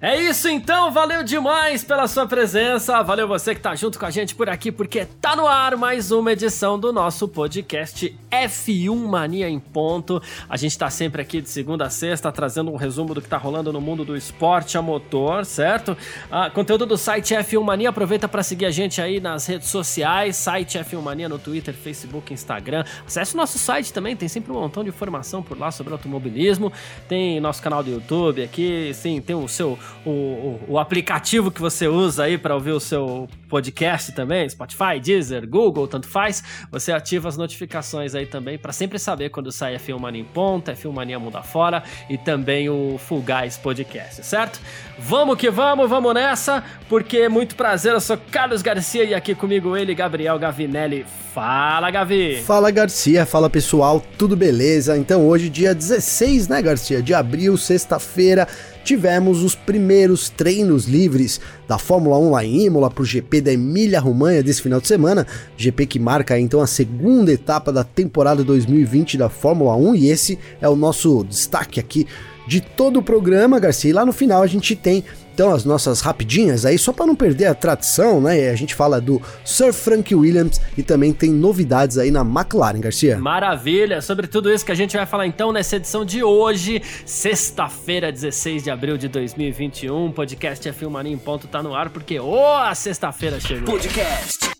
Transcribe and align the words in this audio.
É 0.00 0.16
isso 0.16 0.48
então, 0.48 0.92
valeu 0.92 1.24
demais 1.24 1.82
pela 1.82 2.06
sua 2.06 2.24
presença, 2.24 3.02
valeu 3.02 3.26
você 3.26 3.52
que 3.52 3.60
tá 3.60 3.74
junto 3.74 3.98
com 3.98 4.06
a 4.06 4.10
gente 4.10 4.32
por 4.32 4.48
aqui, 4.48 4.70
porque 4.70 5.04
tá 5.04 5.34
no 5.34 5.44
ar 5.44 5.76
mais 5.76 6.12
uma 6.12 6.30
edição 6.30 6.78
do 6.78 6.92
nosso 6.92 7.26
podcast 7.26 8.16
F1 8.30 8.94
Mania 8.94 9.48
em 9.50 9.58
Ponto. 9.58 10.22
A 10.48 10.56
gente 10.56 10.78
tá 10.78 10.88
sempre 10.88 11.20
aqui 11.20 11.40
de 11.40 11.48
segunda 11.48 11.86
a 11.86 11.90
sexta 11.90 12.30
trazendo 12.30 12.70
um 12.70 12.76
resumo 12.76 13.12
do 13.12 13.20
que 13.20 13.28
tá 13.28 13.36
rolando 13.36 13.72
no 13.72 13.80
mundo 13.80 14.04
do 14.04 14.16
esporte 14.16 14.78
a 14.78 14.82
motor, 14.82 15.44
certo? 15.44 15.96
Ah, 16.30 16.48
conteúdo 16.48 16.86
do 16.86 16.96
site 16.96 17.34
F1 17.34 17.60
Mania, 17.60 17.88
aproveita 17.88 18.28
para 18.28 18.44
seguir 18.44 18.66
a 18.66 18.70
gente 18.70 19.02
aí 19.02 19.18
nas 19.18 19.46
redes 19.46 19.66
sociais, 19.66 20.36
site 20.36 20.78
F1 20.78 21.02
Mania 21.02 21.28
no 21.28 21.40
Twitter, 21.40 21.74
Facebook, 21.74 22.32
Instagram. 22.32 22.84
Acesse 23.04 23.34
o 23.34 23.36
nosso 23.36 23.58
site 23.58 23.92
também, 23.92 24.14
tem 24.14 24.28
sempre 24.28 24.52
um 24.52 24.60
montão 24.60 24.84
de 24.84 24.90
informação 24.90 25.42
por 25.42 25.58
lá 25.58 25.72
sobre 25.72 25.92
automobilismo. 25.92 26.72
Tem 27.08 27.40
nosso 27.40 27.60
canal 27.60 27.82
do 27.82 27.90
YouTube 27.90 28.44
aqui, 28.44 28.92
sim, 28.94 29.20
tem 29.20 29.34
o 29.34 29.48
seu 29.48 29.76
o, 30.04 30.60
o, 30.68 30.78
aplicativo 30.78 31.50
que 31.50 31.60
você 31.60 31.86
usa 31.86 32.24
aí 32.24 32.38
para 32.38 32.54
ouvir 32.54 32.72
o 32.72 32.80
seu 32.80 33.28
podcast 33.48 34.12
também, 34.12 34.48
Spotify, 34.48 35.00
Deezer, 35.02 35.48
Google, 35.48 35.86
tanto 35.86 36.08
faz, 36.08 36.42
você 36.70 36.92
ativa 36.92 37.28
as 37.28 37.36
notificações 37.36 38.14
aí 38.14 38.26
também 38.26 38.58
para 38.58 38.72
sempre 38.72 38.98
saber 38.98 39.30
quando 39.30 39.50
sai 39.52 39.74
a 39.74 39.78
Filmania 39.78 40.20
em 40.20 40.24
ponta, 40.24 40.72
a 40.72 40.92
Mania 40.92 41.18
Mundo 41.18 41.36
Afora 41.36 41.82
e 42.08 42.16
também 42.16 42.68
o 42.68 42.98
Full 42.98 43.22
Guys 43.22 43.56
Podcast, 43.56 44.24
certo? 44.24 44.60
Vamos 45.00 45.38
que 45.38 45.48
vamos, 45.48 45.88
vamos 45.88 46.12
nessa, 46.12 46.62
porque 46.88 47.18
é 47.18 47.28
muito 47.28 47.54
prazer, 47.54 47.92
eu 47.92 48.00
sou 48.00 48.18
Carlos 48.32 48.62
Garcia 48.62 49.04
e 49.04 49.14
aqui 49.14 49.32
comigo 49.32 49.76
ele, 49.76 49.94
Gabriel 49.94 50.36
Gavinelli. 50.40 51.06
Fala, 51.32 51.88
Gavi! 51.88 52.42
Fala, 52.42 52.68
Garcia, 52.72 53.24
fala 53.24 53.48
pessoal, 53.48 54.02
tudo 54.18 54.36
beleza? 54.36 54.98
Então 54.98 55.24
hoje, 55.28 55.48
dia 55.48 55.72
16, 55.72 56.48
né, 56.48 56.60
Garcia, 56.60 57.00
de 57.00 57.14
abril, 57.14 57.56
sexta-feira, 57.56 58.48
tivemos 58.82 59.44
os 59.44 59.54
primeiros 59.54 60.30
treinos 60.30 60.86
livres 60.86 61.40
da 61.68 61.78
Fórmula 61.78 62.18
1 62.18 62.30
lá 62.32 62.44
em 62.44 62.64
Imola 62.64 62.90
para 62.90 63.02
o 63.02 63.06
GP 63.06 63.40
da 63.40 63.52
Emília-Romanha 63.52 64.42
desse 64.42 64.62
final 64.62 64.80
de 64.80 64.88
semana, 64.88 65.24
GP 65.56 65.86
que 65.86 66.00
marca 66.00 66.38
então 66.40 66.60
a 66.60 66.66
segunda 66.66 67.30
etapa 67.30 67.72
da 67.72 67.84
temporada 67.84 68.42
2020 68.42 69.16
da 69.16 69.28
Fórmula 69.28 69.76
1 69.76 69.94
e 69.94 70.08
esse 70.08 70.38
é 70.60 70.68
o 70.68 70.74
nosso 70.74 71.22
destaque 71.22 71.78
aqui 71.78 72.04
de 72.48 72.62
todo 72.62 72.98
o 72.98 73.02
programa, 73.02 73.60
Garcia. 73.60 73.90
E 73.90 73.92
lá 73.92 74.06
no 74.06 74.12
final 74.12 74.42
a 74.42 74.46
gente 74.46 74.74
tem 74.74 75.04
então 75.34 75.54
as 75.54 75.64
nossas 75.64 76.00
rapidinhas 76.00 76.66
aí, 76.66 76.76
só 76.76 76.92
para 76.92 77.06
não 77.06 77.14
perder 77.14 77.46
a 77.46 77.54
tradição, 77.54 78.20
né? 78.20 78.50
A 78.50 78.56
gente 78.56 78.74
fala 78.74 79.00
do 79.00 79.22
Sir 79.44 79.72
Frank 79.72 80.12
Williams 80.12 80.60
e 80.76 80.82
também 80.82 81.12
tem 81.12 81.30
novidades 81.30 81.96
aí 81.96 82.10
na 82.10 82.22
McLaren, 82.22 82.80
Garcia. 82.80 83.18
Maravilha! 83.18 84.02
Sobre 84.02 84.26
tudo 84.26 84.52
isso 84.52 84.66
que 84.66 84.72
a 84.72 84.74
gente 84.74 84.96
vai 84.96 85.06
falar 85.06 85.28
então 85.28 85.52
nessa 85.52 85.76
edição 85.76 86.04
de 86.04 86.24
hoje, 86.24 86.82
sexta-feira, 87.06 88.10
16 88.10 88.64
de 88.64 88.70
abril 88.70 88.98
de 88.98 89.06
2021. 89.06 90.10
Podcast 90.10 90.68
F1 90.68 90.90
Mania 90.90 91.12
em 91.12 91.18
ponto 91.18 91.46
tá 91.46 91.62
no 91.62 91.72
ar 91.72 91.90
porque 91.90 92.18
ô, 92.18 92.32
oh, 92.32 92.56
a 92.56 92.74
sexta-feira 92.74 93.38
chegou. 93.38 93.74
Podcast 93.74 94.50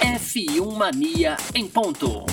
F1 0.00 0.72
Mania 0.74 1.36
em 1.54 1.66
ponto. 1.68 2.24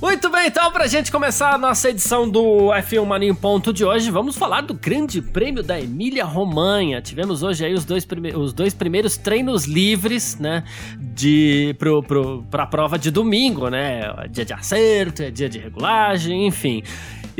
Muito 0.00 0.30
bem, 0.30 0.46
então, 0.46 0.70
pra 0.70 0.86
gente 0.86 1.10
começar 1.10 1.52
a 1.52 1.58
nossa 1.58 1.90
edição 1.90 2.30
do 2.30 2.68
F1 2.68 3.04
Mania 3.04 3.28
em 3.28 3.34
Ponto 3.34 3.72
de 3.72 3.84
hoje, 3.84 4.12
vamos 4.12 4.36
falar 4.36 4.60
do 4.60 4.72
Grande 4.72 5.20
Prêmio 5.20 5.60
da 5.60 5.80
Emília-Romanha. 5.80 7.02
Tivemos 7.02 7.42
hoje 7.42 7.64
aí 7.64 7.74
os 7.74 7.84
dois, 7.84 8.06
os 8.36 8.52
dois 8.52 8.72
primeiros 8.72 9.16
treinos 9.16 9.64
livres, 9.64 10.38
né, 10.38 10.62
de, 10.96 11.74
pro, 11.80 12.00
pro, 12.00 12.44
prova 12.70 12.96
de 12.96 13.10
domingo, 13.10 13.68
né, 13.68 14.12
é 14.18 14.28
dia 14.28 14.44
de 14.44 14.52
acerto, 14.52 15.24
é 15.24 15.32
dia 15.32 15.48
de 15.48 15.58
regulagem, 15.58 16.46
enfim. 16.46 16.80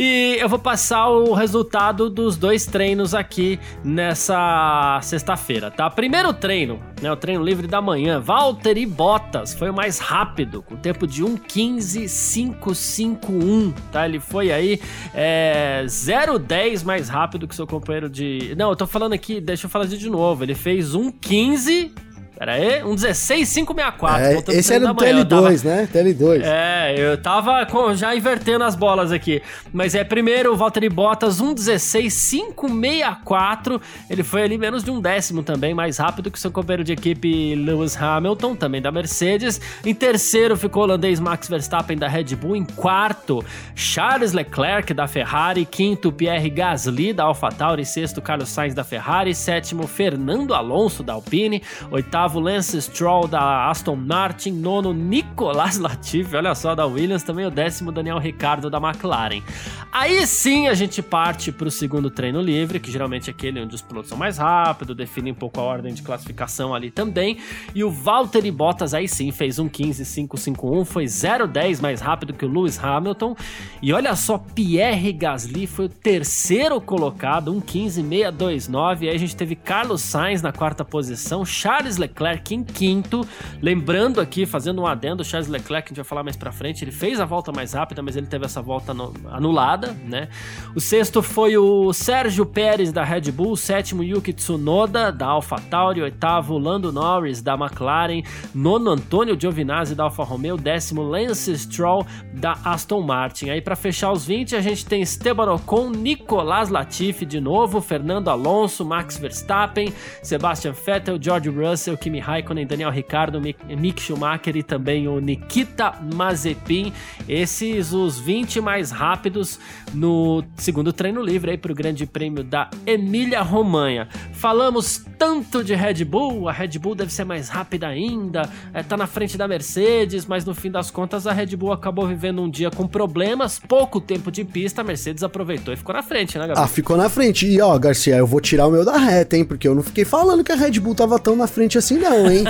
E 0.01 0.37
eu 0.39 0.49
vou 0.49 0.61
passar 0.61 1.09
o 1.09 1.35
resultado 1.35 2.09
dos 2.09 2.37
dois 2.37 2.65
treinos 2.65 3.17
aqui 3.17 3.59
nessa 3.83 5.01
sexta-feira, 5.03 5.73
tá? 5.73 5.91
Primeiro 5.91 6.33
treino, 6.33 6.79
né? 7.03 7.11
O 7.11 7.17
treino 7.17 7.43
livre 7.43 7.67
da 7.67 7.83
manhã. 7.83 8.21
Valtteri 8.21 8.87
Bottas 8.87 9.55
foi 9.55 9.71
o 9.71 9.75
mais 9.75 9.99
rápido, 9.99 10.63
com 10.63 10.77
tempo 10.77 11.05
de 11.05 11.25
1:15.551, 11.25 13.75
tá? 13.91 14.07
Ele 14.07 14.21
foi 14.21 14.53
aí 14.53 14.81
é, 15.13 15.83
0,10 15.87 16.85
mais 16.85 17.09
rápido 17.09 17.49
que 17.49 17.57
seu 17.57 17.67
companheiro 17.67 18.09
de. 18.09 18.55
Não, 18.57 18.71
eu 18.71 18.77
tô 18.77 18.87
falando 18.87 19.15
aqui, 19.15 19.41
deixa 19.41 19.67
eu 19.67 19.71
falar 19.71 19.87
de 19.87 20.09
novo. 20.09 20.45
Ele 20.45 20.55
fez 20.55 20.95
1:15 20.95 21.91
Pera 22.39 22.53
aí, 22.53 22.85
um 22.85 22.97
16564. 22.97 24.25
É, 24.25 24.45
esse 24.57 24.73
era 24.73 24.93
o 24.93 24.95
TL2, 24.95 25.29
tava... 25.29 25.51
né? 25.51 25.89
TL2. 25.93 26.43
É, 26.45 26.95
eu 26.97 27.21
tava 27.21 27.67
com, 27.67 27.93
já 27.97 28.15
invertendo 28.15 28.63
as 28.63 28.77
bolas 28.77 29.11
aqui. 29.11 29.43
Mas 29.73 29.97
é 29.97 30.05
primeiro 30.05 30.53
o 30.53 30.57
Valtteri 30.57 30.89
Bottas, 30.89 31.41
um 31.41 31.53
16564. 31.53 33.83
Ele 34.09 34.23
foi 34.23 34.43
ali 34.43 34.57
menos 34.57 34.85
de 34.85 34.91
um 34.93 35.01
décimo 35.01 35.43
também, 35.43 35.75
mais 35.75 35.99
rápido 35.99 36.31
que 36.31 36.39
seu 36.39 36.53
companheiro 36.53 36.85
de 36.85 36.93
equipe 36.93 37.57
Lewis 37.57 38.01
Hamilton, 38.01 38.55
também 38.55 38.81
da 38.81 38.93
Mercedes. 38.93 39.61
Em 39.85 39.93
terceiro 39.93 40.57
ficou 40.57 40.83
o 40.83 40.85
holandês 40.85 41.19
Max 41.19 41.49
Verstappen 41.49 41.99
da 41.99 42.07
Red 42.07 42.37
Bull. 42.37 42.55
Em 42.55 42.65
quarto, 42.65 43.45
Charles 43.75 44.33
Leclerc 44.33 44.95
da 44.95 45.09
Ferrari. 45.09 45.67
Quinto, 45.67 46.13
Pierre 46.13 46.51
Gasly 46.51 47.13
da 47.13 47.25
AlphaTauri. 47.25 47.85
Sexto, 47.85 48.23
Carlos 48.23 48.49
Sainz 48.49 48.75
da 48.75 48.85
Ferrari. 48.85 49.35
Sétimo, 49.35 49.89
Fernando 49.89 50.55
Alonso 50.55 51.03
da 51.03 51.15
Alpine. 51.15 51.61
Oitavo, 51.91 52.28
oitavo 52.29 52.41
Lance 52.41 52.83
Stroll 52.83 53.27
da 53.27 53.71
Aston 53.71 53.97
Martin, 53.97 54.51
nono 54.53 54.93
Nicolas 54.93 55.79
Latifi, 55.81 56.37
olha 56.37 56.55
só, 56.55 56.75
da 56.75 56.85
Williams, 56.85 57.23
também 57.23 57.47
o 57.47 57.51
décimo 57.51 57.91
Daniel 57.91 58.19
Ricciardo 58.19 58.69
da 58.69 58.79
McLaren. 58.79 59.43
Aí 59.91 60.27
sim 60.27 60.69
a 60.69 60.75
gente 60.75 61.01
parte 61.01 61.51
para 61.51 61.69
o 61.69 61.71
segundo 61.71 62.11
treino 62.11 62.43
livre, 62.43 62.79
que 62.79 62.91
geralmente 62.91 63.31
é 63.31 63.33
aquele 63.33 63.63
onde 63.63 63.75
os 63.75 63.81
pilotos 63.81 64.11
são 64.11 64.19
mais 64.19 64.37
rápidos, 64.37 64.95
define 64.95 65.33
um 65.33 65.35
pouco 65.35 65.59
a 65.59 65.63
ordem 65.63 65.95
de 65.95 66.03
classificação 66.03 66.75
ali 66.75 66.91
também, 66.91 67.39
e 67.75 67.83
o 67.83 67.91
Valtteri 67.91 68.51
Bottas 68.51 68.93
aí 68.93 69.09
sim 69.09 69.33
fez 69.33 69.59
um 69.59 69.69
15.551, 69.69 70.85
foi 70.85 71.05
0.10 71.05 71.81
mais 71.81 72.01
rápido 72.03 72.35
que 72.35 72.45
o 72.45 72.49
Lewis 72.49 72.79
Hamilton, 72.83 73.35
e 73.81 73.93
olha 73.93 74.15
só, 74.15 74.37
Pierre 74.37 75.13
Gasly 75.13 75.67
foi 75.67 75.87
o 75.87 75.89
terceiro 75.89 76.79
colocado, 76.81 77.51
um 77.51 77.61
15.629, 77.61 79.09
aí 79.09 79.15
a 79.15 79.19
gente 79.19 79.35
teve 79.35 79.57
Carlos 79.57 80.03
Sainz 80.03 80.43
na 80.43 80.53
quarta 80.53 80.85
posição, 80.85 81.45
Charles 81.47 81.97
Leclerc 81.97 82.18
Leclerc 82.19 82.55
em 82.55 82.65
quinto. 82.65 83.27
Lembrando 83.63 84.21
aqui, 84.21 84.45
fazendo 84.45 84.83
um 84.83 84.87
adendo, 84.87 85.25
Charles 85.25 85.49
Leclerc, 85.49 85.87
a 85.87 85.89
gente 85.89 85.97
vai 85.97 86.05
falar 86.05 86.23
mais 86.25 86.37
pra 86.37 86.51
frente, 86.51 86.85
ele 86.85 86.91
fez 86.91 87.21
a 87.21 87.25
volta 87.25 87.53
mais 87.53 87.73
rápida, 87.73 88.03
mas 88.03 88.17
ele 88.17 88.27
teve 88.27 88.45
essa 88.45 88.61
volta 88.61 88.93
anulada, 89.31 89.97
né? 90.05 90.29
O 90.75 90.81
sexto 90.81 91.23
foi 91.23 91.57
o 91.57 91.93
Sérgio 91.93 92.45
Pérez 92.45 92.93
da 92.93 93.05
Red 93.05 93.31
Bull, 93.33 93.57
sétimo 93.57 94.03
Yuki 94.03 94.33
Tsunoda 94.33 95.13
da 95.13 95.27
AlphaTauri, 95.27 96.03
oitavo 96.03 96.59
Lando 96.59 96.93
Norris 96.93 97.41
da 97.41 97.55
McLaren, 97.55 98.23
nono 98.55 98.91
Antônio 98.91 99.39
Giovinazzi 99.39 99.95
da 99.95 100.05
Alfa 100.05 100.25
Romeo, 100.25 100.57
décimo 100.57 101.03
Lance 101.03 101.57
Stroll 101.57 102.05
da 102.35 102.59
Aston 102.65 103.03
Martin. 103.03 103.51
Aí 103.51 103.61
para 103.61 103.77
fechar 103.77 104.13
os 104.13 104.27
20, 104.27 104.57
a 104.57 104.61
gente 104.61 104.85
tem 104.85 105.03
Esteban 105.03 105.53
Ocon, 105.53 105.91
Nicolas 105.91 106.69
Latifi 106.69 107.25
de 107.25 107.41
novo, 107.41 107.81
Fernando 107.81 108.29
Alonso, 108.29 108.85
Max 108.85 109.19
Verstappen, 109.19 109.93
Sebastian 110.23 110.73
Vettel, 110.73 111.19
George 111.21 111.49
Russell, 111.49 111.97
Kimi 112.09 112.21
Raikkonen, 112.21 112.67
Daniel 112.67 112.91
Ricciardo, 112.91 113.39
Mick 113.39 114.01
Schumacher 114.01 114.57
e 114.57 114.63
também 114.63 115.07
o 115.07 115.21
Nikita 115.21 115.93
Mazepin. 116.15 116.91
Esses 117.29 117.93
os 117.93 118.19
20 118.19 118.63
mais 118.63 118.91
rápidos 118.91 119.61
no 119.93 120.43
segundo 120.57 120.91
treino 120.91 121.21
livre 121.21 121.51
aí 121.51 121.59
para 121.59 121.71
o 121.71 121.75
Grande 121.75 122.07
Prêmio 122.07 122.43
da 122.43 122.71
Emília-Romanha. 122.87 124.09
Falamos 124.33 125.05
tanto 125.19 125.63
de 125.63 125.75
Red 125.75 126.05
Bull, 126.05 126.49
a 126.49 126.53
Red 126.53 126.79
Bull 126.79 126.95
deve 126.95 127.13
ser 127.13 127.25
mais 127.25 127.49
rápida 127.49 127.89
ainda, 127.89 128.49
é, 128.73 128.83
tá 128.83 128.97
na 128.97 129.07
frente 129.07 129.37
da 129.37 129.49
Mercedes, 129.49 130.25
mas 130.25 130.45
no 130.45 130.55
fim 130.55 130.71
das 130.71 130.91
contas 130.91 131.27
a 131.27 131.33
Red 131.33 131.57
Bull 131.57 131.73
acabou 131.73 132.07
vivendo 132.07 132.41
um 132.41 132.49
dia 132.49 132.71
com 132.71 132.87
problemas, 132.87 133.59
pouco 133.59 134.01
tempo 134.01 134.31
de 134.31 134.45
pista, 134.45 134.81
a 134.81 134.85
Mercedes 134.85 135.23
aproveitou 135.23 135.75
e 135.75 135.77
ficou 135.77 135.95
na 135.95 136.03
frente, 136.03 136.39
né, 136.39 136.47
Gabriel? 136.47 136.65
Ah, 136.65 136.69
ficou 136.69 136.97
na 136.97 137.09
frente. 137.11 137.47
E 137.47 137.61
ó, 137.61 137.77
Garcia, 137.79 138.17
eu 138.17 138.27
vou 138.27 138.41
tirar 138.41 138.67
o 138.67 138.71
meu 138.71 138.85
da 138.85 138.97
reta, 138.97 139.37
hein, 139.37 139.45
porque 139.45 139.67
eu 139.67 139.75
não 139.75 139.83
fiquei 139.83 140.05
falando 140.05 140.45
que 140.45 140.53
a 140.53 140.57
Red 140.57 140.79
Bull 140.79 140.95
tava 140.95 141.19
tão 141.19 141.35
na 141.35 141.47
frente 141.47 141.77
assim 141.77 141.98
não, 141.99 142.31
hein? 142.31 142.45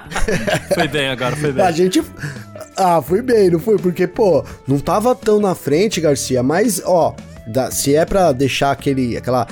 foi 0.74 0.88
bem 0.88 1.08
agora, 1.08 1.36
foi 1.36 1.52
bem. 1.52 1.64
A 1.64 1.70
gente. 1.70 2.02
Ah, 2.76 3.00
foi 3.00 3.22
bem, 3.22 3.50
não 3.50 3.58
foi? 3.58 3.78
Porque, 3.78 4.06
pô, 4.06 4.44
não 4.66 4.78
tava 4.78 5.14
tão 5.14 5.40
na 5.40 5.54
frente, 5.54 6.00
Garcia, 6.00 6.42
mas, 6.42 6.82
ó. 6.84 7.14
Da, 7.46 7.70
se 7.70 7.94
é 7.94 8.04
para 8.04 8.32
deixar 8.32 8.72
aquele, 8.72 9.16
aquela 9.16 9.46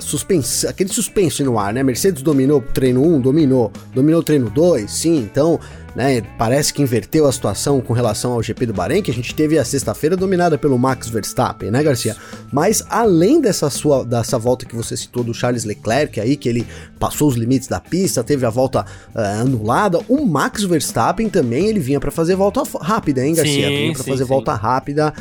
suspense, 0.00 0.66
aquele 0.66 0.92
suspense 0.92 1.42
no 1.42 1.58
ar, 1.58 1.72
né? 1.72 1.82
Mercedes 1.82 2.22
dominou 2.22 2.58
o 2.58 2.62
treino 2.62 3.02
1, 3.02 3.20
dominou, 3.20 3.72
dominou 3.94 4.20
o 4.20 4.24
treino 4.24 4.50
2, 4.50 4.90
sim, 4.90 5.18
então 5.18 5.58
né? 5.94 6.22
Parece 6.38 6.72
que 6.72 6.82
inverteu 6.82 7.26
a 7.26 7.32
situação 7.32 7.80
com 7.80 7.92
relação 7.92 8.32
ao 8.32 8.42
GP 8.42 8.66
do 8.66 8.72
Bahrein, 8.72 9.02
que 9.02 9.10
a 9.10 9.14
gente 9.14 9.34
teve 9.34 9.58
a 9.58 9.64
sexta-feira 9.64 10.16
dominada 10.16 10.56
pelo 10.56 10.78
Max 10.78 11.08
Verstappen, 11.08 11.70
né, 11.70 11.82
Garcia? 11.82 12.16
Mas 12.52 12.82
além 12.88 13.40
dessa 13.40 13.68
sua 13.68 14.04
dessa 14.04 14.38
volta 14.38 14.64
que 14.64 14.74
você 14.74 14.96
citou 14.96 15.22
do 15.22 15.34
Charles 15.34 15.64
Leclerc 15.64 16.18
aí, 16.20 16.36
que 16.36 16.48
ele 16.48 16.66
passou 16.98 17.28
os 17.28 17.36
limites 17.36 17.68
da 17.68 17.80
pista, 17.80 18.24
teve 18.24 18.46
a 18.46 18.50
volta 18.50 18.86
uh, 19.14 19.40
anulada, 19.40 20.00
o 20.08 20.24
Max 20.24 20.64
Verstappen 20.64 21.28
também 21.28 21.66
ele 21.66 21.80
vinha 21.80 22.00
para 22.00 22.10
fazer 22.10 22.36
volta 22.36 22.62
rápida, 22.80 23.24
hein, 23.24 23.34
Garcia? 23.34 23.68
Sim, 23.68 23.76
vinha 23.76 23.92
para 23.92 24.04
fazer 24.04 24.24
sim. 24.24 24.28
volta 24.28 24.54
rápida 24.54 25.12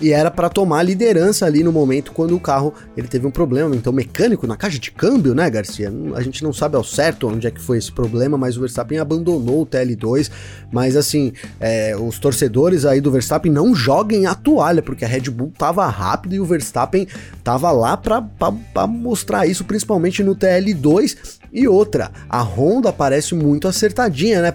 e 0.00 0.12
era 0.12 0.30
para 0.30 0.48
tomar 0.48 0.78
a 0.78 0.82
liderança 0.82 1.46
ali 1.46 1.62
no 1.62 1.72
momento 1.72 2.12
quando 2.12 2.34
o 2.34 2.40
carro 2.40 2.72
ele 2.96 3.08
teve 3.08 3.26
um 3.26 3.30
problema, 3.30 3.74
então 3.74 3.92
mecânico 3.92 4.46
na 4.46 4.56
caixa 4.56 4.78
de 4.78 4.90
câmbio, 4.90 5.34
né, 5.34 5.48
Garcia? 5.50 5.92
A 6.14 6.22
gente 6.22 6.42
não 6.42 6.52
sabe 6.52 6.76
ao 6.76 6.84
certo 6.84 7.28
onde 7.28 7.46
é 7.46 7.50
que 7.50 7.60
foi 7.60 7.78
esse 7.78 7.90
problema, 7.90 8.38
mas 8.38 8.56
o 8.56 8.60
Verstappen 8.60 8.98
abandonou 8.98 9.62
o 9.62 9.66
TL2, 9.66 10.30
mas 10.72 10.96
assim, 10.96 11.32
é, 11.60 11.96
os 11.96 12.18
torcedores 12.18 12.84
aí 12.84 13.00
do 13.00 13.10
Verstappen 13.10 13.50
não 13.50 13.74
joguem 13.74 14.26
a 14.26 14.34
toalha, 14.34 14.82
porque 14.82 15.04
a 15.04 15.08
Red 15.08 15.30
Bull 15.30 15.52
tava 15.56 15.86
rápido 15.86 16.34
e 16.34 16.40
o 16.40 16.44
Verstappen 16.44 17.06
tava 17.42 17.70
lá 17.70 17.96
para 17.96 18.86
mostrar 18.86 19.46
isso, 19.46 19.64
principalmente 19.64 20.22
no 20.22 20.36
TL2, 20.36 21.37
e 21.52 21.66
outra, 21.66 22.10
a 22.28 22.42
Honda 22.42 22.92
parece 22.92 23.34
muito 23.34 23.66
acertadinha, 23.66 24.42
né? 24.42 24.52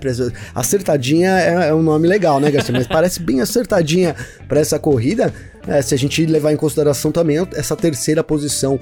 Acertadinha 0.54 1.40
é, 1.40 1.70
é 1.70 1.74
um 1.74 1.82
nome 1.82 2.08
legal, 2.08 2.40
né, 2.40 2.52
Garcia? 2.52 2.74
Mas 2.74 2.88
parece 2.88 3.20
bem 3.22 3.42
acertadinha 3.42 4.16
para 4.48 4.60
essa 4.60 4.78
corrida. 4.78 5.34
É, 5.68 5.82
se 5.82 5.94
a 5.94 5.98
gente 5.98 6.26
levar 6.26 6.52
em 6.52 6.58
consideração 6.58 7.12
também 7.12 7.38
essa 7.54 7.76
terceira 7.76 8.24
posição 8.24 8.80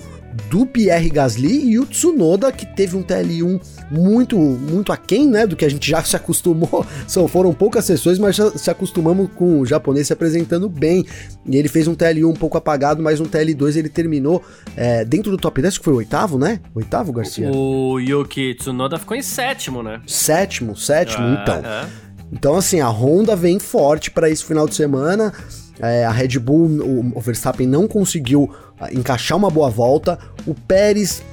do 0.50 0.66
Pierre 0.66 1.10
Gasly 1.10 1.72
e 1.72 1.80
o 1.80 1.86
Tsunoda, 1.86 2.51
que 2.51 2.66
teve 2.66 2.95
um 2.95 3.04
TL1 3.04 3.62
muito, 3.92 4.38
muito 4.38 4.92
aquém, 4.92 5.28
né, 5.28 5.45
do 5.45 5.56
que 5.56 5.66
a 5.66 5.69
gente 5.69 5.89
já 5.89 6.01
se 6.04 6.16
acostumou. 6.16 6.86
São, 7.07 7.28
foram 7.28 7.54
poucas 7.54 7.86
sessões, 7.86 8.18
mas 8.18 8.36
já 8.36 8.50
se 8.51 8.69
acostumamos 8.69 9.30
com 9.36 9.60
o 9.60 9.66
japonês 9.66 10.07
se 10.07 10.13
apresentando 10.13 10.69
bem. 10.69 11.06
E 11.45 11.57
ele 11.57 11.68
fez 11.68 11.88
um 11.88 11.95
TL1 11.95 12.30
um 12.30 12.33
pouco 12.33 12.57
apagado, 12.57 13.04
mas 13.04 13.19
um 13.19 13.25
TL2 13.25 13.75
ele 13.75 13.89
terminou 13.89 14.44
é, 14.75 15.06
dentro 15.06 15.31
do 15.31 15.38
top 15.38 15.62
10, 15.62 15.78
que 15.78 15.83
foi 15.83 15.94
o 15.94 15.98
oitavo, 15.98 16.38
né? 16.38 16.60
Oitavo, 16.74 17.12
Garcia? 17.12 17.51
O 17.51 18.00
Yuki 18.00 18.56
Tsunoda 18.56 18.98
ficou 18.98 19.16
em 19.16 19.22
sétimo, 19.22 19.83
né? 19.83 20.01
Sétimo, 20.07 20.75
sétimo, 20.75 21.24
ah, 21.24 21.39
então. 21.42 21.56
É. 21.57 22.12
Então, 22.31 22.56
assim, 22.56 22.80
a 22.80 22.88
Honda 22.88 23.36
vem 23.36 23.60
forte 23.60 24.10
para 24.10 24.30
esse 24.30 24.44
final 24.45 24.68
de 24.68 24.74
semana. 24.74 25.33
É, 25.79 26.06
a 26.06 26.12
Red 26.12 26.39
Bull, 26.39 26.68
o, 26.81 27.18
o 27.18 27.21
Verstappen 27.21 27.68
não 27.68 27.88
conseguiu 27.88 28.53
ah, 28.79 28.91
encaixar 28.91 29.38
uma 29.38 29.50
boa 29.50 29.69
volta. 29.69 30.18
O 30.45 30.53
Pérez 30.53 31.23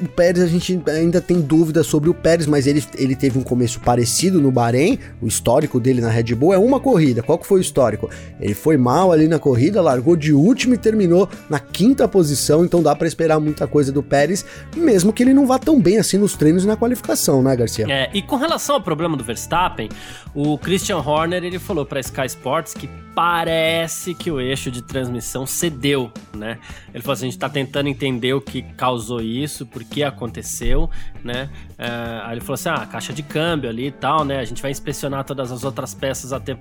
o 0.00 0.08
Pérez 0.08 0.42
a 0.42 0.46
gente 0.46 0.80
ainda 0.88 1.20
tem 1.20 1.40
dúvidas 1.40 1.86
sobre 1.86 2.10
o 2.10 2.14
Pérez, 2.14 2.46
mas 2.46 2.66
ele, 2.66 2.84
ele 2.96 3.14
teve 3.14 3.38
um 3.38 3.42
começo 3.42 3.80
parecido 3.80 4.40
no 4.40 4.50
Bahrein. 4.50 4.98
O 5.20 5.26
histórico 5.26 5.80
dele 5.80 6.00
na 6.00 6.08
Red 6.08 6.34
Bull 6.34 6.52
é 6.54 6.58
uma 6.58 6.80
corrida. 6.80 7.22
Qual 7.22 7.38
que 7.38 7.46
foi 7.46 7.60
o 7.60 7.62
histórico? 7.62 8.08
Ele 8.40 8.54
foi 8.54 8.76
mal 8.76 9.12
ali 9.12 9.28
na 9.28 9.38
corrida, 9.38 9.80
largou 9.80 10.16
de 10.16 10.32
último 10.32 10.74
e 10.74 10.78
terminou 10.78 11.28
na 11.48 11.58
quinta 11.58 12.06
posição, 12.08 12.64
então 12.64 12.82
dá 12.82 12.94
para 12.94 13.06
esperar 13.06 13.40
muita 13.40 13.66
coisa 13.66 13.92
do 13.92 14.02
Pérez, 14.02 14.44
mesmo 14.76 15.12
que 15.12 15.22
ele 15.22 15.34
não 15.34 15.46
vá 15.46 15.58
tão 15.58 15.80
bem 15.80 15.98
assim 15.98 16.18
nos 16.18 16.34
treinos 16.34 16.64
e 16.64 16.66
na 16.66 16.76
qualificação, 16.76 17.42
né, 17.42 17.54
Garcia? 17.56 17.86
É, 17.88 18.10
e 18.12 18.22
com 18.22 18.36
relação 18.36 18.76
ao 18.76 18.82
problema 18.82 19.16
do 19.16 19.24
Verstappen, 19.24 19.88
o 20.34 20.58
Christian 20.58 20.98
Horner 20.98 21.44
ele 21.44 21.58
falou 21.58 21.84
para 21.84 22.00
Sky 22.00 22.26
Sports 22.26 22.74
que 22.74 22.88
parece 23.14 24.14
que 24.14 24.30
o 24.30 24.40
eixo 24.40 24.70
de 24.70 24.82
transmissão 24.82 25.46
cedeu, 25.46 26.10
né? 26.34 26.58
Ele 26.92 27.02
falou 27.02 27.14
assim, 27.14 27.26
a 27.26 27.30
gente 27.30 27.38
tá 27.38 27.48
tentando 27.48 27.88
entender 27.88 28.32
o 28.32 28.40
que 28.40 28.62
causou 28.62 29.20
isso, 29.20 29.66
por 29.70 29.84
que 29.84 30.02
aconteceu, 30.02 30.90
né? 31.22 31.48
Uh, 31.72 32.26
aí 32.26 32.34
ele 32.34 32.40
falou 32.40 32.54
assim, 32.54 32.68
ah, 32.68 32.86
caixa 32.86 33.12
de 33.12 33.22
câmbio 33.22 33.70
ali 33.70 33.86
e 33.86 33.92
tal, 33.92 34.24
né? 34.24 34.38
A 34.38 34.44
gente 34.44 34.60
vai 34.60 34.70
inspecionar 34.70 35.24
todas 35.24 35.52
as 35.52 35.64
outras 35.64 35.94
peças 35.94 36.32
até 36.32 36.54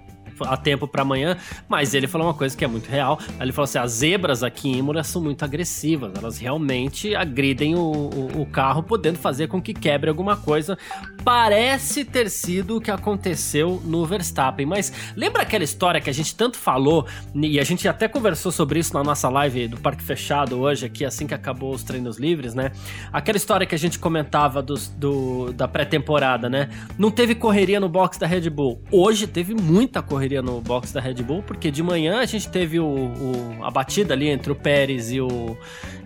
a 0.45 0.57
tempo 0.57 0.87
para 0.87 1.01
amanhã, 1.01 1.37
mas 1.67 1.93
ele 1.93 2.07
falou 2.07 2.27
uma 2.27 2.33
coisa 2.33 2.55
que 2.55 2.63
é 2.63 2.67
muito 2.67 2.87
real. 2.87 3.19
Ele 3.39 3.51
falou 3.51 3.65
assim: 3.65 3.77
as 3.77 3.91
zebras 3.91 4.43
aqui 4.43 4.69
em 4.69 4.77
Imola 4.77 5.03
são 5.03 5.21
muito 5.21 5.43
agressivas, 5.43 6.13
elas 6.17 6.37
realmente 6.37 7.15
agridem 7.15 7.75
o, 7.75 7.81
o, 7.81 8.41
o, 8.41 8.45
carro, 8.45 8.83
podendo 8.83 9.17
fazer 9.17 9.47
com 9.47 9.61
que 9.61 9.73
quebre 9.73 10.09
alguma 10.09 10.37
coisa. 10.37 10.77
Parece 11.23 12.05
ter 12.05 12.29
sido 12.29 12.77
o 12.77 12.81
que 12.81 12.91
aconteceu 12.91 13.81
no 13.85 14.05
Verstappen, 14.05 14.65
mas 14.65 14.91
lembra 15.15 15.41
aquela 15.41 15.63
história 15.63 16.01
que 16.01 16.09
a 16.09 16.13
gente 16.13 16.35
tanto 16.35 16.57
falou 16.57 17.05
e 17.35 17.59
a 17.59 17.63
gente 17.63 17.87
até 17.87 18.07
conversou 18.07 18.51
sobre 18.51 18.79
isso 18.79 18.93
na 18.93 19.03
nossa 19.03 19.29
live 19.29 19.67
do 19.67 19.77
Parque 19.77 20.03
Fechado 20.03 20.59
hoje, 20.59 20.85
aqui 20.85 21.05
assim 21.05 21.27
que 21.27 21.33
acabou 21.33 21.73
os 21.73 21.83
treinos 21.83 22.17
livres, 22.17 22.53
né? 22.53 22.71
Aquela 23.11 23.37
história 23.37 23.65
que 23.65 23.75
a 23.75 23.77
gente 23.77 23.99
comentava 23.99 24.61
dos, 24.61 24.87
do, 24.87 25.51
da 25.53 25.67
pré-temporada, 25.67 26.49
né? 26.49 26.69
Não 26.97 27.11
teve 27.11 27.35
correria 27.35 27.79
no 27.79 27.89
box 27.89 28.17
da 28.17 28.27
Red 28.27 28.49
Bull. 28.49 28.81
Hoje 28.91 29.27
teve 29.27 29.53
muita 29.53 30.01
correria 30.01 30.28
correria 30.29 30.41
no 30.41 30.61
box 30.61 30.91
da 30.91 31.01
Red 31.01 31.15
Bull, 31.15 31.41
porque 31.41 31.71
de 31.71 31.81
manhã 31.81 32.19
a 32.19 32.25
gente 32.25 32.47
teve 32.49 32.79
o, 32.79 32.85
o 32.85 33.63
a 33.63 33.71
batida 33.71 34.13
ali 34.13 34.29
entre 34.29 34.51
o 34.51 34.55
Pérez 34.55 35.11
e 35.11 35.19
o, 35.19 35.57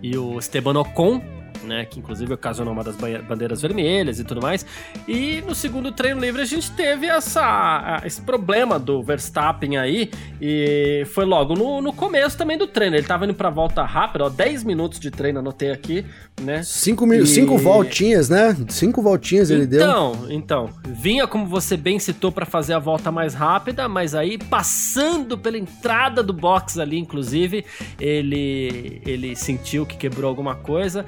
e 0.02 0.18
o 0.18 0.40
Esteban 0.40 0.80
Ocon, 0.80 1.22
né? 1.64 1.86
Que 1.86 2.00
inclusive 2.00 2.34
ocasionou 2.34 2.74
uma 2.74 2.84
das 2.84 2.96
bandeiras 2.96 3.62
vermelhas 3.62 4.20
e 4.20 4.24
tudo 4.24 4.42
mais. 4.42 4.66
E 5.08 5.42
no 5.42 5.56
segundo 5.56 5.92
treino 5.92 6.20
livre 6.20 6.42
a 6.42 6.46
gente 6.46 6.72
teve 6.72 7.08
essa, 7.08 8.02
esse 8.06 8.22
problema 8.22 8.80
do 8.80 9.02
Verstappen 9.02 9.78
aí. 9.78 10.12
E 10.42 11.04
foi 11.14 11.26
logo 11.26 11.54
no, 11.54 11.82
no 11.82 11.94
começo 11.94 12.38
também 12.38 12.58
do 12.58 12.68
treino. 12.68 12.96
Ele 12.96 13.08
tava 13.08 13.26
indo 13.26 13.34
pra 13.34 13.50
volta 13.50 13.84
rápida, 13.84 14.26
ó, 14.26 14.30
10 14.30 14.64
minutos 14.64 15.00
de 15.00 15.10
treino, 15.10 15.40
anotei 15.40 15.72
aqui, 15.72 16.06
né? 16.42 16.64
5 16.64 17.06
mil, 17.06 17.24
e... 17.24 17.28
cinco 17.28 17.58
voltinhas, 17.58 18.30
né? 18.30 18.56
5 18.68 19.02
voltinhas 19.02 19.50
ele 19.50 19.64
então, 19.64 20.12
deu. 20.12 20.32
Então, 20.32 20.44
então, 20.44 20.70
vinha 20.86 21.26
como 21.28 21.46
você 21.48 21.76
bem 21.78 22.00
citou 22.00 22.32
para 22.32 22.46
fazer 22.46 22.74
a 22.74 22.80
volta 22.80 23.12
mais 23.12 23.34
rápida, 23.34 23.88
mas 23.88 24.14
aí 24.14 24.38
passando 24.38 25.38
pela 25.38 25.58
entrada 25.58 26.22
do 26.22 26.34
box 26.34 26.80
ali, 26.80 26.98
inclusive, 26.98 27.66
ele 28.00 29.02
ele 29.06 29.36
sentiu 29.36 29.86
que 29.86 29.98
quebrou 29.98 30.30
alguma 30.30 30.56
coisa 30.56 31.06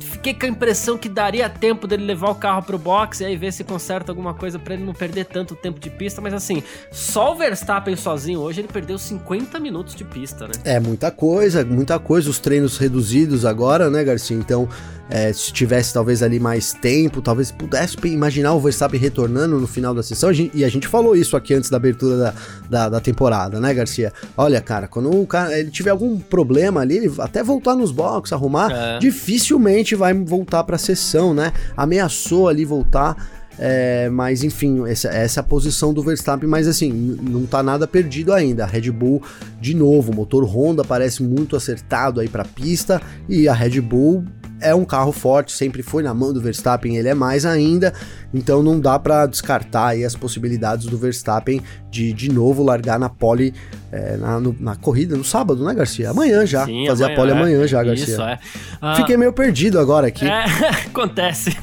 fiquei 0.00 0.34
com 0.34 0.46
a 0.46 0.48
impressão 0.48 0.96
que 0.98 1.08
daria 1.08 1.48
tempo 1.48 1.86
dele 1.86 2.04
levar 2.04 2.30
o 2.30 2.34
carro 2.34 2.62
pro 2.62 2.78
box 2.78 3.20
e 3.20 3.24
aí 3.24 3.36
ver 3.36 3.52
se 3.52 3.64
conserta 3.64 4.12
alguma 4.12 4.34
coisa 4.34 4.58
para 4.58 4.74
ele 4.74 4.84
não 4.84 4.92
perder 4.92 5.24
tanto 5.26 5.54
tempo 5.54 5.80
de 5.80 5.90
pista, 5.90 6.20
mas 6.20 6.34
assim, 6.34 6.62
só 6.90 7.32
o 7.32 7.36
Verstappen 7.36 7.96
sozinho 7.96 8.40
hoje 8.40 8.60
ele 8.60 8.68
perdeu 8.68 8.98
50 8.98 9.58
minutos 9.60 9.94
de 9.94 10.04
pista, 10.04 10.46
né? 10.46 10.52
É 10.64 10.80
muita 10.80 11.10
coisa, 11.10 11.64
muita 11.64 11.98
coisa, 11.98 12.30
os 12.30 12.38
treinos 12.38 12.78
reduzidos 12.78 13.44
agora, 13.44 13.90
né, 13.90 14.04
Garcia? 14.04 14.36
Então, 14.36 14.68
é, 15.10 15.32
se 15.32 15.52
tivesse 15.52 15.92
talvez 15.92 16.22
ali 16.22 16.38
mais 16.38 16.72
tempo, 16.72 17.22
talvez 17.22 17.50
pudesse 17.50 17.96
imaginar 18.04 18.52
o 18.52 18.60
Verstappen 18.60 19.00
retornando 19.00 19.58
no 19.58 19.66
final 19.66 19.94
da 19.94 20.02
sessão. 20.02 20.30
E 20.52 20.64
a 20.64 20.68
gente 20.68 20.86
falou 20.86 21.16
isso 21.16 21.36
aqui 21.36 21.54
antes 21.54 21.70
da 21.70 21.78
abertura 21.78 22.16
da, 22.16 22.34
da, 22.68 22.88
da, 22.90 23.00
temporada, 23.00 23.58
né, 23.58 23.72
Garcia? 23.72 24.12
Olha, 24.36 24.60
cara, 24.60 24.86
quando 24.86 25.10
o 25.10 25.26
cara 25.26 25.58
ele 25.58 25.70
tiver 25.70 25.90
algum 25.90 26.18
problema 26.18 26.80
ali, 26.80 26.98
ele 26.98 27.12
até 27.18 27.42
voltar 27.42 27.74
nos 27.74 27.90
boxes, 27.90 28.32
arrumar, 28.32 28.70
é. 28.70 28.98
dificilmente 28.98 29.94
vai 29.94 30.12
voltar 30.12 30.62
para 30.64 30.76
a 30.76 30.78
sessão, 30.78 31.32
né? 31.32 31.52
Ameaçou 31.76 32.48
ali 32.48 32.64
voltar. 32.64 33.38
É, 33.60 34.08
mas 34.08 34.44
enfim, 34.44 34.86
essa, 34.86 35.08
essa 35.08 35.40
é 35.40 35.42
a 35.42 35.44
posição 35.44 35.92
do 35.92 36.00
Verstappen, 36.00 36.48
mas 36.48 36.68
assim, 36.68 36.92
não 36.92 37.44
tá 37.44 37.60
nada 37.60 37.88
perdido 37.88 38.32
ainda. 38.32 38.62
A 38.62 38.66
Red 38.66 38.90
Bull, 38.92 39.20
de 39.60 39.74
novo, 39.74 40.12
o 40.12 40.14
motor 40.14 40.44
Honda 40.44 40.84
parece 40.84 41.24
muito 41.24 41.56
acertado 41.56 42.20
aí 42.20 42.28
pra 42.28 42.44
pista 42.44 43.02
e 43.28 43.48
a 43.48 43.52
Red 43.52 43.80
Bull 43.80 44.24
é 44.60 44.74
um 44.74 44.84
carro 44.84 45.12
forte, 45.12 45.52
sempre 45.52 45.82
foi 45.82 46.02
na 46.02 46.12
mão 46.12 46.32
do 46.32 46.40
Verstappen, 46.40 46.96
ele 46.96 47.08
é 47.08 47.14
mais 47.14 47.46
ainda, 47.46 47.92
então 48.32 48.62
não 48.62 48.80
dá 48.80 48.98
para 48.98 49.26
descartar 49.26 49.88
aí 49.88 50.04
as 50.04 50.14
possibilidades 50.14 50.86
do 50.86 50.98
Verstappen 50.98 51.60
de 51.90 52.12
de 52.12 52.30
novo 52.30 52.62
largar 52.62 52.98
na 52.98 53.08
pole 53.08 53.54
é, 53.90 54.16
na, 54.16 54.38
no, 54.38 54.54
na, 54.60 54.76
corrida 54.76 55.16
no 55.16 55.24
sábado, 55.24 55.64
né, 55.64 55.74
Garcia? 55.74 56.10
Amanhã 56.10 56.44
já, 56.44 56.66
Sim, 56.66 56.86
fazer 56.86 57.04
amanhã, 57.04 57.14
a 57.14 57.20
pole 57.20 57.30
é. 57.30 57.34
amanhã 57.34 57.66
já, 57.66 57.82
Garcia. 57.82 58.04
Isso, 58.04 58.22
é. 58.22 58.38
Ah, 58.80 58.94
Fiquei 58.96 59.16
meio 59.16 59.32
perdido 59.32 59.78
agora 59.78 60.08
aqui. 60.08 60.26
É, 60.26 60.44
acontece. 60.86 61.56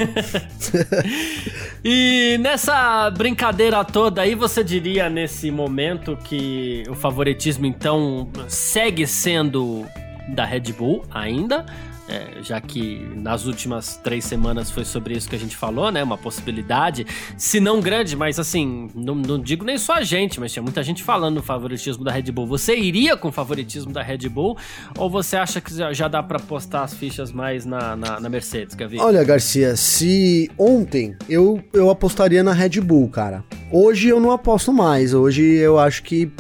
e 1.86 2.38
nessa 2.40 3.10
brincadeira 3.12 3.84
toda 3.84 4.22
aí, 4.22 4.34
você 4.34 4.64
diria 4.64 5.10
nesse 5.10 5.52
momento 5.52 6.18
que 6.24 6.84
o 6.90 6.96
favoritismo 6.96 7.66
então 7.66 8.28
segue 8.48 9.06
sendo 9.06 9.86
da 10.30 10.46
Red 10.46 10.74
Bull 10.76 11.04
ainda? 11.12 11.66
É, 12.08 12.44
já 12.44 12.62
que 12.62 13.00
nas 13.16 13.46
últimas 13.46 13.98
três 13.98 14.26
semanas 14.26 14.70
foi 14.70 14.86
sobre 14.86 15.16
isso 15.16 15.28
que 15.28 15.36
a 15.36 15.40
gente 15.40 15.56
falou, 15.56 15.92
né? 15.92 16.04
Uma 16.04 16.18
possibilidade, 16.18 17.06
se 17.36 17.60
não 17.60 17.82
grande, 17.82 18.16
mas 18.16 18.38
assim, 18.40 18.90
não, 18.94 19.16
não, 19.16 19.40
digo 19.40 19.66
nem 19.66 19.78
só 19.78 19.94
a 19.94 20.04
gente, 20.04 20.40
mas 20.40 20.54
tinha 20.54 20.62
muita 20.62 20.84
gente 20.84 21.04
falando 21.04 21.36
no 21.36 21.44
favoritismo 21.44 22.04
da 22.04 22.12
Red 22.12 22.32
Bull. 22.32 22.46
Você 22.46 22.76
iria 22.76 23.18
com 23.18 23.30
o 23.30 23.32
favoritismo 23.32 23.92
da 23.92 24.04
Red 24.04 24.30
Bull 24.30 24.56
ou 24.98 25.10
você 25.10 25.36
acha 25.36 25.60
que 25.60 25.74
já 25.94 26.08
dá 26.08 26.22
para 26.22 26.40
postar 26.40 26.84
as 26.84 26.94
fichas 26.94 27.32
mais 27.32 27.66
na, 27.66 27.96
na, 27.96 28.20
na 28.20 28.30
Mercedes, 28.30 28.76
Gavi? 28.76 29.00
Olha, 29.00 29.24
Garcia, 29.24 29.76
se 29.76 30.52
ontem 30.60 31.16
eu, 31.28 31.64
eu 31.74 31.90
apostaria 31.90 32.44
na 32.44 32.54
Red 32.54 32.82
Bull, 32.82 33.10
cara. 33.10 33.44
Hoje 33.72 34.10
eu 34.10 34.20
não 34.20 34.32
aposto 34.32 34.72
mais. 34.72 35.12
Hoje 35.14 35.42
eu 35.42 35.80
acho 35.80 36.04
que 36.04 36.32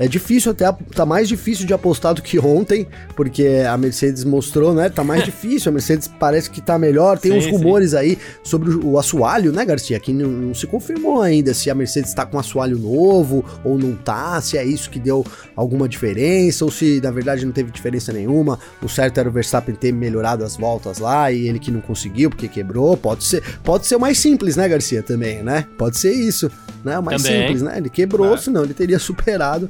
É 0.00 0.08
difícil 0.08 0.52
até, 0.52 0.72
tá 0.94 1.04
mais 1.04 1.28
difícil 1.28 1.66
de 1.66 1.74
apostar 1.74 2.14
do 2.14 2.22
que 2.22 2.38
ontem, 2.38 2.88
porque 3.14 3.62
a 3.70 3.76
Mercedes 3.76 4.24
mostrou, 4.24 4.72
né? 4.72 4.88
Tá 4.88 5.04
mais 5.04 5.22
difícil, 5.28 5.68
a 5.68 5.72
Mercedes 5.72 6.08
parece 6.08 6.48
que 6.48 6.62
tá 6.62 6.78
melhor. 6.78 7.18
Tem 7.18 7.32
sim, 7.32 7.36
uns 7.36 7.46
rumores 7.52 7.90
sim. 7.90 7.98
aí 7.98 8.18
sobre 8.42 8.70
o, 8.70 8.98
assoalho, 8.98 9.52
né, 9.52 9.62
Garcia? 9.62 10.00
Que 10.00 10.10
não, 10.10 10.26
não, 10.26 10.54
se 10.54 10.66
confirmou 10.66 11.20
ainda 11.20 11.52
se 11.52 11.68
a 11.68 11.74
Mercedes 11.74 12.14
tá 12.14 12.24
com 12.24 12.38
assoalho 12.38 12.78
novo 12.78 13.44
ou 13.62 13.76
não 13.76 13.94
tá, 13.94 14.40
se 14.40 14.56
é 14.56 14.64
isso 14.64 14.88
que 14.88 14.98
deu 14.98 15.22
alguma 15.54 15.86
diferença, 15.86 16.64
ou 16.64 16.70
se 16.70 16.98
na 17.02 17.10
verdade 17.10 17.44
não 17.44 17.52
teve 17.52 17.70
diferença 17.70 18.10
nenhuma. 18.10 18.58
O 18.82 18.88
certo 18.88 19.20
era 19.20 19.28
o 19.28 19.32
Verstappen 19.32 19.74
ter 19.74 19.92
melhorado 19.92 20.42
as 20.42 20.56
voltas 20.56 20.98
lá 20.98 21.30
e 21.30 21.46
ele 21.46 21.58
que 21.58 21.70
não 21.70 21.82
conseguiu 21.82 22.30
porque 22.30 22.48
quebrou. 22.48 22.96
Pode 22.96 23.22
ser, 23.22 23.42
pode 23.62 23.86
ser 23.86 23.96
o 23.96 24.00
mais 24.00 24.18
simples, 24.18 24.56
né, 24.56 24.66
Garcia? 24.66 25.02
Também, 25.02 25.42
né? 25.42 25.66
Pode 25.76 25.98
ser 25.98 26.14
isso, 26.14 26.50
né? 26.82 26.98
O 26.98 27.02
mais 27.02 27.22
também. 27.22 27.42
simples, 27.42 27.60
né? 27.60 27.74
Ele 27.76 27.90
quebrou, 27.90 28.32
é. 28.32 28.38
senão 28.38 28.64
ele 28.64 28.72
teria 28.72 28.96
superado 29.10 29.68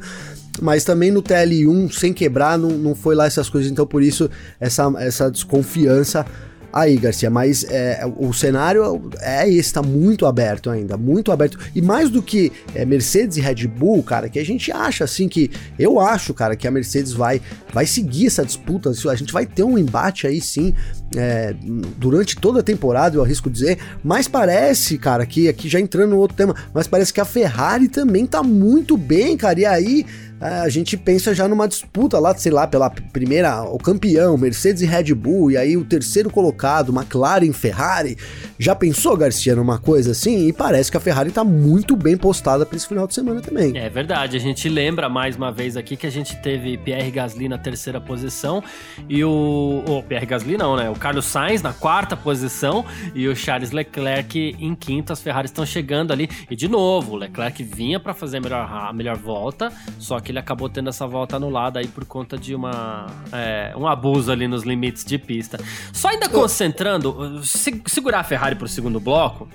mas 0.61 0.85
também 0.85 1.11
no 1.11 1.23
TL1, 1.23 1.93
sem 1.93 2.13
quebrar, 2.13 2.59
não, 2.59 2.71
não 2.71 2.95
foi 2.95 3.15
lá 3.15 3.27
essas 3.27 3.49
coisas, 3.49 3.71
então 3.71 3.87
por 3.87 4.03
isso 4.03 4.31
essa, 4.61 4.93
essa 4.99 5.31
desconfiança 5.31 6.25
aí, 6.73 6.97
Garcia. 6.97 7.31
Mas 7.31 7.65
é, 7.65 8.01
o 8.17 8.33
cenário 8.33 9.11
é 9.21 9.49
esse, 9.49 9.73
tá 9.73 9.83
muito 9.83 10.27
aberto 10.27 10.71
ainda, 10.71 10.97
muito 10.97 11.33
aberto. 11.33 11.59
E 11.75 11.83
mais 11.83 12.11
do 12.11 12.23
que 12.23 12.53
é, 12.75 12.85
Mercedes 12.85 13.37
e 13.37 13.41
Red 13.41 13.67
Bull, 13.67 14.03
cara, 14.03 14.29
que 14.29 14.39
a 14.39 14.45
gente 14.45 14.71
acha 14.73 15.05
assim 15.05 15.29
que. 15.29 15.51
Eu 15.79 16.01
acho, 16.01 16.33
cara, 16.33 16.57
que 16.57 16.67
a 16.67 16.71
Mercedes 16.71 17.13
vai, 17.13 17.41
vai 17.73 17.87
seguir 17.87 18.27
essa 18.27 18.45
disputa. 18.45 18.91
A 18.91 19.15
gente 19.15 19.33
vai 19.33 19.47
ter 19.47 19.65
um 19.65 19.79
embate 19.79 20.27
aí 20.27 20.41
sim. 20.41 20.75
É, 21.17 21.55
durante 21.97 22.37
toda 22.37 22.61
a 22.61 22.63
temporada, 22.63 23.17
eu 23.17 23.23
arrisco 23.23 23.51
dizer, 23.51 23.79
mas 24.03 24.29
parece, 24.29 24.97
cara, 24.97 25.27
que 25.27 25.49
aqui 25.49 25.69
já 25.69 25.81
entrando 25.81 26.11
no 26.11 26.19
outro 26.19 26.37
tema, 26.37 26.55
mas 26.73 26.87
parece 26.87 27.13
que 27.13 27.21
a 27.21 27.25
Ferrari 27.25 27.89
também 27.89 28.27
tá 28.27 28.45
muito 28.45 28.97
bem, 28.97 29.37
cara, 29.37 29.59
e 29.59 29.67
aí 29.67 30.07
a 30.41 30.69
gente 30.69 30.97
pensa 30.97 31.35
já 31.35 31.47
numa 31.47 31.69
disputa 31.69 32.19
lá, 32.19 32.35
sei 32.35 32.51
lá, 32.51 32.67
pela 32.67 32.89
primeira, 32.89 33.63
o 33.63 33.79
campeão, 33.79 34.39
Mercedes 34.39 34.83
e 34.83 34.87
Red 34.87 35.15
Bull, 35.15 35.51
e 35.51 35.57
aí 35.57 35.77
o 35.77 35.85
terceiro 35.85 36.31
colocado, 36.31 36.93
McLaren, 36.93 37.53
Ferrari. 37.53 38.17
Já 38.59 38.75
pensou, 38.75 39.17
Garcia, 39.17 39.55
numa 39.55 39.79
coisa 39.79 40.13
assim? 40.13 40.49
E 40.49 40.53
parece 40.53 40.91
que 40.91 40.97
a 40.97 41.01
Ferrari 41.01 41.31
tá 41.31 41.45
muito 41.45 41.95
bem 41.95 42.17
postada 42.17 42.65
para 42.65 42.77
esse 42.77 42.89
final 42.89 43.07
de 43.07 43.15
semana 43.15 43.41
também. 43.41 43.77
É 43.77 43.89
verdade, 43.91 44.37
a 44.37 44.41
gente 44.41 44.69
lembra 44.69 45.09
mais 45.09 45.37
uma 45.37 45.53
vez 45.53 45.77
aqui 45.77 45.97
que 45.97 46.07
a 46.07 46.11
gente 46.11 46.37
teve 46.37 46.79
Pierre 46.79 47.11
Gasly 47.11 47.49
na 47.49 47.59
terceira 47.59 48.01
posição 48.01 48.63
e 49.09 49.23
o. 49.25 49.83
O 49.87 50.03
Pierre 50.03 50.27
Gasly 50.27 50.57
não, 50.57 50.77
né? 50.77 50.89
O 50.89 50.95
Carlos 50.95 51.25
Sainz 51.25 51.63
na 51.63 51.73
quarta 51.73 52.17
posição 52.17 52.85
e 53.15 53.27
o 53.29 53.35
Charles 53.35 53.71
Leclerc 53.71 54.57
em 54.59 54.75
quinto. 54.75 55.13
As 55.13 55.21
Ferraris 55.21 55.51
estão 55.51 55.67
chegando 55.67 56.13
ali. 56.13 56.29
E 56.51 56.57
de 56.57 56.69
novo, 56.69 57.13
o 57.13 57.17
Leclerc 57.17 57.63
vinha 57.63 57.99
para 57.99 58.15
fazer 58.15 58.39
a 58.39 58.41
melhor, 58.41 58.71
a 58.71 58.93
melhor 58.93 59.17
volta, 59.17 59.73
só 59.99 60.21
que 60.21 60.30
que 60.31 60.33
ele 60.33 60.39
acabou 60.39 60.69
tendo 60.69 60.89
essa 60.89 61.07
volta 61.07 61.37
anulada 61.37 61.81
aí 61.81 61.89
por 61.89 62.05
conta 62.05 62.39
de 62.39 62.55
uma, 62.55 63.07
é, 63.33 63.75
um 63.77 63.87
abuso 63.87 64.31
ali 64.31 64.47
nos 64.47 64.63
limites 64.63 65.05
de 65.05 65.19
pista. 65.19 65.59
Só 65.93 66.09
ainda 66.09 66.29
concentrando, 66.29 67.41
se, 67.45 67.83
segurar 67.87 68.21
a 68.21 68.25
Ferrari 68.25 68.55
pro 68.55 68.69
segundo 68.69 69.01
bloco, 69.01 69.49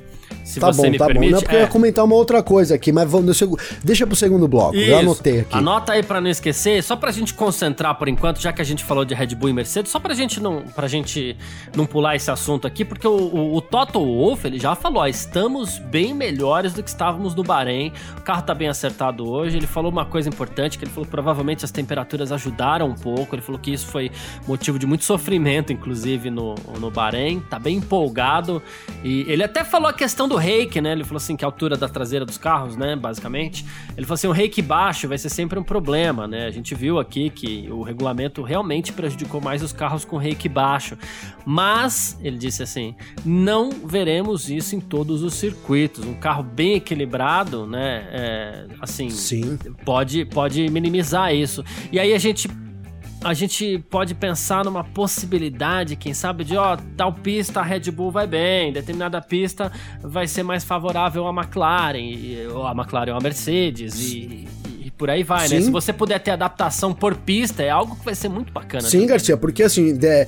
se 0.46 0.60
tá 0.60 0.72
você 0.72 0.84
bom, 0.84 0.92
me 0.92 0.98
tá 0.98 1.08
permite. 1.08 1.32
Bom. 1.32 1.36
Não, 1.38 1.42
porque 1.42 1.56
é... 1.56 1.60
eu 1.60 1.62
ia 1.64 1.68
é. 1.68 1.70
comentar 1.70 2.06
uma 2.06 2.16
outra 2.16 2.44
coisa 2.44 2.75
aqui, 2.75 2.92
mas 2.92 3.10
vamos, 3.10 3.42
deixa 3.84 4.06
pro 4.06 4.16
segundo 4.16 4.48
bloco. 4.48 4.75
Isso. 4.75 4.92
Eu 4.92 5.00
anotei 5.00 5.40
aqui. 5.40 5.58
Anota 5.58 5.94
aí 5.94 6.04
pra 6.04 6.22
não 6.22 6.30
esquecer, 6.30 6.84
só 6.84 6.96
pra 6.96 7.12
gente 7.12 7.34
concentrar 7.34 7.96
por 7.96 8.08
enquanto, 8.08 8.40
já 8.40 8.54
que 8.54 8.62
a 8.62 8.66
gente 8.66 8.84
falou 8.84 9.04
de 9.04 9.16
Red 9.16 9.36
Bull 9.36 9.50
e 9.50 9.54
Mercedes, 9.54 9.92
só 9.92 10.00
pra 10.00 10.14
gente 10.14 10.40
não, 10.40 10.62
pra 10.62 10.88
gente 10.88 11.36
não 11.75 11.88
pular 11.88 12.16
esse 12.16 12.30
assunto 12.30 12.68
aqui, 12.68 12.86
porque 12.86 13.08
o, 13.08 13.18
o, 13.18 13.56
o 13.56 13.62
Toto 13.62 14.00
Wolff, 14.00 14.46
ele 14.46 14.60
já 14.60 14.75
falou, 14.75 15.02
ó, 15.02 15.08
estamos 15.08 15.80
bem 15.80 16.14
melhores 16.14 16.74
do 16.74 16.84
que 16.84 16.90
estávamos 16.90 17.34
no 17.34 17.42
Bahrein, 17.42 17.92
o 18.16 18.22
carro 18.22 18.44
tá 18.44 18.54
bem 18.54 18.68
acertado 18.68 19.28
hoje, 19.28 19.58
ele 19.58 19.68
falou 19.68 19.92
uma 19.92 20.06
coisa 20.06 20.30
importante, 20.30 20.78
que 20.78 20.86
ele 20.86 20.92
falou 20.92 21.06
que 21.06 21.12
provavelmente 21.12 21.66
as 21.66 21.72
temperaturas 21.72 22.32
ajudaram 22.32 22.88
um 22.90 22.96
pouco, 22.96 23.34
ele 23.34 23.42
falou 23.42 23.60
que 23.60 23.74
isso 23.74 23.88
foi 23.88 24.12
motivo 24.48 24.78
de 24.78 24.86
muito 24.86 25.06
sofrimento, 25.06 25.74
inclusive, 25.74 26.30
no, 26.30 26.54
no 26.80 26.92
Bahrein, 26.92 27.40
tá 27.40 27.58
bem 27.58 27.78
empolgado, 27.78 28.62
e 29.04 29.25
ele 29.28 29.44
até 29.44 29.64
falou 29.64 29.90
a 29.90 29.94
questão 29.94 30.28
do 30.28 30.35
reiki, 30.38 30.82
né? 30.82 30.92
Ele 30.92 31.04
falou 31.04 31.18
assim 31.18 31.36
que 31.36 31.44
a 31.44 31.48
altura 31.48 31.77
da 31.77 31.88
traseira 31.88 32.25
dos 32.25 32.38
carros, 32.38 32.75
né, 32.75 32.96
basicamente. 32.96 33.65
Ele 33.96 34.06
falou 34.06 34.15
assim, 34.15 34.27
o 34.27 34.32
reiki 34.32 34.62
baixo 34.62 35.08
vai 35.08 35.18
ser 35.18 35.30
sempre 35.30 35.58
um 35.60 35.63
problema, 35.63 36.27
né? 36.27 36.46
A 36.46 36.51
gente 36.51 36.74
viu 36.75 37.00
aqui 37.00 37.30
que 37.30 37.68
o 37.72 37.82
regulamento 37.82 38.42
realmente 38.42 38.92
prejudicou 38.92 39.42
mais 39.42 39.62
os 39.62 39.74
carros 39.74 40.06
com 40.06 40.18
reiki 40.18 40.50
baixo. 40.50 40.98
Mas, 41.46 42.18
ele 42.22 42.38
disse 42.38 42.63
assim, 42.63 42.96
não 43.24 43.70
veremos 43.72 44.50
isso 44.50 44.75
em 44.75 44.80
todos 44.80 45.24
os 45.24 45.34
circuitos. 45.34 46.06
Um 46.06 46.15
carro 46.15 46.44
bem 46.44 46.75
equilibrado, 46.75 47.65
né, 47.65 48.08
é, 48.12 48.65
assim, 48.82 49.10
Sim. 49.10 49.58
pode 49.84 50.25
pode 50.25 50.68
minimizar 50.70 51.34
isso. 51.34 51.63
E 51.92 52.00
aí 52.00 52.13
a 52.13 52.18
gente 52.18 52.48
a 53.25 53.34
gente 53.34 53.79
pode 53.89 54.13
pensar 54.13 54.63
numa 54.63 54.84
possibilidade, 54.84 55.96
quem 55.96 56.13
sabe, 56.13 56.44
de 56.44 56.55
ó, 56.55 56.77
tal 56.96 57.12
pista 57.12 57.60
a 57.60 57.63
Red 57.63 57.89
Bull 57.89 58.12
vai 58.12 58.27
bem, 58.27 58.72
determinada 58.72 59.20
pista 59.20 59.72
vai 60.00 60.27
ser 60.27 60.44
mais 60.44 60.63
favorável 60.63 61.27
à 61.27 61.32
McLaren, 61.32 62.03
ou 62.53 62.67
a 62.67 62.72
McLaren 62.72 63.13
ou 63.13 63.17
a 63.17 63.20
Mercedes, 63.20 64.00
e, 64.00 64.48
e 64.79 64.91
por 64.91 65.10
aí 65.10 65.24
vai, 65.24 65.41
né? 65.41 65.48
Sim. 65.48 65.55
né? 65.55 65.62
Se 65.62 65.72
você 65.72 65.91
puder 65.91 66.20
ter 66.20 66.32
adaptação 66.32 66.94
por 66.94 67.15
pista, 67.15 67.63
é 67.63 67.70
algo 67.72 67.96
que 67.96 68.05
vai 68.05 68.13
ser 68.13 68.29
muito 68.29 68.53
bacana. 68.53 68.84
Sim, 68.84 68.91
também. 68.91 69.08
Garcia, 69.08 69.36
porque 69.36 69.63
assim, 69.63 69.98
de, 69.98 70.27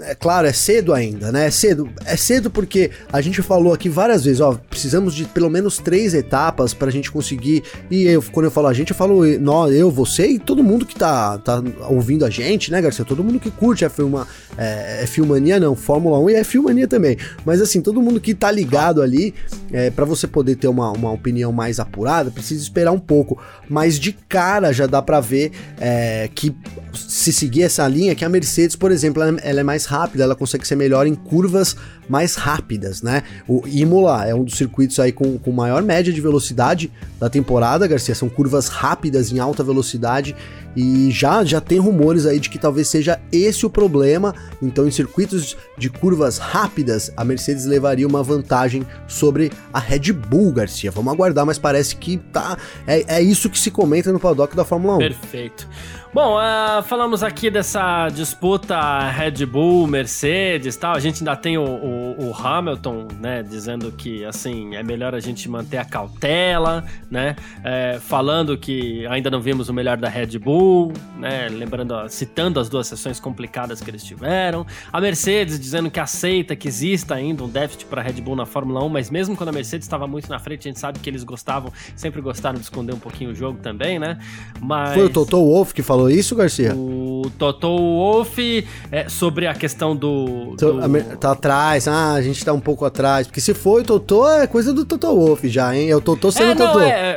é 0.00 0.14
claro, 0.14 0.46
é 0.46 0.52
cedo 0.52 0.94
ainda, 0.94 1.32
né? 1.32 1.46
É 1.46 1.50
cedo. 1.50 1.90
É 2.04 2.16
cedo 2.16 2.50
porque 2.50 2.90
a 3.12 3.20
gente 3.20 3.42
falou 3.42 3.72
aqui 3.72 3.88
várias 3.88 4.24
vezes, 4.24 4.40
ó, 4.40 4.52
precisamos 4.52 5.12
de 5.12 5.24
pelo 5.24 5.50
menos 5.50 5.78
três 5.78 6.14
etapas 6.14 6.72
pra 6.72 6.90
gente 6.90 7.10
conseguir. 7.10 7.64
E 7.90 8.04
eu, 8.04 8.22
quando 8.30 8.44
eu 8.44 8.50
falo 8.50 8.68
a 8.68 8.72
gente, 8.72 8.90
eu 8.90 8.96
falo 8.96 9.24
nós, 9.40 9.74
eu, 9.74 9.90
você 9.90 10.26
e 10.26 10.38
todo 10.38 10.62
mundo 10.62 10.86
que 10.86 10.94
tá, 10.94 11.36
tá 11.38 11.62
ouvindo 11.88 12.24
a 12.24 12.30
gente, 12.30 12.70
né, 12.70 12.80
Garcia? 12.80 13.04
Todo 13.04 13.24
mundo 13.24 13.40
que 13.40 13.50
curte 13.50 13.84
a 13.84 13.90
filma, 13.90 14.26
é, 14.56 15.00
é 15.02 15.06
filmania, 15.06 15.58
não, 15.58 15.74
Fórmula 15.74 16.18
1 16.20 16.30
e 16.30 16.34
é 16.34 16.44
filmania 16.44 16.86
também. 16.86 17.16
Mas 17.44 17.60
assim, 17.60 17.80
todo 17.80 18.00
mundo 18.00 18.20
que 18.20 18.34
tá 18.34 18.52
ligado 18.52 19.02
ali, 19.02 19.34
é, 19.72 19.90
para 19.90 20.04
você 20.04 20.28
poder 20.28 20.56
ter 20.56 20.68
uma, 20.68 20.92
uma 20.92 21.10
opinião 21.10 21.50
mais 21.50 21.80
apurada, 21.80 22.30
precisa 22.30 22.62
esperar 22.62 22.92
um 22.92 23.00
pouco. 23.00 23.42
Mas 23.68 23.98
de 23.98 24.12
cara 24.12 24.72
já 24.72 24.86
dá 24.86 25.02
pra 25.02 25.18
ver 25.18 25.50
é, 25.80 26.28
que 26.32 26.54
se 26.94 27.32
seguir 27.32 27.62
essa 27.62 27.86
linha, 27.88 28.14
que 28.14 28.24
a 28.24 28.28
Mercedes, 28.28 28.76
por 28.76 28.92
exemplo, 28.92 29.22
ela, 29.22 29.40
ela 29.42 29.60
é 29.60 29.62
mais 29.62 29.71
rápida, 29.86 30.24
ela 30.24 30.34
consegue 30.34 30.66
ser 30.66 30.76
melhor 30.76 31.06
em 31.06 31.14
curvas 31.14 31.76
mais 32.08 32.34
rápidas, 32.34 33.02
né? 33.02 33.22
O 33.48 33.62
Imola 33.66 34.26
é 34.26 34.34
um 34.34 34.44
dos 34.44 34.56
circuitos 34.56 34.98
aí 34.98 35.12
com, 35.12 35.38
com 35.38 35.52
maior 35.52 35.82
média 35.82 36.12
de 36.12 36.20
velocidade 36.20 36.92
da 37.18 37.30
temporada, 37.30 37.86
Garcia, 37.86 38.14
são 38.14 38.28
curvas 38.28 38.68
rápidas 38.68 39.32
em 39.32 39.38
alta 39.38 39.62
velocidade 39.62 40.34
e 40.76 41.10
já 41.10 41.44
já 41.44 41.60
tem 41.60 41.78
rumores 41.78 42.26
aí 42.26 42.40
de 42.40 42.48
que 42.48 42.58
talvez 42.58 42.88
seja 42.88 43.20
esse 43.30 43.64
o 43.64 43.70
problema. 43.70 44.34
Então, 44.60 44.86
em 44.86 44.90
circuitos 44.90 45.56
de 45.76 45.90
curvas 45.90 46.38
rápidas, 46.38 47.12
a 47.16 47.24
Mercedes 47.24 47.66
levaria 47.66 48.06
uma 48.06 48.22
vantagem 48.22 48.86
sobre 49.06 49.52
a 49.72 49.78
Red 49.78 50.12
Bull, 50.12 50.52
Garcia. 50.52 50.90
Vamos 50.90 51.12
aguardar, 51.12 51.44
mas 51.46 51.58
parece 51.58 51.96
que 51.96 52.16
tá 52.16 52.56
é, 52.86 53.16
é 53.18 53.22
isso 53.22 53.50
que 53.50 53.58
se 53.58 53.70
comenta 53.70 54.12
no 54.12 54.20
paddock 54.20 54.56
da 54.56 54.64
Fórmula 54.64 54.96
1. 54.96 54.98
Perfeito. 54.98 55.68
Bom, 56.14 56.36
uh, 56.36 56.82
falamos 56.82 57.22
aqui 57.22 57.50
dessa 57.50 58.10
disputa 58.10 59.08
Red 59.08 59.46
Bull, 59.46 59.86
Mercedes 59.86 60.76
tal. 60.76 60.94
A 60.94 61.00
gente 61.00 61.22
ainda 61.22 61.34
tem 61.34 61.56
o, 61.56 61.64
o, 61.64 62.28
o, 62.28 62.34
Hamilton, 62.34 63.08
né, 63.18 63.42
dizendo 63.42 63.90
que, 63.90 64.22
assim, 64.22 64.76
é 64.76 64.82
melhor 64.82 65.14
a 65.14 65.20
gente 65.20 65.48
manter 65.48 65.78
a 65.78 65.86
cautela, 65.86 66.84
né, 67.10 67.34
é, 67.64 67.98
falando 67.98 68.58
que 68.58 69.06
ainda 69.06 69.30
não 69.30 69.40
vimos 69.40 69.70
o 69.70 69.72
melhor 69.72 69.96
da 69.96 70.06
Red 70.06 70.38
Bull, 70.38 70.92
né, 71.16 71.48
lembrando, 71.48 71.94
citando 72.10 72.60
as 72.60 72.68
duas 72.68 72.88
sessões 72.88 73.18
complicadas 73.18 73.80
que 73.80 73.88
eles 73.88 74.04
tiveram. 74.04 74.66
A 74.92 75.00
Mercedes 75.00 75.58
dizendo 75.58 75.90
que 75.90 75.98
aceita 75.98 76.54
que 76.54 76.68
exista 76.68 77.14
ainda 77.14 77.42
um 77.42 77.48
déficit 77.48 77.86
para 77.86 78.02
a 78.02 78.04
Red 78.04 78.20
Bull 78.20 78.36
na 78.36 78.44
Fórmula 78.44 78.84
1, 78.84 78.88
mas 78.90 79.08
mesmo 79.08 79.34
quando 79.34 79.48
a 79.48 79.52
Mercedes 79.52 79.86
estava 79.86 80.06
muito 80.06 80.28
na 80.28 80.38
frente, 80.38 80.68
a 80.68 80.70
gente 80.70 80.78
sabe 80.78 80.98
que 80.98 81.08
eles 81.08 81.24
gostavam, 81.24 81.72
sempre 81.96 82.20
gostaram 82.20 82.58
de 82.58 82.64
esconder 82.64 82.92
um 82.92 82.98
pouquinho 82.98 83.30
o 83.30 83.34
jogo 83.34 83.60
também, 83.62 83.98
né, 83.98 84.18
mas... 84.60 84.92
Foi 84.92 85.06
o 85.06 85.10
Toto 85.10 85.38
Wolff 85.38 85.72
que 85.72 85.82
falou 85.82 86.01
falou 86.02 86.10
isso, 86.10 86.34
Garcia? 86.34 86.74
O 86.74 87.30
Toto 87.38 87.68
Wolff 87.68 88.66
é, 88.90 89.08
sobre 89.08 89.46
a 89.46 89.54
questão 89.54 89.94
do, 89.94 90.56
do... 90.56 91.16
Tá 91.20 91.32
atrás, 91.32 91.86
ah, 91.86 92.14
a 92.14 92.22
gente 92.22 92.44
tá 92.44 92.52
um 92.52 92.60
pouco 92.60 92.84
atrás. 92.84 93.26
Porque 93.26 93.40
se 93.40 93.54
foi 93.54 93.82
o 93.82 93.84
Toto, 93.84 94.26
é 94.26 94.46
coisa 94.46 94.72
do 94.72 94.84
Toto 94.84 95.06
Wolff 95.14 95.48
já, 95.48 95.74
hein? 95.76 95.90
É 95.90 95.96
o 95.96 96.00
Toto 96.00 96.32
sendo 96.32 96.52
é, 96.52 96.54
não, 96.54 96.72
Toto. 96.72 96.80
É, 96.80 97.16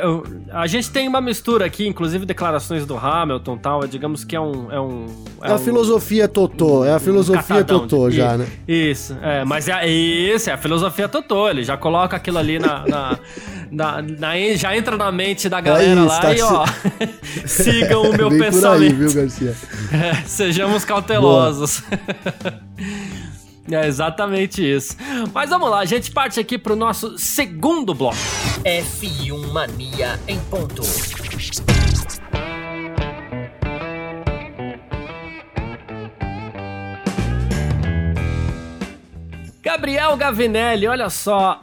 a 0.52 0.66
gente 0.66 0.90
tem 0.90 1.08
uma 1.08 1.20
mistura 1.20 1.64
aqui, 1.64 1.86
inclusive 1.86 2.24
declarações 2.24 2.86
do 2.86 2.96
Hamilton 2.96 3.56
e 3.56 3.58
tal. 3.58 3.86
Digamos 3.86 4.24
que 4.24 4.36
é 4.36 4.40
um. 4.40 4.70
É, 4.70 4.80
um, 4.80 5.06
é, 5.42 5.48
é 5.48 5.52
a 5.52 5.54
um, 5.56 5.58
filosofia 5.58 6.28
Totó, 6.28 6.84
é 6.84 6.92
a 6.92 6.98
filosofia 7.00 7.56
um 7.56 7.64
Totó 7.64 8.10
já, 8.10 8.36
né? 8.36 8.46
Isso, 8.66 9.16
é, 9.22 9.44
mas 9.44 9.68
é 9.68 9.88
isso, 9.88 10.50
é 10.50 10.52
a 10.52 10.58
filosofia 10.58 11.08
Totó. 11.08 11.50
Ele 11.50 11.64
já 11.64 11.76
coloca 11.76 12.16
aquilo 12.16 12.38
ali 12.38 12.58
na. 12.58 12.86
na, 12.86 13.18
na, 13.70 14.02
na 14.02 14.36
já 14.54 14.76
entra 14.76 14.96
na 14.96 15.10
mente 15.10 15.48
da 15.48 15.60
galera 15.60 15.88
é 15.88 15.94
isso, 15.94 16.04
lá 16.04 16.20
tá 16.20 16.34
e 16.34 16.42
ó. 16.42 16.64
sigam 17.46 18.10
o 18.10 18.16
meu 18.16 18.28
pensamento 18.30 18.82
aí, 18.82 18.92
viu, 18.92 19.12
Garcia? 19.12 19.54
É, 19.92 20.14
sejamos 20.26 20.84
cautelosos. 20.84 21.82
É 23.68 23.84
exatamente 23.84 24.62
isso. 24.62 24.96
Mas 25.34 25.50
vamos 25.50 25.68
lá, 25.68 25.80
a 25.80 25.84
gente 25.84 26.12
parte 26.12 26.38
aqui 26.38 26.56
pro 26.56 26.76
nosso 26.76 27.18
segundo 27.18 27.92
bloco. 27.92 28.16
F1 28.64 29.52
Mania 29.52 30.20
em 30.28 30.38
ponto. 30.38 30.82
Gabriel 39.66 40.16
Gavinelli, 40.16 40.86
olha 40.86 41.10
só, 41.10 41.60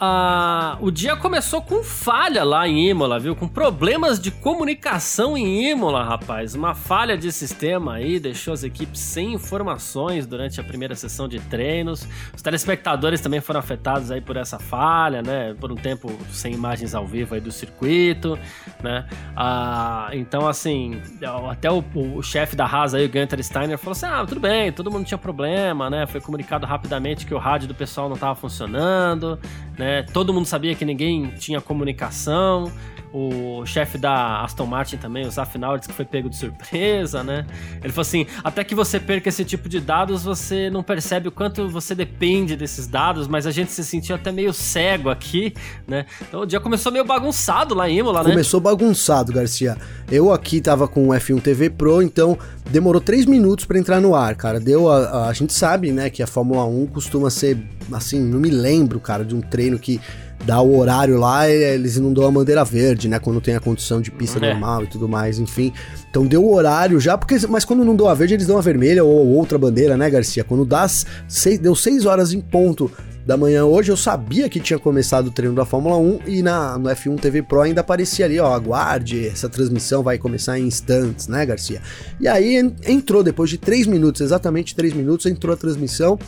o 0.82 0.92
dia 0.92 1.16
começou 1.16 1.62
com 1.62 1.82
falha 1.82 2.44
lá 2.44 2.68
em 2.68 2.90
Imola, 2.90 3.18
viu? 3.18 3.34
Com 3.34 3.48
problemas 3.48 4.20
de 4.20 4.30
comunicação 4.30 5.38
em 5.38 5.72
Imola, 5.72 6.04
rapaz. 6.04 6.54
Uma 6.54 6.76
falha 6.76 7.18
de 7.18 7.32
sistema 7.32 7.94
aí 7.94 8.20
deixou 8.20 8.54
as 8.54 8.62
equipes 8.62 9.00
sem 9.00 9.32
informações 9.32 10.28
durante 10.28 10.60
a 10.60 10.64
primeira 10.66 10.96
sessão 10.96 11.30
de 11.30 11.40
treinos. 11.40 12.06
Os 12.36 12.42
telespectadores 12.42 13.22
também 13.22 13.40
foram 13.40 13.62
afetados 13.62 14.12
aí 14.12 14.20
por 14.20 14.36
essa 14.36 14.60
falha, 14.60 15.22
né? 15.22 15.56
Por 15.58 15.72
um 15.72 15.76
tempo 15.76 16.12
sem 16.30 16.54
imagens 16.54 16.94
ao 16.94 17.08
vivo 17.08 17.36
aí 17.36 17.40
do 17.40 17.54
circuito, 17.54 18.38
né? 18.84 19.06
Uh, 19.32 20.14
então, 20.14 20.46
assim, 20.46 21.02
até 21.50 21.72
o, 21.72 21.82
o 21.96 22.22
chefe 22.22 22.54
da 22.54 22.66
Haas 22.66 22.94
aí, 22.94 23.06
o 23.06 23.10
Gunter 23.10 23.42
Steiner, 23.42 23.78
falou 23.78 23.94
assim: 23.94 24.08
ah, 24.08 24.26
tudo 24.28 24.42
bem, 24.42 24.74
todo 24.74 24.92
mundo 24.92 25.06
tinha 25.06 25.18
problema, 25.18 25.90
né? 25.90 26.06
Foi 26.06 26.20
comunicado 26.20 26.66
rapidamente 26.66 27.26
que 27.26 27.34
o 27.34 27.38
rádio 27.38 27.70
do 27.70 27.74
pessoal 27.74 27.93
não 28.02 28.14
estava 28.14 28.36
funcionando, 28.36 29.40
né? 29.78 30.04
Todo 30.04 30.34
mundo 30.34 30.46
sabia 30.46 30.76
que 30.76 30.86
ninguém 30.86 31.28
tinha 31.38 31.62
comunicação. 31.62 32.72
O 33.16 33.64
chefe 33.64 34.00
da 34.00 34.42
Aston 34.42 34.66
Martin 34.66 34.98
também, 34.98 35.28
o 35.28 35.30
Zafinal, 35.30 35.78
disse 35.78 35.88
que 35.88 35.94
foi 35.94 36.04
pego 36.04 36.28
de 36.28 36.36
surpresa, 36.36 37.24
né? 37.24 37.46
Ele 37.84 37.94
falou 37.94 38.02
assim: 38.02 38.26
até 38.44 38.64
que 38.64 38.74
você 38.74 39.00
perca 39.00 39.30
esse 39.30 39.46
tipo 39.46 39.70
de 39.70 39.80
dados, 39.80 40.24
você 40.24 40.68
não 40.72 40.82
percebe 40.82 41.28
o 41.28 41.32
quanto 41.32 41.70
você 41.70 41.94
depende 41.94 42.56
desses 42.56 42.88
dados, 42.88 43.28
mas 43.28 43.46
a 43.46 43.52
gente 43.52 43.72
se 43.72 43.84
sentiu 43.84 44.16
até 44.16 44.32
meio 44.32 44.52
cego 44.52 45.12
aqui, 45.12 45.54
né? 45.88 46.08
Então 46.28 46.42
o 46.42 46.46
dia 46.48 46.60
começou 46.60 46.92
meio 46.92 47.06
bagunçado 47.06 47.76
lá 47.76 47.88
em 47.88 48.00
Imola, 48.00 48.24
né? 48.24 48.32
Começou 48.32 48.60
bagunçado, 48.60 49.32
Garcia. 49.32 49.78
Eu 50.12 50.34
aqui 50.34 50.60
tava 50.60 50.88
com 50.88 51.10
o 51.10 51.12
F1 51.12 51.40
TV 51.40 51.70
Pro, 51.70 52.02
então 52.02 52.36
demorou 52.68 53.00
três 53.00 53.28
minutos 53.28 53.66
para 53.66 53.78
entrar 53.78 54.02
no 54.02 54.16
ar, 54.16 54.36
cara. 54.36 54.60
Deu 54.60 54.90
a, 54.90 54.98
a, 54.98 55.28
a 55.28 55.34
gente 55.34 55.54
sabe, 55.54 55.92
né, 55.92 56.10
que 56.10 56.24
a 56.24 56.28
Fórmula 56.28 56.66
1 56.66 56.88
costuma 56.88 57.30
ser 57.30 57.60
assim, 57.92 58.20
não 58.20 58.40
me 58.40 58.50
lembro, 58.50 59.00
cara, 59.00 59.24
de 59.24 59.36
um 59.36 59.42
treino 59.42 59.78
que 59.78 60.00
dá 60.46 60.62
o 60.62 60.78
horário 60.78 61.18
lá, 61.18 61.50
eles 61.50 61.98
não 61.98 62.14
dão 62.14 62.28
a 62.28 62.32
bandeira 62.32 62.64
verde, 62.64 63.08
né? 63.08 63.20
Quando 63.20 63.40
tem 63.40 63.56
a 63.56 63.60
condição 63.60 64.02
de 64.02 64.12
pista 64.12 64.44
é. 64.46 64.52
normal 64.52 64.84
e 64.84 64.88
tudo 64.88 65.08
mais, 65.08 65.40
enfim. 65.40 65.72
Então 66.10 66.26
deu 66.26 66.44
o 66.44 66.54
horário 66.54 67.00
já, 67.00 67.18
porque 67.18 67.38
mas 67.48 67.66
quando 67.66 67.84
não 67.86 67.96
dão 67.96 68.08
a 68.08 68.14
verde, 68.14 68.34
eles 68.34 68.48
dão 68.48 68.58
a 68.58 68.62
vermelha 68.62 69.04
ou 69.04 69.28
outra 69.28 69.58
bandeira, 69.58 69.96
né, 69.98 70.10
Garcia? 70.10 70.44
Quando 70.44 70.66
dá 70.66 70.88
seis, 71.28 71.60
deu 71.60 71.76
6 71.76 72.06
horas 72.06 72.34
em 72.34 72.42
ponto 72.42 72.92
da 73.26 73.38
manhã 73.38 73.66
hoje, 73.66 73.92
eu 73.92 73.98
sabia 73.98 74.50
que 74.50 74.60
tinha 74.60 74.78
começado 74.78 75.28
o 75.28 75.32
treino 75.32 75.56
da 75.56 75.66
Fórmula 75.66 75.98
1 75.98 76.20
e 76.28 76.42
na, 76.42 76.78
no 76.78 76.90
F1 76.90 77.20
TV 77.20 77.42
Pro 77.42 77.62
ainda 77.62 77.82
aparecia 77.82 78.26
ali, 78.26 78.40
ó, 78.40 78.54
aguarde, 78.54 79.28
essa 79.28 79.48
transmissão 79.48 80.04
vai 80.04 80.18
começar 80.18 80.60
em 80.60 80.68
instantes, 80.68 81.28
né, 81.28 81.46
Garcia? 81.46 81.82
E 82.20 82.28
aí 82.28 82.58
entrou, 82.86 83.24
depois 83.24 83.50
de 83.50 83.58
3 83.58 83.88
minutos, 83.88 84.22
exatamente 84.22 84.76
3 84.76 84.94
minutos, 84.94 85.26
entrou 85.26 85.54
a 85.54 85.58
transmissão 85.58 86.20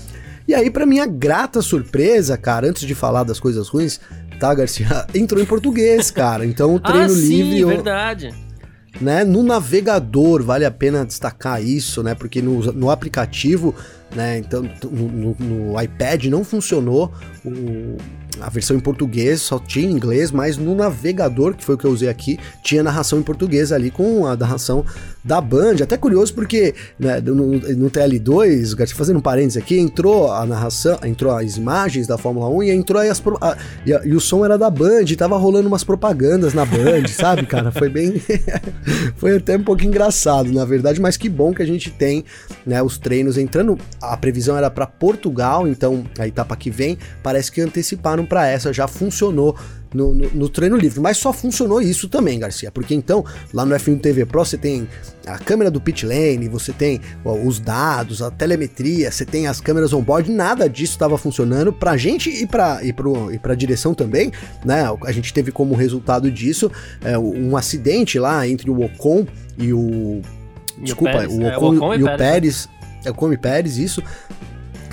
e 0.47 0.53
aí, 0.53 0.69
para 0.69 0.85
minha 0.85 1.07
grata 1.07 1.59
surpresa, 1.59 2.37
cara, 2.37 2.67
antes 2.67 2.85
de 2.85 2.93
falar 2.93 3.23
das 3.23 3.39
coisas 3.39 3.67
ruins, 3.67 3.99
tá, 4.39 4.53
Garcia? 4.53 5.07
Entrou 5.13 5.41
em 5.41 5.45
português, 5.45 6.11
cara. 6.11 6.45
Então 6.45 6.75
o 6.75 6.79
treino 6.79 7.05
ah, 7.05 7.09
sim, 7.09 7.41
livre. 7.41 7.65
verdade. 7.65 8.33
Né, 9.01 9.25
no 9.25 9.43
navegador, 9.43 10.41
vale 10.41 10.63
a 10.63 10.71
pena 10.71 11.05
destacar 11.05 11.61
isso, 11.61 12.01
né? 12.01 12.15
Porque 12.15 12.41
no, 12.41 12.71
no 12.71 12.89
aplicativo, 12.89 13.75
né? 14.15 14.37
Então, 14.37 14.63
no, 14.83 15.35
no, 15.37 15.81
iPad 15.81 16.25
não 16.25 16.43
funcionou 16.43 17.11
o, 17.43 17.97
a 18.41 18.49
versão 18.49 18.75
em 18.75 18.79
português 18.79 19.41
só 19.41 19.59
tinha 19.59 19.89
em 19.89 19.91
inglês, 19.91 20.31
mas 20.31 20.57
no 20.57 20.75
navegador, 20.75 21.53
que 21.53 21.63
foi 21.63 21.75
o 21.75 21.77
que 21.77 21.85
eu 21.85 21.91
usei 21.91 22.09
aqui, 22.09 22.39
tinha 22.63 22.83
narração 22.83 23.19
em 23.19 23.23
português 23.23 23.71
ali 23.71 23.91
com 23.91 24.25
a 24.25 24.35
narração 24.35 24.85
da 25.23 25.41
Band. 25.41 25.75
Até 25.81 25.97
curioso 25.97 26.33
porque 26.33 26.75
né, 26.99 27.19
no, 27.21 27.53
no 27.53 27.89
TL2, 27.89 28.93
fazendo 28.93 29.17
um 29.17 29.21
parênteses 29.21 29.57
aqui, 29.57 29.79
entrou 29.79 30.31
a 30.31 30.45
narração, 30.45 30.99
entrou 31.03 31.33
as 31.33 31.57
imagens 31.57 32.07
da 32.07 32.17
Fórmula 32.17 32.49
1 32.49 32.63
e 32.63 32.71
entrou 32.71 33.01
aí 33.01 33.09
as 33.09 33.21
a, 33.41 33.57
e, 33.85 33.93
a, 33.93 34.05
e, 34.05 34.13
o 34.13 34.19
som 34.19 34.45
era 34.45 34.57
da 34.57 34.69
Band, 34.69 35.05
tava 35.17 35.37
rolando 35.37 35.67
umas 35.67 35.83
propagandas 35.83 36.53
na 36.53 36.65
Band, 36.65 37.07
sabe, 37.09 37.45
cara? 37.45 37.71
Foi 37.71 37.89
bem 37.89 38.21
foi 39.17 39.37
até 39.37 39.57
um 39.57 39.63
pouco 39.63 39.83
engraçado, 39.83 40.51
na 40.51 40.65
verdade, 40.65 40.99
mas 41.01 41.17
que 41.17 41.29
bom 41.29 41.53
que 41.53 41.61
a 41.61 41.65
gente 41.65 41.89
tem, 41.89 42.23
né, 42.65 42.81
os 42.83 42.97
treinos 42.97 43.37
entrando. 43.37 43.77
A 44.11 44.17
previsão 44.17 44.57
era 44.57 44.69
para 44.69 44.85
Portugal, 44.87 45.67
então 45.67 46.05
a 46.17 46.27
etapa 46.27 46.55
que 46.55 46.69
vem, 46.69 46.97
parece 47.21 47.51
que 47.51 47.61
anteciparam 47.61 48.25
para 48.25 48.47
essa, 48.47 48.73
já 48.73 48.87
funcionou 48.87 49.55
no, 49.95 50.13
no, 50.13 50.29
no, 50.31 50.49
treino 50.49 50.75
livre. 50.75 50.99
Mas 50.99 51.17
só 51.17 51.31
funcionou 51.31 51.81
isso 51.81 52.09
também, 52.09 52.37
Garcia, 52.37 52.69
porque 52.69 52.93
então 52.93 53.23
lá 53.53 53.65
no 53.65 53.73
F1 53.75 54.01
TV 54.01 54.25
Pro 54.25 54.43
você 54.43 54.57
tem 54.57 54.87
a 55.25 55.39
câmera 55.39 55.71
do 55.71 55.79
pit 55.79 56.05
lane, 56.05 56.49
você 56.49 56.73
tem 56.73 56.99
ó, 57.23 57.33
os 57.33 57.59
dados, 57.59 58.21
a 58.21 58.29
telemetria, 58.29 59.09
você 59.09 59.25
tem 59.25 59.47
as 59.47 59.61
câmeras 59.61 59.93
on-board, 59.93 60.29
nada 60.29 60.69
disso 60.69 60.93
estava 60.93 61.17
funcionando 61.17 61.71
pra 61.71 61.95
gente 61.95 62.29
e 62.29 62.45
pra, 62.45 62.83
e, 62.83 62.91
pro, 62.91 63.33
e 63.33 63.39
pra 63.39 63.55
direção 63.55 63.93
também, 63.93 64.31
né? 64.65 64.83
A 65.05 65.11
gente 65.11 65.33
teve 65.33 65.51
como 65.51 65.73
resultado 65.73 66.29
disso 66.29 66.69
é, 67.03 67.17
um 67.17 67.55
acidente 67.55 68.19
lá 68.19 68.47
entre 68.47 68.69
o 68.69 68.83
Ocon 68.83 69.25
e 69.57 69.71
o. 69.71 70.21
E 70.77 70.83
desculpa, 70.83 71.25
o, 71.27 71.39
o 71.39 71.47
Ocon, 71.47 71.47
é, 71.47 71.57
o 71.57 71.75
Ocon 71.75 71.93
e, 71.93 71.99
e 71.99 72.03
o 72.03 72.05
Pérez. 72.05 72.17
Pérez 72.17 72.69
é 73.05 73.09
o 73.09 73.13
Ocon 73.13 73.31
e 73.31 73.37
Pérez, 73.37 73.77
isso 73.77 74.01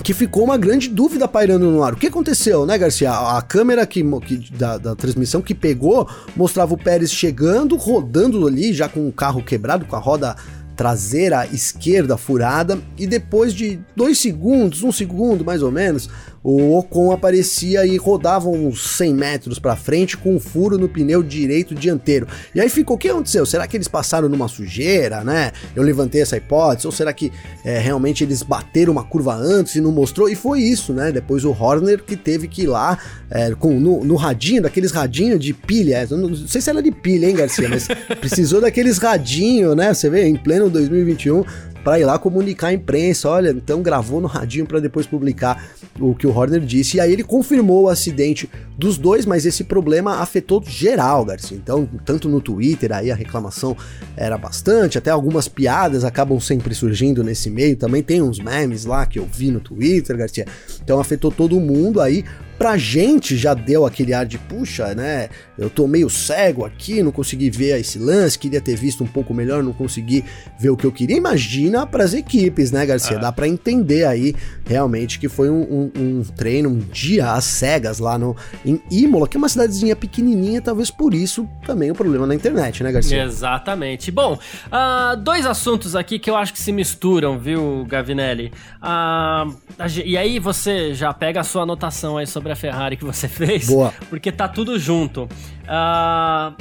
que 0.03 0.12
ficou 0.12 0.42
uma 0.44 0.59
grande 0.59 0.88
dúvida 0.88 1.29
pairando 1.29 1.70
no 1.70 1.83
ar. 1.83 1.92
O 1.92 1.96
que 1.96 2.09
aconteceu, 2.09 2.66
né, 2.66 2.77
Garcia? 2.77 3.12
A, 3.12 3.40
câmera 3.40 3.87
que, 3.87 4.03
que 4.20 4.37
da, 4.53 4.77
da, 4.77 4.96
transmissão 4.96 5.40
que 5.40 5.55
pegou 5.55 6.09
mostrava 6.35 6.75
o 6.75 6.79
Pérez 6.79 7.12
chegando, 7.12 7.77
rodando 7.77 8.46
ali, 8.46 8.72
já 8.72 8.88
com 8.88 9.07
o 9.07 9.12
carro 9.12 9.44
quebrado, 9.44 9.87
com 9.87 9.94
a 9.94 10.01
roda 10.01 10.35
traseira 10.75 11.46
esquerda 11.53 12.16
furada, 12.16 12.79
e 12.98 13.07
depois 13.07 13.55
de 13.55 13.79
dois 13.94 14.18
segundos, 14.18 14.83
um 14.83 14.90
segundo 14.90 15.44
mais 15.44 15.62
ou 15.62 15.70
menos, 15.70 16.09
o 16.44 16.76
Ocon 16.76 17.12
aparecia 17.12 17.87
e 17.87 17.96
rodava 17.96 18.48
uns 18.48 18.96
100 18.96 19.14
metros 19.14 19.59
para 19.59 19.76
frente 19.76 20.16
com 20.16 20.35
um 20.35 20.40
furo 20.40 20.76
no 20.76 20.88
pneu 20.88 21.22
direito 21.22 21.74
dianteiro. 21.74 22.26
E 22.55 22.61
aí 22.61 22.68
ficou, 22.68 22.96
o 22.96 22.98
que 22.98 23.09
aconteceu? 23.09 23.46
Será 23.46 23.66
que 23.66 23.76
eles 23.76 23.88
passaram 23.88 24.28
numa 24.28 24.48
sujeira, 24.48 25.22
né? 25.22 25.52
Eu 25.74 25.83
levantei 25.83 26.20
essa 26.20 26.37
hipótese, 26.37 26.87
ou 26.87 26.92
será 26.92 27.12
que 27.12 27.33
é, 27.64 27.78
realmente 27.78 28.24
eles 28.24 28.42
bateram 28.42 28.92
uma 28.92 29.05
curva 29.05 29.35
antes 29.35 29.76
e 29.76 29.81
não 29.81 29.92
mostrou? 29.92 30.28
E 30.28 30.35
foi 30.35 30.61
isso, 30.61 30.92
né? 30.92 31.12
Depois 31.12 31.44
o 31.44 31.50
Horner 31.50 32.02
que 32.02 32.16
teve 32.16 32.48
que 32.48 32.62
ir 32.62 32.66
lá 32.66 32.98
é, 33.31 33.55
com, 33.55 33.78
no, 33.78 34.05
no, 34.05 34.16
radinho, 34.16 34.62
daqueles 34.62 34.90
radinhos 34.90 35.38
de 35.38 35.55
pilha, 35.55 36.07
não, 36.11 36.28
não 36.28 36.37
sei 36.37 36.61
se 36.61 36.68
era 36.68 36.83
de 36.83 36.90
pilha, 36.90 37.28
hein, 37.28 37.37
Garcia, 37.37 37.68
mas 37.68 37.87
precisou 38.20 38.61
daqueles 38.61 38.98
radinhos, 38.98 39.76
né? 39.76 39.94
Você 39.94 40.11
vê, 40.11 40.26
em 40.26 40.37
pleno 40.37 40.68
2021, 40.68 41.44
para 41.85 41.99
ir 41.99 42.05
lá 42.05 42.18
comunicar 42.18 42.68
à 42.68 42.73
imprensa, 42.73 43.29
olha, 43.29 43.51
então 43.51 43.83
gravou 43.83 44.21
no 44.21 44.29
radinho 44.29 44.66
para 44.66 44.81
depois 44.81 45.07
publicar 45.07 45.71
o 45.99 46.14
que 46.14 46.27
o 46.27 46.37
Horner 46.37 46.61
disse. 46.61 46.97
E 46.97 47.01
aí 47.01 47.12
ele 47.12 47.25
confirmou 47.25 47.85
o 47.85 47.88
acidente 47.88 48.49
dos 48.79 48.97
dois, 48.97 49.27
mas 49.27 49.45
esse 49.45 49.64
problema 49.64 50.21
afetou 50.21 50.62
geral, 50.64 51.25
Garcia. 51.25 51.57
Então, 51.57 51.88
tanto 52.05 52.29
no 52.29 52.40
Twitter 52.40 52.92
aí 52.92 53.11
a 53.11 53.14
reclamação 53.14 53.77
era 54.16 54.38
bastante, 54.38 54.99
até 54.99 55.11
algumas 55.11 55.49
piadas 55.49 56.05
acabam 56.05 56.38
sempre 56.40 56.75
surgindo 56.75 57.25
nesse 57.25 57.51
meio. 57.51 57.77
Também 57.77 58.03
tem 58.03 58.23
uns 58.23 58.38
memes 58.38 58.85
lá 58.85 59.05
que 59.05 59.18
eu 59.18 59.27
vi 59.31 59.51
no 59.51 59.61
Twitter, 59.61 60.16
Garcia. 60.16 60.47
Então 60.83 61.01
afetou 61.01 61.31
todo 61.31 61.59
mundo 61.61 62.01
aí 62.01 62.25
pra 62.62 62.79
gente 62.79 63.37
já 63.37 63.55
deu 63.55 63.85
aquele 63.85 64.14
ar 64.14 64.25
de, 64.25 64.38
puxa, 64.38 64.94
né? 64.94 65.29
Eu 65.59 65.68
tô 65.68 65.88
meio 65.88 66.09
cego 66.09 66.64
aqui, 66.64 67.03
não 67.03 67.11
consegui 67.11 67.51
ver 67.51 67.81
esse 67.81 67.98
lance, 67.98 68.38
queria 68.38 68.61
ter 68.61 68.77
visto 68.77 69.03
um 69.03 69.07
pouco 69.07 69.35
melhor, 69.35 69.64
não 69.64 69.72
consegui 69.72 70.25
ver 70.61 70.70
o 70.70 70.77
que 70.77 70.85
eu 70.85 70.92
queria. 70.92 71.16
Imagina 71.16 71.85
pras 71.85 72.14
equipes, 72.14 72.70
né, 72.70 72.87
Garcia? 72.87 73.16
É. 73.16 73.18
Dá 73.18 73.33
pra 73.33 73.48
entender 73.48 74.05
aí 74.05 74.33
realmente 74.64 75.18
que 75.18 75.29
foi 75.29 75.51
um, 75.51 75.61
um, 75.61 76.01
um, 76.01 76.22
treino, 76.37 76.68
um 76.68 76.79
dia 76.79 77.33
às 77.33 77.46
cegas 77.46 77.98
lá 77.98 78.16
no, 78.16 78.37
em 78.64 78.81
Imola, 78.92 79.27
que 79.27 79.37
é 79.37 79.38
uma 79.38 79.48
cidadezinha 79.48 79.96
pequenininha, 79.96 80.62
talvez 80.62 80.88
por 80.88 81.14
isso 81.14 81.48
também 81.66 81.90
o 81.90 81.94
problema 81.96 82.29
na 82.29 82.35
internet, 82.37 82.85
né, 82.85 82.92
Garcia? 82.92 83.25
Exatamente. 83.25 84.12
Bom, 84.12 84.35
uh, 84.35 85.16
dois 85.16 85.46
assuntos 85.46 85.96
aqui 85.96 86.16
que 86.16 86.31
eu 86.31 86.37
acho 86.37 86.53
que 86.53 86.61
se 86.61 86.70
misturam, 86.70 87.40
viu, 87.40 87.85
Gavinelli? 87.88 88.53
Uh, 88.81 89.53
e 90.05 90.16
aí 90.16 90.38
você 90.38 90.94
já 90.94 91.12
pega 91.12 91.40
a 91.40 91.44
sua 91.44 91.64
anotação 91.64 92.18
aí 92.18 92.27
sobre 92.27 92.51
a 92.52 92.56
Ferrari 92.56 92.96
que 92.96 93.04
você 93.04 93.26
fez. 93.28 93.66
Boa. 93.66 93.92
Porque 94.08 94.30
tá 94.30 94.48
tudo 94.48 94.78
junto. 94.78 95.24
Uh, 95.24 96.54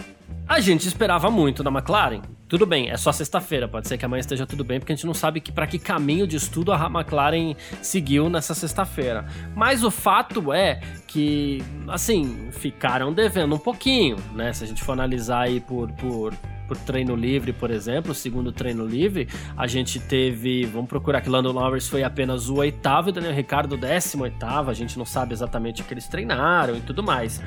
a 0.47 0.59
gente 0.59 0.87
esperava 0.87 1.29
muito 1.31 1.63
da 1.63 1.69
McLaren. 1.69 2.21
Tudo 2.51 2.65
bem, 2.65 2.89
é 2.89 2.97
só 2.97 3.13
sexta-feira, 3.13 3.65
pode 3.65 3.87
ser 3.87 3.97
que 3.97 4.03
amanhã 4.03 4.19
esteja 4.19 4.45
tudo 4.45 4.61
bem, 4.61 4.77
porque 4.77 4.91
a 4.91 4.95
gente 4.97 5.05
não 5.05 5.13
sabe 5.13 5.39
que, 5.39 5.53
para 5.53 5.65
que 5.65 5.79
caminho 5.79 6.27
de 6.27 6.35
estudo 6.35 6.73
a 6.73 6.87
McLaren 6.87 7.55
seguiu 7.81 8.29
nessa 8.29 8.53
sexta-feira. 8.53 9.25
Mas 9.55 9.85
o 9.85 9.89
fato 9.89 10.51
é 10.51 10.81
que, 11.07 11.63
assim, 11.87 12.49
ficaram 12.51 13.13
devendo 13.13 13.55
um 13.55 13.57
pouquinho, 13.57 14.17
né? 14.33 14.51
Se 14.51 14.65
a 14.65 14.67
gente 14.67 14.83
for 14.83 14.91
analisar 14.91 15.43
aí 15.43 15.61
por, 15.61 15.89
por 15.93 16.33
por 16.71 16.77
treino 16.77 17.17
livre, 17.17 17.51
por 17.51 17.69
exemplo, 17.69 18.15
segundo 18.15 18.49
treino 18.49 18.85
livre, 18.85 19.27
a 19.57 19.67
gente 19.67 19.99
teve, 19.99 20.65
vamos 20.67 20.87
procurar 20.87 21.19
que 21.19 21.29
Lando 21.29 21.51
Norris 21.51 21.89
foi 21.89 22.01
apenas 22.01 22.47
o 22.47 22.55
oitavo 22.55 23.09
e 23.09 23.11
Daniel 23.11 23.33
Ricardo 23.33 23.73
o 23.73 23.77
décimo 23.77 24.23
oitavo, 24.23 24.71
a 24.71 24.73
gente 24.73 24.97
não 24.97 25.03
sabe 25.03 25.33
exatamente 25.33 25.81
o 25.81 25.85
que 25.85 25.93
eles 25.93 26.07
treinaram 26.07 26.77
e 26.77 26.79
tudo 26.79 27.03
mais. 27.03 27.41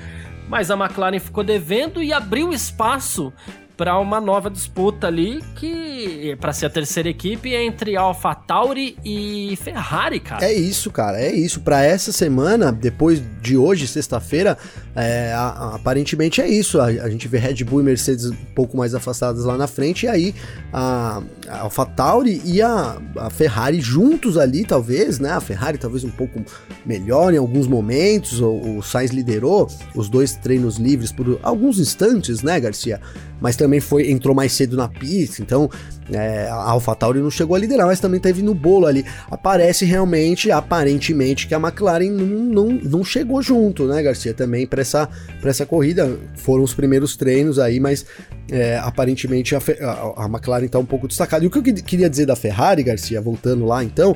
Mas 0.46 0.70
a 0.70 0.74
McLaren 0.74 1.18
ficou 1.18 1.42
devendo 1.42 2.02
e 2.02 2.12
abriu 2.12 2.52
espaço 2.52 3.32
para 3.76 3.98
uma 3.98 4.20
nova 4.20 4.48
disputa 4.48 5.06
ali 5.08 5.42
que 5.56 6.36
para 6.40 6.52
ser 6.52 6.66
a 6.66 6.70
terceira 6.70 7.08
equipe 7.08 7.54
entre 7.54 7.96
AlphaTauri 7.96 8.96
e 9.04 9.56
Ferrari, 9.56 10.20
cara. 10.20 10.44
É 10.44 10.52
isso, 10.52 10.90
cara, 10.90 11.20
é 11.20 11.32
isso. 11.32 11.60
Para 11.60 11.82
essa 11.82 12.12
semana, 12.12 12.70
depois 12.70 13.22
de 13.40 13.56
hoje, 13.56 13.86
sexta-feira, 13.86 14.56
é, 14.94 15.32
aparentemente 15.34 16.40
é 16.40 16.48
isso. 16.48 16.80
A, 16.80 16.86
a, 16.86 17.10
gente 17.10 17.26
vê 17.26 17.38
Red 17.38 17.64
Bull 17.64 17.80
e 17.80 17.84
Mercedes 17.84 18.26
um 18.26 18.36
pouco 18.54 18.76
mais 18.76 18.94
afastadas 18.94 19.44
lá 19.44 19.56
na 19.56 19.66
frente 19.66 20.06
e 20.06 20.08
aí 20.08 20.34
a, 20.72 21.22
a 21.48 21.60
AlphaTauri 21.60 22.42
e 22.44 22.62
a, 22.62 23.00
a 23.18 23.30
Ferrari 23.30 23.80
juntos 23.80 24.38
ali, 24.38 24.64
talvez, 24.64 25.18
né? 25.18 25.32
A 25.32 25.40
Ferrari 25.40 25.78
talvez 25.78 26.04
um 26.04 26.10
pouco 26.10 26.42
melhor 26.86 27.34
em 27.34 27.38
alguns 27.38 27.66
momentos. 27.66 28.40
O, 28.40 28.78
o 28.78 28.82
Sainz 28.82 29.10
liderou 29.10 29.68
os 29.94 30.08
dois 30.08 30.34
treinos 30.34 30.76
livres 30.76 31.10
por 31.10 31.38
alguns 31.42 31.78
instantes, 31.78 32.42
né, 32.42 32.58
Garcia? 32.60 33.00
Mas 33.40 33.56
também 33.64 33.80
foi 33.80 34.10
entrou 34.10 34.34
mais 34.34 34.52
cedo 34.52 34.76
na 34.76 34.86
pista, 34.86 35.40
então 35.40 35.70
é, 36.12 36.48
a 36.50 36.70
AlphaTauri 36.70 37.20
não 37.20 37.30
chegou 37.30 37.56
a 37.56 37.58
liderar, 37.58 37.86
mas 37.86 37.98
também 37.98 38.20
teve 38.20 38.42
no 38.42 38.54
bolo 38.54 38.86
ali. 38.86 39.06
Aparece 39.30 39.86
realmente, 39.86 40.50
aparentemente, 40.50 41.46
que 41.46 41.54
a 41.54 41.58
McLaren 41.58 42.10
não, 42.10 42.26
não, 42.26 42.68
não 42.68 43.04
chegou 43.04 43.40
junto, 43.40 43.86
né, 43.86 44.02
Garcia? 44.02 44.34
Também 44.34 44.66
para 44.66 44.82
essa, 44.82 45.08
essa 45.42 45.64
corrida. 45.64 46.18
Foram 46.36 46.62
os 46.62 46.74
primeiros 46.74 47.16
treinos 47.16 47.58
aí, 47.58 47.80
mas 47.80 48.04
é, 48.50 48.76
aparentemente 48.76 49.54
a, 49.54 49.58
a, 49.58 50.24
a 50.24 50.26
McLaren 50.26 50.66
está 50.66 50.78
um 50.78 50.84
pouco 50.84 51.08
destacada. 51.08 51.42
E 51.42 51.46
o 51.46 51.50
que 51.50 51.58
eu 51.58 51.62
queria 51.62 52.10
dizer 52.10 52.26
da 52.26 52.36
Ferrari, 52.36 52.82
Garcia, 52.82 53.18
voltando 53.22 53.64
lá 53.64 53.82
então, 53.82 54.14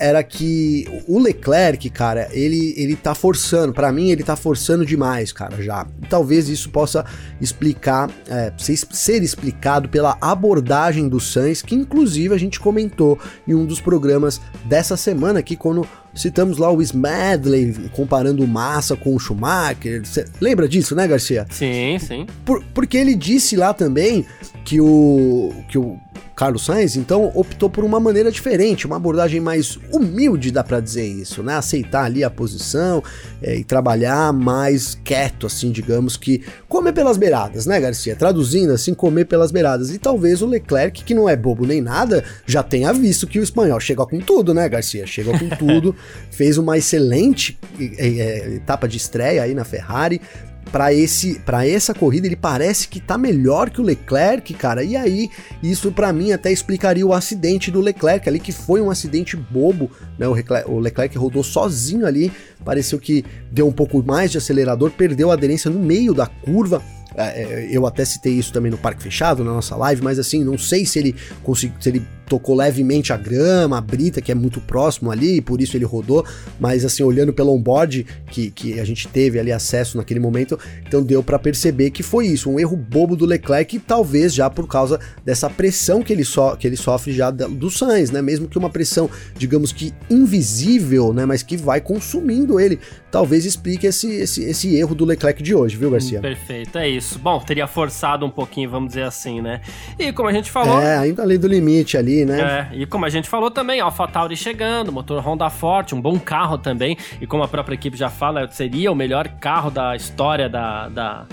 era 0.00 0.22
que 0.24 0.86
o 1.06 1.18
Leclerc, 1.18 1.88
cara, 1.90 2.28
ele, 2.32 2.74
ele 2.76 2.96
tá 2.96 3.14
forçando, 3.14 3.72
para 3.74 3.92
mim 3.92 4.10
ele 4.10 4.24
tá 4.24 4.34
forçando 4.34 4.84
demais, 4.84 5.30
cara, 5.30 5.62
já. 5.62 5.86
Talvez 6.08 6.48
isso 6.48 6.70
possa 6.70 7.04
explicar, 7.40 8.10
é, 8.28 8.50
ser, 8.56 8.76
ser 8.76 9.22
explicado 9.22 9.90
pela 9.90 10.16
abordagem 10.20 11.06
do 11.06 11.20
Sainz, 11.20 11.60
que 11.60 11.74
inclusive 11.74 12.34
a 12.34 12.38
gente 12.38 12.58
comentou 12.58 13.18
em 13.46 13.54
um 13.54 13.66
dos 13.66 13.80
programas 13.80 14.40
dessa 14.64 14.96
semana 14.96 15.40
aqui, 15.40 15.54
quando 15.54 15.86
citamos 16.14 16.58
lá 16.58 16.70
o 16.72 16.82
Smedley 16.82 17.90
comparando 17.92 18.42
o 18.42 18.48
Massa 18.48 18.96
com 18.96 19.14
o 19.14 19.18
Schumacher. 19.18 20.04
Cê 20.06 20.24
lembra 20.40 20.68
disso, 20.68 20.94
né, 20.94 21.06
Garcia? 21.06 21.46
Sim, 21.50 21.98
sim. 21.98 22.26
Por, 22.44 22.64
porque 22.74 22.96
ele 22.96 23.14
disse 23.14 23.54
lá 23.54 23.74
também 23.74 24.24
que 24.64 24.80
o, 24.80 25.52
que 25.68 25.78
o 25.78 25.98
Carlos 26.40 26.64
Sainz, 26.64 26.96
então, 26.96 27.30
optou 27.34 27.68
por 27.68 27.84
uma 27.84 28.00
maneira 28.00 28.32
diferente, 28.32 28.86
uma 28.86 28.96
abordagem 28.96 29.42
mais 29.42 29.78
humilde, 29.92 30.50
dá 30.50 30.64
para 30.64 30.80
dizer 30.80 31.06
isso, 31.06 31.42
né? 31.42 31.54
Aceitar 31.54 32.04
ali 32.04 32.24
a 32.24 32.30
posição 32.30 33.04
é, 33.42 33.56
e 33.56 33.62
trabalhar 33.62 34.32
mais 34.32 34.98
quieto, 35.04 35.46
assim, 35.46 35.70
digamos 35.70 36.16
que 36.16 36.42
comer 36.66 36.94
pelas 36.94 37.18
beiradas, 37.18 37.66
né, 37.66 37.78
Garcia? 37.78 38.16
Traduzindo 38.16 38.72
assim, 38.72 38.94
comer 38.94 39.26
pelas 39.26 39.52
beiradas. 39.52 39.90
E 39.90 39.98
talvez 39.98 40.40
o 40.40 40.46
Leclerc, 40.46 41.04
que 41.04 41.12
não 41.12 41.28
é 41.28 41.36
bobo 41.36 41.66
nem 41.66 41.82
nada, 41.82 42.24
já 42.46 42.62
tenha 42.62 42.90
visto 42.90 43.26
que 43.26 43.38
o 43.38 43.42
espanhol 43.42 43.78
chega 43.78 44.06
com 44.06 44.18
tudo, 44.18 44.54
né, 44.54 44.66
Garcia? 44.66 45.06
Chega 45.06 45.38
com 45.38 45.46
tudo, 45.50 45.94
fez 46.32 46.56
uma 46.56 46.78
excelente 46.78 47.58
é, 47.78 48.08
é, 48.08 48.54
etapa 48.54 48.88
de 48.88 48.96
estreia 48.96 49.42
aí 49.42 49.52
na 49.52 49.66
Ferrari, 49.66 50.22
para 50.70 50.92
esse 50.92 51.38
para 51.40 51.66
essa 51.66 51.92
corrida 51.92 52.26
ele 52.26 52.36
parece 52.36 52.88
que 52.88 53.00
tá 53.00 53.18
melhor 53.18 53.70
que 53.70 53.80
o 53.80 53.84
Leclerc, 53.84 54.52
cara. 54.54 54.82
E 54.82 54.96
aí 54.96 55.30
isso 55.62 55.92
para 55.92 56.12
mim 56.12 56.32
até 56.32 56.52
explicaria 56.52 57.06
o 57.06 57.12
acidente 57.12 57.70
do 57.70 57.80
Leclerc 57.80 58.28
ali 58.28 58.38
que 58.38 58.52
foi 58.52 58.80
um 58.80 58.90
acidente 58.90 59.36
bobo, 59.36 59.90
né? 60.18 60.26
O 60.28 60.32
Leclerc, 60.32 60.70
o 60.70 60.78
Leclerc 60.78 61.18
rodou 61.18 61.42
sozinho 61.42 62.06
ali, 62.06 62.32
pareceu 62.64 62.98
que 62.98 63.24
deu 63.50 63.66
um 63.66 63.72
pouco 63.72 64.02
mais 64.02 64.30
de 64.30 64.38
acelerador, 64.38 64.90
perdeu 64.90 65.30
a 65.30 65.34
aderência 65.34 65.70
no 65.70 65.80
meio 65.80 66.14
da 66.14 66.26
curva. 66.26 66.82
É, 67.14 67.42
é 67.42 67.68
eu 67.70 67.86
até 67.86 68.04
citei 68.04 68.32
isso 68.32 68.52
também 68.52 68.70
no 68.70 68.78
Parque 68.78 69.02
Fechado, 69.02 69.44
na 69.44 69.52
nossa 69.52 69.76
live, 69.76 70.02
mas 70.02 70.18
assim, 70.18 70.44
não 70.44 70.58
sei 70.58 70.84
se 70.86 70.98
ele 70.98 71.14
conseguiu, 71.42 71.76
se 71.80 71.88
ele 71.88 72.02
tocou 72.30 72.54
levemente 72.54 73.12
a 73.12 73.16
grama, 73.16 73.76
a 73.76 73.80
brita, 73.80 74.20
que 74.20 74.30
é 74.30 74.34
muito 74.36 74.60
próximo 74.60 75.10
ali, 75.10 75.38
e 75.38 75.40
por 75.40 75.60
isso 75.60 75.76
ele 75.76 75.84
rodou, 75.84 76.24
mas 76.60 76.84
assim, 76.84 77.02
olhando 77.02 77.32
pelo 77.32 77.52
onboard 77.52 78.06
que, 78.30 78.52
que 78.52 78.78
a 78.78 78.84
gente 78.84 79.08
teve 79.08 79.40
ali 79.40 79.50
acesso 79.50 79.96
naquele 79.96 80.20
momento, 80.20 80.56
então 80.86 81.02
deu 81.02 81.24
para 81.24 81.40
perceber 81.40 81.90
que 81.90 82.04
foi 82.04 82.28
isso, 82.28 82.48
um 82.48 82.60
erro 82.60 82.76
bobo 82.76 83.16
do 83.16 83.26
Leclerc, 83.26 83.80
talvez 83.80 84.32
já 84.32 84.48
por 84.48 84.68
causa 84.68 85.00
dessa 85.24 85.50
pressão 85.50 86.04
que 86.04 86.12
ele, 86.12 86.24
so, 86.24 86.56
que 86.56 86.68
ele 86.68 86.76
sofre 86.76 87.12
já 87.12 87.32
do 87.32 87.68
Sainz, 87.68 88.12
né? 88.12 88.22
Mesmo 88.22 88.46
que 88.46 88.56
uma 88.56 88.70
pressão, 88.70 89.10
digamos 89.36 89.72
que 89.72 89.92
invisível, 90.08 91.12
né? 91.12 91.26
Mas 91.26 91.42
que 91.42 91.56
vai 91.56 91.80
consumindo 91.80 92.60
ele. 92.60 92.78
Talvez 93.10 93.44
explique 93.44 93.88
esse, 93.88 94.08
esse, 94.08 94.44
esse 94.44 94.76
erro 94.76 94.94
do 94.94 95.04
Leclerc 95.04 95.42
de 95.42 95.52
hoje, 95.52 95.76
viu, 95.76 95.90
Garcia? 95.90 96.20
Perfeito, 96.20 96.78
é 96.78 96.88
isso. 96.88 97.09
Bom, 97.18 97.40
teria 97.40 97.66
forçado 97.66 98.24
um 98.24 98.30
pouquinho, 98.30 98.70
vamos 98.70 98.88
dizer 98.88 99.04
assim, 99.04 99.40
né? 99.40 99.60
E 99.98 100.12
como 100.12 100.28
a 100.28 100.32
gente 100.32 100.50
falou. 100.50 100.80
É, 100.80 100.98
ainda 100.98 101.22
além 101.22 101.38
do 101.38 101.48
limite 101.48 101.96
ali, 101.96 102.24
né? 102.24 102.68
É, 102.72 102.76
e 102.76 102.86
como 102.86 103.04
a 103.04 103.08
gente 103.08 103.28
falou 103.28 103.50
também, 103.50 103.80
AlphaTauri 103.80 104.36
chegando, 104.36 104.92
motor 104.92 105.20
Honda 105.20 105.48
forte, 105.50 105.94
um 105.94 106.00
bom 106.00 106.18
carro 106.18 106.58
também, 106.58 106.96
e 107.20 107.26
como 107.26 107.42
a 107.42 107.48
própria 107.48 107.74
equipe 107.74 107.96
já 107.96 108.08
fala, 108.08 108.48
seria 108.50 108.90
o 108.90 108.94
melhor 108.94 109.28
carro 109.40 109.70
da 109.70 109.94
história 109.96 110.48
da, 110.48 110.88
da 110.88 111.26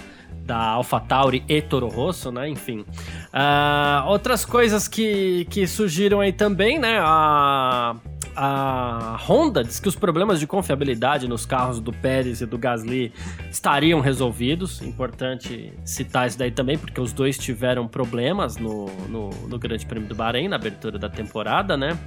da 0.48 0.58
AlphaTauri 0.58 1.44
e 1.48 1.62
Toro 1.62 1.90
Rosso, 1.90 2.32
né? 2.32 2.48
Enfim. 2.48 2.80
Uh, 2.80 4.08
outras 4.08 4.46
coisas 4.46 4.88
que, 4.88 5.46
que 5.50 5.68
surgiram 5.68 6.22
aí 6.22 6.32
também, 6.32 6.80
né? 6.80 6.98
A, 7.02 7.98
a 8.40 9.18
Honda 9.28 9.64
diz 9.64 9.80
que 9.80 9.88
os 9.88 9.96
problemas 9.96 10.40
de 10.40 10.46
confiabilidade 10.46 11.28
nos 11.28 11.44
carros 11.44 11.80
do 11.80 11.92
Pérez 11.92 12.40
e 12.40 12.46
do 12.46 12.56
Gasly 12.56 13.12
estariam 13.50 14.00
resolvidos. 14.00 14.80
Importante 14.84 15.74
citar 15.84 16.28
isso 16.28 16.38
daí 16.38 16.52
também, 16.52 16.78
porque 16.78 17.02
os 17.02 17.12
dois 17.12 17.36
tiveram 17.36 17.88
problemas 17.88 18.58
no, 18.58 18.86
no, 19.10 19.30
no 19.48 19.58
Grande 19.58 19.88
Prêmio 19.88 20.08
do 20.08 20.14
Bahrein, 20.14 20.48
na 20.48 20.56
abertura 20.56 21.00
da 21.00 21.10
temporada, 21.10 21.76
né? 21.76 21.98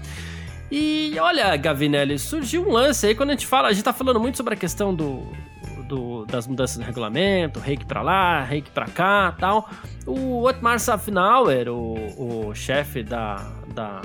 E 0.70 1.16
olha, 1.18 1.56
Gavinelli, 1.56 2.16
surgiu 2.16 2.62
um 2.62 2.70
lance 2.70 3.08
aí 3.08 3.14
quando 3.16 3.30
a 3.30 3.32
gente 3.32 3.48
fala, 3.48 3.66
a 3.66 3.72
gente 3.72 3.82
tá 3.82 3.92
falando 3.92 4.20
muito 4.20 4.36
sobre 4.36 4.54
a 4.54 4.56
questão 4.56 4.94
do, 4.94 5.26
do, 5.88 6.24
das 6.26 6.46
mudanças 6.46 6.78
no 6.78 6.84
regulamento, 6.84 7.58
reiki 7.58 7.84
para 7.84 8.02
lá, 8.02 8.44
reiki 8.44 8.70
para 8.70 8.86
cá 8.86 9.34
tal. 9.36 9.68
O 10.06 10.44
Otmar 10.44 10.78
Safnauer, 10.78 11.68
o, 11.68 12.48
o 12.48 12.54
chefe 12.54 13.02
da, 13.02 13.50
da, 13.74 14.00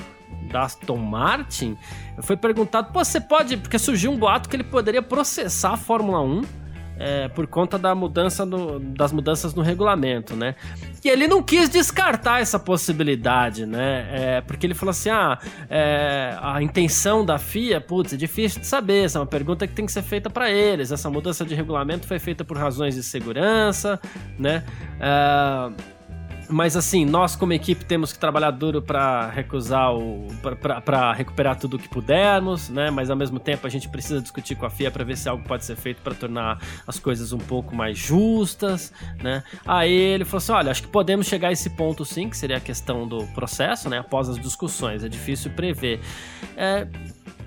da 0.52 0.64
Aston 0.64 0.98
Martin, 0.98 1.78
foi 2.22 2.38
perguntado: 2.38 2.92
você 2.94 3.20
pode. 3.20 3.58
Porque 3.58 3.80
surgiu 3.80 4.12
um 4.12 4.18
boato 4.18 4.50
que 4.50 4.56
ele 4.56 4.64
poderia 4.64 5.02
processar 5.02 5.74
a 5.74 5.78
Fórmula 5.78 6.22
1 6.22 6.66
é, 6.98 7.28
por 7.28 7.46
conta 7.48 7.78
da 7.78 7.94
mudança 7.94 8.46
no, 8.46 8.80
das 8.80 9.12
mudanças 9.12 9.54
no 9.54 9.62
regulamento, 9.62 10.36
né? 10.36 10.56
E 11.04 11.10
ele 11.10 11.28
não 11.28 11.42
quis 11.44 11.70
descartar 11.70 12.42
essa 12.42 12.58
possibilidade, 12.58 13.66
né? 13.66 14.08
É, 14.12 14.42
porque 14.42 14.66
ele 14.66 14.74
falou 14.74 14.92
assim: 14.92 15.10
ah, 15.10 15.38
é, 15.70 16.38
a 16.42 16.62
intenção 16.62 17.26
da 17.26 17.38
FIA, 17.38 17.82
putz, 17.82 18.14
é 18.14 18.18
difícil 18.18 18.62
de 18.62 18.68
saber, 18.68 19.06
essa 19.06 19.20
é 19.20 19.22
uma 19.22 19.28
pergunta 19.28 19.68
que 19.68 19.74
tem 19.74 19.86
que 19.86 19.92
ser 19.92 20.04
feita 20.04 20.30
para 20.30 20.50
eles. 20.50 20.92
Essa 20.92 21.10
mudança 21.10 21.46
de 21.46 21.54
regulamento 21.54 22.08
foi 22.08 22.20
feita 22.20 22.44
por 22.44 22.58
razões 22.58 22.96
de 22.96 23.04
segurança, 23.04 24.00
né? 24.40 24.64
É, 25.00 25.95
mas 26.50 26.76
assim, 26.76 27.06
nós 27.06 27.36
como 27.36 27.54
equipe 27.54 27.84
temos 27.86 28.14
que 28.14 28.20
trabalhar 28.20 28.52
duro 28.52 28.82
para 28.82 29.30
recusar 29.30 29.94
o. 29.96 30.28
para 30.84 31.14
recuperar 31.14 31.58
tudo 31.58 31.78
o 31.78 31.80
que 31.80 31.90
pudermos, 31.90 32.70
né? 32.70 32.90
Mas 32.92 33.10
ao 33.10 33.16
mesmo 33.16 33.40
tempo 33.40 33.66
a 33.66 33.70
gente 33.70 33.90
precisa 33.90 34.22
discutir 34.22 34.56
com 34.56 34.66
a 34.66 34.70
FIA 34.70 34.92
para 34.92 35.04
ver 35.04 35.18
se 35.18 35.28
algo 35.28 35.44
pode 35.44 35.66
ser 35.66 35.76
feito 35.76 36.02
para 36.02 36.14
tornar 36.14 36.60
as 36.88 37.00
coisas 37.00 37.32
um 37.32 37.38
pouco 37.38 37.76
mais 37.76 37.98
justas, 37.98 38.94
né? 39.22 39.44
Aí 39.66 39.92
ele 39.92 40.26
falou 40.26 40.38
assim: 40.38 40.52
olha, 40.52 40.72
acho 40.72 40.84
que 40.84 40.90
podemos 40.90 41.28
chegar 41.28 41.50
a 41.50 41.52
esse 41.52 41.70
ponto 41.72 42.06
sim, 42.06 42.30
que 42.30 42.38
seria 42.38 42.58
a 42.58 42.62
questão 42.62 43.08
do 43.08 43.26
processo, 43.28 43.90
né? 43.90 44.00
Após 44.00 44.30
as 44.30 44.40
discussões. 44.40 45.04
É 45.04 45.10
difícil 45.10 45.52
prever. 45.52 46.00
É, 46.56 46.88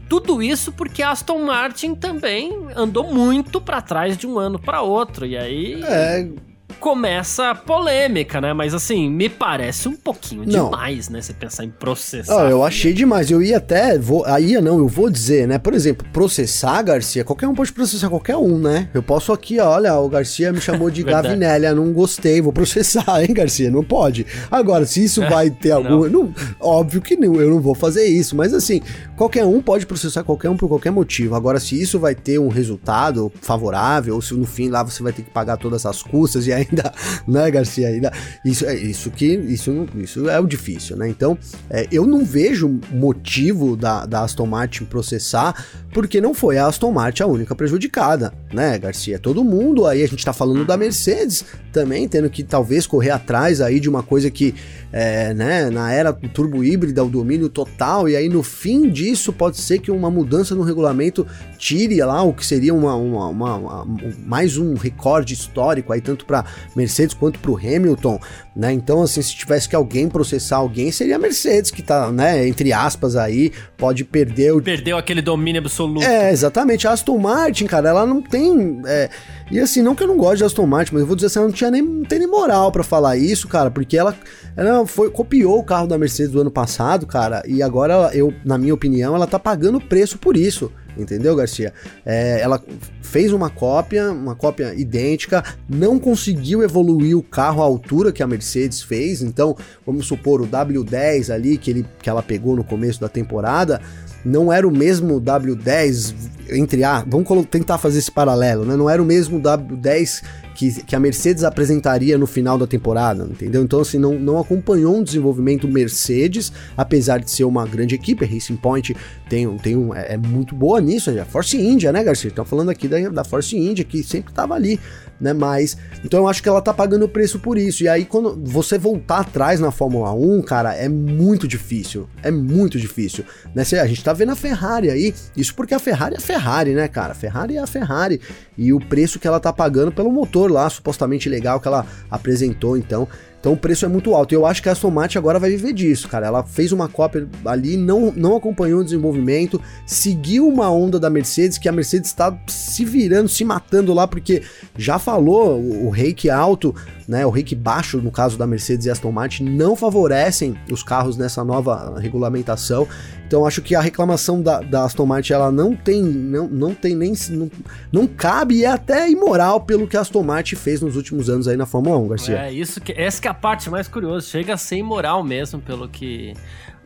tudo 0.08 0.42
isso 0.42 0.72
porque 0.72 1.02
Aston 1.02 1.44
Martin 1.44 1.94
também 1.94 2.68
andou 2.74 3.12
muito 3.12 3.61
para 3.61 3.80
trás 3.82 4.16
de 4.16 4.26
um 4.26 4.38
ano 4.38 4.58
para 4.58 4.82
outro. 4.82 5.26
E 5.26 5.37
aí. 5.37 5.82
É 5.84 6.47
começa 6.78 7.50
a 7.50 7.54
polêmica, 7.54 8.40
né? 8.40 8.52
Mas 8.52 8.72
assim, 8.72 9.10
me 9.10 9.28
parece 9.28 9.88
um 9.88 9.94
pouquinho 9.94 10.44
não. 10.46 10.66
demais, 10.66 11.08
né? 11.08 11.20
Você 11.20 11.32
pensar 11.32 11.64
em 11.64 11.70
processar. 11.70 12.46
Ah, 12.46 12.50
eu 12.50 12.64
achei 12.64 12.92
demais. 12.92 13.30
Eu 13.30 13.42
ia 13.42 13.58
até. 13.58 13.98
Vou, 13.98 14.24
aí 14.24 14.60
não, 14.60 14.78
eu 14.78 14.88
vou 14.88 15.10
dizer, 15.10 15.46
né? 15.46 15.58
Por 15.58 15.74
exemplo, 15.74 16.06
processar, 16.12 16.82
Garcia, 16.82 17.24
qualquer 17.24 17.48
um 17.48 17.54
pode 17.54 17.72
processar 17.72 18.08
qualquer 18.08 18.36
um, 18.36 18.58
né? 18.58 18.88
Eu 18.94 19.02
posso 19.02 19.32
aqui, 19.32 19.58
olha, 19.58 19.98
o 19.98 20.08
Garcia 20.08 20.52
me 20.52 20.60
chamou 20.60 20.90
de 20.90 21.02
Gavinelli, 21.04 21.68
não 21.74 21.92
gostei, 21.92 22.40
vou 22.40 22.52
processar, 22.52 23.22
hein, 23.22 23.34
Garcia? 23.34 23.70
Não 23.70 23.82
pode. 23.82 24.26
Agora, 24.50 24.86
se 24.86 25.02
isso 25.02 25.20
vai 25.28 25.50
ter 25.50 25.72
algum. 25.72 26.08
Não. 26.08 26.24
não. 26.24 26.34
óbvio 26.60 27.00
que 27.00 27.16
não, 27.16 27.34
eu 27.36 27.50
não 27.50 27.60
vou 27.60 27.74
fazer 27.74 28.06
isso, 28.06 28.36
mas 28.36 28.54
assim, 28.54 28.80
qualquer 29.16 29.44
um 29.44 29.60
pode 29.60 29.86
processar 29.86 30.22
qualquer 30.22 30.48
um 30.48 30.56
por 30.56 30.68
qualquer 30.68 30.90
motivo. 30.90 31.34
Agora, 31.34 31.58
se 31.58 31.80
isso 31.80 31.98
vai 31.98 32.14
ter 32.14 32.38
um 32.38 32.48
resultado 32.48 33.32
favorável, 33.40 34.14
ou 34.14 34.22
se 34.22 34.34
no 34.34 34.46
fim 34.46 34.68
lá 34.68 34.82
você 34.82 35.02
vai 35.02 35.12
ter 35.12 35.22
que 35.22 35.30
pagar 35.30 35.56
todas 35.56 35.84
as 35.84 36.02
custas 36.02 36.46
e 36.46 36.52
aí 36.52 36.67
ainda, 36.70 36.92
né, 37.26 37.50
Garcia? 37.50 37.88
Ainda, 37.88 38.12
isso, 38.44 38.66
é, 38.66 38.74
isso 38.74 39.11
que 39.11 39.26
isso, 39.26 39.87
isso 39.96 40.28
é 40.28 40.38
o 40.38 40.46
difícil, 40.46 40.96
né? 40.96 41.09
Então, 41.09 41.38
é, 41.70 41.87
eu 41.90 42.07
não 42.07 42.24
vejo 42.24 42.81
motivo 42.90 43.76
da, 43.76 44.07
da 44.07 44.22
Aston 44.22 44.46
Martin 44.46 44.85
processar, 44.85 45.64
porque 45.92 46.20
não 46.20 46.35
foi 46.35 46.59
a 46.59 46.66
Aston 46.66 46.92
Martin 46.92 47.22
a 47.22 47.26
única 47.26 47.54
prejudicada, 47.54 48.33
né, 48.52 48.78
Garcia? 48.78 49.18
Todo 49.18 49.44
mundo 49.44 49.87
aí, 49.87 50.02
a 50.02 50.07
gente 50.07 50.24
tá 50.24 50.33
falando 50.33 50.64
da 50.64 50.76
Mercedes 50.76 51.44
também, 51.72 52.09
tendo 52.09 52.28
que 52.31 52.42
talvez 52.42 52.87
correr 52.87 53.11
atrás 53.11 53.61
aí 53.61 53.81
de 53.81 53.88
uma 53.88 54.02
coisa 54.02 54.31
que, 54.31 54.54
é, 54.92 55.33
né, 55.35 55.70
na 55.70 55.92
era 55.92 56.12
do 56.12 56.28
turbo 56.28 56.64
híbrida, 56.64 57.04
o 57.04 57.09
domínio 57.09 57.48
total, 57.48 58.09
e 58.09 58.16
aí 58.16 58.28
no 58.28 58.42
fim 58.42 58.88
disso 58.90 59.33
pode 59.33 59.59
ser 59.59 59.78
que 59.78 59.90
uma 59.90 60.11
mudança 60.11 60.54
no 60.54 60.62
regulamento 60.62 61.26
tire 61.57 62.00
lá 62.02 62.22
o 62.22 62.33
que 62.33 62.44
seria 62.44 62.74
uma, 62.74 62.94
uma, 62.94 63.28
uma, 63.28 63.57
uma 63.57 63.87
mais 64.26 64.57
um 64.57 64.74
recorde 64.74 65.35
histórico 65.35 65.92
aí, 65.92 66.00
tanto 66.00 66.24
para 66.24 66.44
Mercedes 66.75 67.14
quanto 67.14 67.38
para 67.38 67.51
o 67.51 67.57
Hamilton, 67.57 68.18
né? 68.55 68.73
Então, 68.73 69.03
assim, 69.03 69.23
se 69.23 69.35
tivesse 69.35 69.68
que 69.68 69.77
alguém 69.77 70.09
processar 70.09 70.57
alguém, 70.57 70.90
seria 70.90 71.16
a 71.16 71.18
Mercedes, 71.18 71.71
que 71.71 71.83
tá, 71.83 72.11
né, 72.11 72.47
entre 72.47 72.73
aspas 72.73 73.16
aí, 73.16 73.53
pode 73.77 74.05
perder 74.05 74.53
o. 74.53 74.62
Perdeu 74.62 74.97
aquele 74.99 75.23
domínio 75.23 75.61
absoluto. 75.61 76.05
É, 76.05 76.31
exatamente. 76.33 76.87
A 76.87 76.92
Aston 76.92 77.18
Martin, 77.18 77.66
cara, 77.66 77.88
ela 77.90 78.07
não 78.07 78.21
tem. 78.21 78.81
É... 78.87 79.09
E 79.51 79.59
assim, 79.59 79.81
não 79.81 79.94
que 79.94 80.03
eu 80.03 80.09
não 80.09 80.16
goste 80.16 80.38
de 80.38 80.44
Aston 80.44 80.66
Martin, 80.66 80.92
mas 80.94 81.01
eu 81.01 81.07
vou 81.07 81.16
dizer 81.16 81.29
assim, 81.29 81.38
ela 81.38 81.49
não 81.49 81.55
tinha 81.55 81.71
nem, 81.71 81.83
não 81.83 82.05
tem 82.05 82.18
nem 82.18 82.29
moral 82.29 82.71
para 82.71 82.83
falar 82.83 83.16
isso, 83.16 83.49
cara, 83.49 83.71
porque 83.71 83.97
ela, 83.97 84.14
ela 84.57 84.87
foi, 84.87 85.11
copiou 85.11 85.59
o 85.59 85.64
carro 85.64 85.87
da 85.87 85.97
Mercedes 85.97 86.33
do 86.33 86.40
ano 86.40 86.51
passado, 86.51 87.07
cara, 87.07 87.42
e 87.47 87.62
agora, 87.62 88.11
eu, 88.12 88.33
na 88.44 88.59
minha 88.59 88.75
opinião, 88.75 89.14
ela 89.14 89.27
tá 89.27 89.38
pagando 89.38 89.81
preço 89.81 90.18
por 90.18 90.37
isso 90.37 90.71
entendeu, 90.98 91.34
Garcia? 91.37 91.72
É, 92.04 92.40
ela 92.40 92.62
fez 93.02 93.32
uma 93.32 93.48
cópia, 93.48 94.11
uma 94.11 94.34
cópia 94.34 94.74
idêntica, 94.74 95.42
não 95.68 95.98
conseguiu 95.98 96.62
evoluir 96.62 97.16
o 97.16 97.22
carro 97.22 97.62
à 97.62 97.64
altura 97.64 98.12
que 98.12 98.22
a 98.22 98.26
Mercedes 98.26 98.82
fez, 98.82 99.22
então 99.22 99.56
vamos 99.87 100.06
supor 100.06 100.40
o 100.40 100.46
W10 100.46 101.32
ali 101.32 101.56
que, 101.56 101.70
ele, 101.70 101.87
que 102.02 102.11
ela 102.11 102.22
pegou 102.22 102.54
no 102.56 102.64
começo 102.64 103.00
da 103.00 103.08
temporada, 103.08 103.80
não 104.24 104.52
era 104.52 104.66
o 104.66 104.70
mesmo 104.70 105.20
W10 105.20 106.14
entre 106.50 106.84
a, 106.84 107.04
vamos 107.06 107.28
tentar 107.50 107.78
fazer 107.78 107.98
esse 107.98 108.11
paralelo, 108.11 108.64
né? 108.64 108.76
Não 108.76 108.88
era 108.88 109.02
o 109.02 109.06
mesmo 109.06 109.40
W10 109.40 110.22
que, 110.59 110.83
que 110.83 110.97
a 110.97 110.99
Mercedes 110.99 111.44
apresentaria 111.44 112.18
no 112.18 112.27
final 112.27 112.59
da 112.59 112.66
temporada, 112.66 113.23
entendeu? 113.31 113.62
Então, 113.62 113.79
assim, 113.79 113.97
não, 113.97 114.18
não 114.18 114.40
acompanhou 114.40 114.97
um 114.97 115.05
desenvolvimento 115.05 115.68
Mercedes, 115.68 116.53
apesar 116.77 117.21
de 117.21 117.31
ser 117.31 117.44
uma 117.44 117.64
grande 117.64 117.94
equipe, 117.94 118.25
a 118.25 118.29
Racing 118.29 118.57
Point 118.57 118.97
tem, 119.29 119.57
tem 119.59 119.77
um, 119.77 119.94
é, 119.94 120.14
é 120.14 120.16
muito 120.16 120.57
boa 120.57 120.81
nisso, 120.81 121.11
é 121.11 121.21
a 121.21 121.25
Force 121.25 121.57
India, 121.57 121.92
né, 121.92 122.03
Garcia? 122.03 122.27
Estão 122.27 122.44
falando 122.44 122.71
aqui 122.71 122.88
da, 122.88 122.99
da 123.09 123.23
Force 123.23 123.57
India, 123.57 123.85
que 123.85 124.03
sempre 124.03 124.33
estava 124.33 124.55
ali 124.55 124.81
né? 125.21 125.33
Mas 125.33 125.77
então 126.05 126.21
eu 126.21 126.29
acho 126.29 126.42
que 126.42 126.49
ela 126.49 126.62
tá 126.62 126.73
pagando 126.73 127.05
o 127.05 127.09
preço 127.09 127.38
por 127.38 127.59
isso. 127.59 127.83
E 127.83 127.88
aí 127.88 128.05
quando 128.05 128.40
você 128.44 128.79
voltar 128.79 129.21
atrás 129.21 129.61
na 129.61 129.71
Fórmula 129.71 130.12
1, 130.12 130.42
cara, 130.42 130.75
é 130.75 130.88
muito 130.88 131.49
difícil. 131.49 132.09
É 132.23 132.31
muito 132.31 132.79
difícil, 132.79 133.25
né? 133.55 133.62
A 133.81 133.87
gente 133.87 134.03
tá 134.03 134.12
vendo 134.12 134.33
a 134.33 134.37
Ferrari 134.37 134.90
aí, 134.90 135.14
isso 135.37 135.55
porque 135.55 135.75
a 135.75 135.79
Ferrari 135.79 136.14
é 136.14 136.18
a 136.18 136.21
Ferrari, 136.21 136.75
né, 136.75 136.88
cara? 136.88 137.12
A 137.12 137.14
Ferrari 137.14 137.57
é 137.57 137.61
a 137.61 137.66
Ferrari 137.66 138.21
e 138.59 138.73
o 138.73 138.81
preço 138.81 139.21
que 139.21 139.27
ela 139.27 139.38
tá 139.38 139.53
pagando 139.53 139.92
pelo 139.92 140.11
motor 140.11 140.51
lá, 140.51 140.68
supostamente 140.68 141.29
legal 141.29 141.61
que 141.61 141.68
ela 141.68 141.87
apresentou, 142.11 142.77
então 142.77 143.09
então 143.40 143.53
o 143.53 143.57
preço 143.57 143.85
é 143.85 143.88
muito 143.88 144.14
alto. 144.14 144.35
E 144.35 144.37
eu 144.37 144.44
acho 144.44 144.62
que 144.62 144.68
a 144.68 144.73
Aston 144.73 144.90
Martin 144.90 145.18
agora 145.18 145.38
vai 145.38 145.51
viver 145.51 145.73
disso, 145.73 146.09
cara. 146.09 146.27
Ela 146.27 146.42
fez 146.42 146.73
uma 146.73 146.88
cópia 146.88 147.29
ali, 147.44 147.77
não, 147.77 148.12
não 148.12 148.37
acompanhou 148.37 148.81
o 148.81 148.85
desenvolvimento, 148.85 149.61
seguiu 149.87 150.49
uma 150.49 150.71
onda 150.71 150.99
da 150.99 151.09
Mercedes, 151.09 151.57
que 151.57 151.68
a 151.68 151.73
Mercedes 151.73 152.11
está 152.11 152.37
se 152.49 152.85
virando, 152.85 153.29
se 153.29 153.44
matando 153.44 153.94
lá, 153.94 154.09
porque 154.09 154.42
já 154.77 154.99
falou, 154.99 155.59
o, 155.59 155.87
o 155.87 155.90
reiki 155.90 156.29
alto, 156.29 156.75
né, 157.07 157.25
o 157.25 157.31
reiki 157.31 157.55
baixo, 157.55 157.99
no 157.99 158.11
caso 158.11 158.37
da 158.37 158.47
Mercedes 158.47 158.87
e 158.87 158.90
Aston 158.90 159.12
Martin, 159.12 159.44
não 159.44 159.77
favorecem 159.77 160.57
os 160.71 160.83
carros 160.83 161.16
nessa 161.16 161.44
nova 161.44 161.99
regulamentação. 162.01 162.88
Então 163.28 163.46
acho 163.46 163.60
que 163.60 163.74
a 163.74 163.80
reclamação 163.80 164.40
da, 164.40 164.60
da, 164.60 164.84
Aston 164.84 165.04
Martin 165.04 165.34
ela 165.34 165.52
não 165.52 165.76
tem, 165.76 166.02
não, 166.02 166.48
não 166.48 166.74
tem 166.74 166.96
nem 166.96 167.12
não, 167.28 167.50
não 167.92 168.06
cabe 168.06 168.56
e 168.56 168.64
é 168.64 168.68
até 168.68 169.10
imoral 169.10 169.60
pelo 169.60 169.86
que 169.86 169.98
a 169.98 170.00
Aston 170.00 170.22
Martin 170.22 170.56
fez 170.56 170.80
nos 170.80 170.96
últimos 170.96 171.28
anos 171.28 171.46
aí 171.46 171.54
na 171.54 171.66
Fórmula 171.66 171.98
1, 171.98 172.08
Garcia. 172.08 172.38
É 172.38 172.50
isso 172.50 172.80
que 172.80 172.90
essa 172.92 173.20
que 173.20 173.28
é 173.28 173.30
a 173.30 173.34
parte 173.34 173.68
mais 173.68 173.86
curiosa, 173.86 174.26
chega 174.26 174.54
a 174.54 174.56
ser 174.56 174.76
imoral 174.76 175.22
mesmo 175.22 175.60
pelo 175.60 175.86
que 175.90 176.32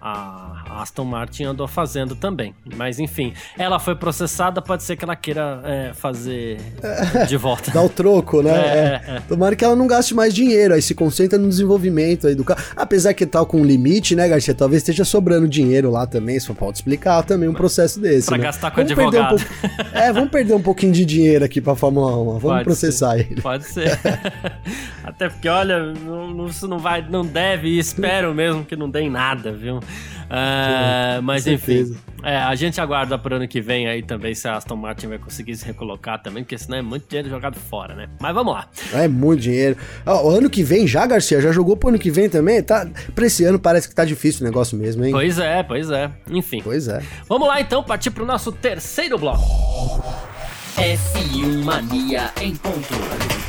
a 0.00 0.51
Aston 0.80 1.04
Martin 1.04 1.44
andou 1.44 1.68
fazendo 1.68 2.14
também. 2.14 2.54
Mas 2.76 2.98
enfim, 2.98 3.32
ela 3.58 3.78
foi 3.78 3.94
processada, 3.94 4.62
pode 4.62 4.82
ser 4.82 4.96
que 4.96 5.04
ela 5.04 5.16
queira 5.16 5.60
é, 5.64 5.92
fazer 5.94 6.58
de 7.28 7.36
volta. 7.36 7.70
Dar 7.72 7.82
o 7.82 7.88
troco, 7.88 8.42
né? 8.42 8.50
É, 8.50 9.02
é. 9.06 9.16
é. 9.16 9.20
Tomara 9.20 9.54
que 9.56 9.64
ela 9.64 9.76
não 9.76 9.86
gaste 9.86 10.14
mais 10.14 10.34
dinheiro, 10.34 10.74
aí 10.74 10.82
se 10.82 10.94
concentra 10.94 11.38
no 11.38 11.48
desenvolvimento 11.48 12.26
aí 12.26 12.34
do 12.34 12.44
carro. 12.44 12.62
Apesar 12.76 13.14
que 13.14 13.26
tal 13.26 13.44
tá 13.44 13.50
com 13.50 13.64
limite, 13.64 14.14
né, 14.14 14.28
Garcia? 14.28 14.54
Talvez 14.54 14.82
esteja 14.82 15.04
sobrando 15.04 15.48
dinheiro 15.48 15.90
lá 15.90 16.06
também, 16.06 16.38
só 16.38 16.54
pode 16.54 16.78
explicar 16.78 17.22
também 17.22 17.48
um 17.48 17.54
processo 17.54 18.00
desse. 18.00 18.28
Pra 18.28 18.38
né? 18.38 18.44
gastar 18.44 18.70
com 18.70 18.76
vamos 18.76 18.92
advogado. 18.92 19.36
Um 19.36 19.96
é, 19.96 20.12
vamos 20.12 20.30
perder 20.30 20.54
um 20.54 20.62
pouquinho 20.62 20.92
de 20.92 21.04
dinheiro 21.04 21.44
aqui 21.44 21.60
pra 21.60 21.74
Fórmula 21.74 22.16
1. 22.16 22.24
Vamos 22.24 22.42
pode 22.42 22.64
processar 22.64 23.16
ser. 23.16 23.30
ele. 23.30 23.40
Pode 23.40 23.64
ser. 23.64 23.98
Até 25.04 25.28
porque, 25.28 25.48
olha, 25.48 25.92
não, 25.92 26.46
isso 26.46 26.68
não 26.68 26.78
vai, 26.78 27.04
não 27.08 27.24
deve 27.24 27.68
e 27.68 27.78
espero 27.78 28.34
mesmo 28.34 28.64
que 28.64 28.76
não 28.76 28.88
dê 28.88 29.00
em 29.00 29.10
nada, 29.10 29.52
viu? 29.52 29.80
Uh, 30.32 31.20
mas 31.22 31.46
enfim, 31.46 31.94
é, 32.22 32.38
a 32.38 32.54
gente 32.54 32.80
aguarda 32.80 33.18
pro 33.18 33.36
ano 33.36 33.46
que 33.46 33.60
vem 33.60 33.86
aí 33.86 34.02
também 34.02 34.34
se 34.34 34.48
a 34.48 34.56
Aston 34.56 34.76
Martin 34.76 35.08
vai 35.08 35.18
conseguir 35.18 35.54
se 35.56 35.66
recolocar 35.66 36.22
também, 36.22 36.42
porque 36.42 36.56
senão 36.56 36.78
é 36.78 36.82
muito 36.82 37.06
dinheiro 37.06 37.28
jogado 37.28 37.58
fora, 37.58 37.94
né? 37.94 38.08
Mas 38.18 38.34
vamos 38.34 38.54
lá. 38.54 38.66
É 38.94 39.06
muito 39.06 39.40
dinheiro. 39.40 39.76
o 40.06 40.30
ano 40.30 40.48
que 40.48 40.62
vem 40.62 40.86
já, 40.86 41.04
Garcia, 41.04 41.38
já 41.38 41.52
jogou 41.52 41.76
pro 41.76 41.90
ano 41.90 41.98
que 41.98 42.10
vem 42.10 42.30
também? 42.30 42.62
Tá, 42.62 42.88
pra 43.14 43.26
esse 43.26 43.44
ano 43.44 43.58
parece 43.58 43.86
que 43.86 43.94
tá 43.94 44.06
difícil 44.06 44.40
o 44.40 44.44
negócio 44.44 44.78
mesmo, 44.78 45.04
hein? 45.04 45.12
Pois 45.12 45.38
é, 45.38 45.62
pois 45.62 45.90
é. 45.90 46.10
Enfim. 46.30 46.62
Pois 46.64 46.88
é. 46.88 47.02
Vamos 47.28 47.46
lá 47.46 47.60
então, 47.60 47.82
partir 47.82 48.10
pro 48.10 48.24
nosso 48.24 48.50
terceiro 48.52 49.18
bloco. 49.18 49.42
F1 50.76 51.62
Mania 51.62 52.30
em 52.40 52.56
ponto. 52.56 53.41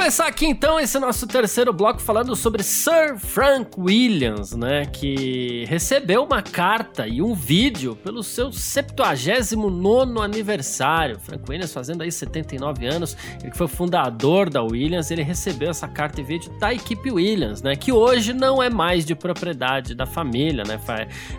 Começar 0.00 0.28
aqui 0.28 0.46
então 0.46 0.80
esse 0.80 0.98
nosso 0.98 1.26
terceiro 1.26 1.74
bloco 1.74 2.00
falando 2.00 2.34
sobre 2.34 2.62
Sir 2.62 3.18
Frank 3.18 3.78
Williams, 3.78 4.56
né, 4.56 4.86
que 4.86 5.66
recebeu 5.68 6.24
uma 6.24 6.40
carta 6.40 7.06
e 7.06 7.20
um 7.20 7.34
vídeo 7.34 7.94
pelo 7.96 8.22
seu 8.22 8.50
79 8.50 10.18
aniversário. 10.22 11.20
Frank 11.20 11.44
Williams 11.46 11.74
fazendo 11.74 12.02
aí 12.02 12.10
79 12.10 12.86
anos, 12.86 13.14
ele 13.42 13.50
que 13.50 13.58
foi 13.58 13.68
fundador 13.68 14.48
da 14.48 14.62
Williams, 14.62 15.10
ele 15.10 15.22
recebeu 15.22 15.68
essa 15.68 15.86
carta 15.86 16.22
e 16.22 16.24
vídeo 16.24 16.50
da 16.58 16.72
equipe 16.72 17.10
Williams, 17.10 17.60
né, 17.60 17.76
que 17.76 17.92
hoje 17.92 18.32
não 18.32 18.62
é 18.62 18.70
mais 18.70 19.04
de 19.04 19.14
propriedade 19.14 19.94
da 19.94 20.06
família, 20.06 20.64
né, 20.66 20.80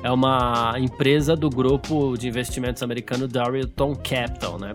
é 0.03 0.11
uma 0.11 0.75
empresa 0.77 1.35
do 1.35 1.49
grupo 1.49 2.15
de 2.15 2.27
investimentos 2.27 2.83
americano 2.83 3.27
Darylton 3.27 3.95
Capital, 3.95 4.59
né. 4.59 4.71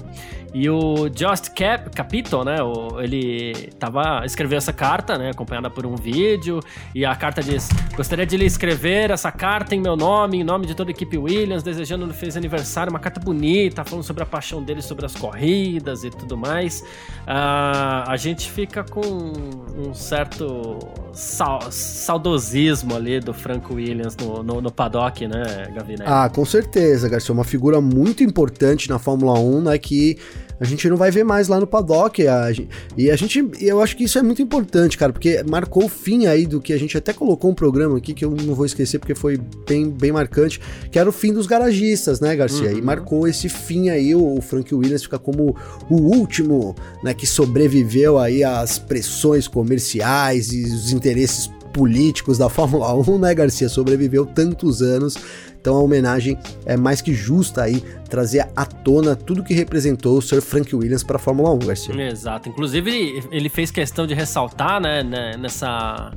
E 0.53 0.71
o 0.71 1.09
Just 1.15 1.51
Cap, 1.51 1.91
Capito, 1.91 2.43
né, 2.43 2.57
ele 3.03 3.71
tava 3.79 4.25
escreveu 4.25 4.59
essa 4.59 4.73
carta, 4.73 5.19
né, 5.19 5.31
acompanhada 5.31 5.71
por 5.71 5.87
um 5.87 5.97
vídeo, 5.97 6.61
e 6.95 7.05
a 7.05 7.15
carta 7.15 7.43
diz: 7.43 7.69
"Gostaria 7.97 8.27
de 8.27 8.37
lhe 8.37 8.45
escrever 8.45 9.11
essa 9.11 9.31
carta 9.31 9.75
em 9.75 9.81
meu 9.81 9.97
nome, 9.97 10.41
em 10.41 10.45
nome 10.45 10.67
de 10.67 10.75
toda 10.75 10.91
a 10.91 10.93
equipe 10.93 11.17
Williams, 11.17 11.63
desejando 11.63 12.07
no 12.07 12.15
feliz 12.15 12.37
aniversário, 12.37 12.91
uma 12.91 12.99
carta 12.99 13.21
bonita, 13.21 13.85
falando 13.85 14.05
sobre 14.05 14.23
a 14.23 14.27
paixão 14.27 14.63
dele 14.63 14.83
sobre 14.83 15.07
as 15.07 15.15
corridas 15.15 16.05
e 16.05 16.11
tudo 16.11 16.37
mais". 16.37 16.81
Uh, 16.81 18.07
a 18.07 18.17
gente 18.17 18.51
fica 18.51 18.85
com 18.85 19.01
um 19.01 19.95
certo 19.95 20.79
saudosismo 21.13 22.95
ali 22.95 23.21
do 23.21 23.33
Franco 23.33 23.75
Williams 23.75 24.17
no, 24.17 24.43
no, 24.43 24.61
no 24.61 24.71
paddock, 24.71 25.27
né, 25.27 25.71
Gavinelli? 25.75 26.05
Ah, 26.07 26.29
com 26.29 26.45
certeza, 26.45 27.09
Garcia, 27.09 27.33
uma 27.33 27.45
figura 27.45 27.81
muito 27.81 28.23
importante 28.23 28.89
na 28.89 28.99
Fórmula 28.99 29.39
1, 29.39 29.63
né, 29.63 29.79
que 29.79 30.19
a 30.59 30.65
gente 30.65 30.89
não 30.89 30.97
vai 30.97 31.11
ver 31.11 31.25
mais 31.25 31.49
lá 31.49 31.61
no 31.61 31.67
paddock. 31.67 32.27
A, 32.27 32.49
e 32.97 33.11
a 33.11 33.17
gente, 33.17 33.45
eu 33.61 33.81
acho 33.81 33.97
que 33.97 34.05
isso 34.05 34.19
é 34.19 34.23
muito 34.23 34.41
importante, 34.41 34.97
cara, 34.97 35.13
porque 35.13 35.43
marcou 35.49 35.85
o 35.85 35.89
fim 35.89 36.27
aí 36.27 36.47
do 36.47 36.61
que 36.61 36.73
a 36.73 36.79
gente 36.79 36.97
até 36.97 37.13
colocou 37.13 37.51
um 37.51 37.55
programa 37.55 37.99
aqui 37.99 38.15
que 38.15 38.25
eu 38.25 38.31
não 38.31 38.55
vou 38.55 38.67
esquecer 38.67 38.99
porque 38.99 39.15
foi 39.15 39.39
bem, 39.67 39.91
bem 39.91 40.13
marcante, 40.13 40.61
que 40.91 40.99
era 40.99 41.09
o 41.09 41.13
fim 41.13 41.33
dos 41.33 41.47
garagistas, 41.47 42.21
né, 42.21 42.35
Garcia? 42.35 42.71
Uhum. 42.71 42.79
E 42.79 42.83
marcou 42.83 43.29
esse 43.29 43.49
fim 43.49 43.89
aí, 43.89 44.15
o, 44.15 44.39
o 44.39 44.41
Frank 44.41 44.75
Williams 44.75 45.03
fica 45.03 45.19
como 45.19 45.57
o 45.91 45.95
último, 45.97 46.75
né, 47.03 47.13
que 47.13 47.27
sobreviveu 47.27 48.19
aí 48.19 48.43
às 48.43 48.79
pressões 48.79 49.47
comerciais 49.49 50.53
e 50.53 50.65
os 50.65 50.93
interesses 50.93 51.51
políticos 51.73 52.39
da 52.39 52.49
Fórmula 52.49 52.95
1, 52.95 53.19
né, 53.19 53.35
Garcia? 53.35 53.69
Sobreviveu 53.69 54.25
tantos 54.25 54.81
anos 54.81 55.19
então 55.67 55.75
a 55.75 55.81
homenagem 55.81 56.39
é 56.65 56.77
mais 56.77 57.01
que 57.01 57.13
justa 57.13 57.65
aí 57.65 57.83
trazer 58.09 58.49
à 58.55 58.65
tona 58.65 59.17
tudo 59.17 59.43
que 59.43 59.53
representou 59.53 60.17
o 60.17 60.23
Sir 60.23 60.41
Frank 60.41 60.75
Williams 60.77 61.03
para 61.03 61.17
a 61.17 61.19
Fórmula 61.19 61.51
1, 61.55 61.59
Garcia. 61.59 62.09
Exato. 62.09 62.49
Inclusive 62.49 62.89
ele, 62.89 63.25
ele 63.33 63.49
fez 63.49 63.73
questão 63.73 64.07
de 64.07 64.15
ressaltar, 64.15 64.81
né, 64.81 65.03
né 65.03 65.33
nessa 65.37 66.13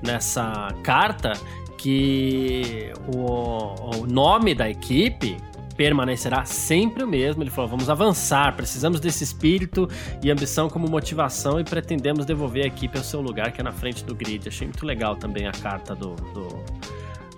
nessa 0.00 0.68
carta 0.84 1.32
que 1.76 2.92
o, 3.12 4.02
o 4.02 4.06
nome 4.06 4.54
da 4.54 4.70
equipe 4.70 5.38
permanecerá 5.76 6.44
sempre 6.44 7.02
o 7.02 7.08
mesmo. 7.08 7.42
Ele 7.42 7.50
falou: 7.50 7.68
vamos 7.68 7.90
avançar, 7.90 8.54
precisamos 8.54 9.00
desse 9.00 9.24
espírito 9.24 9.88
e 10.22 10.30
ambição 10.30 10.70
como 10.70 10.88
motivação 10.88 11.58
e 11.58 11.64
pretendemos 11.64 12.24
devolver 12.24 12.62
a 12.62 12.68
equipe 12.68 12.96
ao 12.96 13.02
seu 13.02 13.20
lugar, 13.20 13.50
que 13.50 13.60
é 13.60 13.64
na 13.64 13.72
frente 13.72 14.04
do 14.04 14.14
grid. 14.14 14.48
Achei 14.48 14.68
muito 14.68 14.86
legal 14.86 15.16
também 15.16 15.48
a 15.48 15.52
carta 15.52 15.96
do, 15.96 16.14
do 16.14 16.62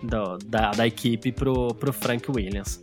do, 0.02 0.38
da, 0.44 0.70
da 0.70 0.86
equipe 0.86 1.32
pro, 1.32 1.74
pro 1.74 1.92
Frank 1.92 2.30
Williams. 2.30 2.80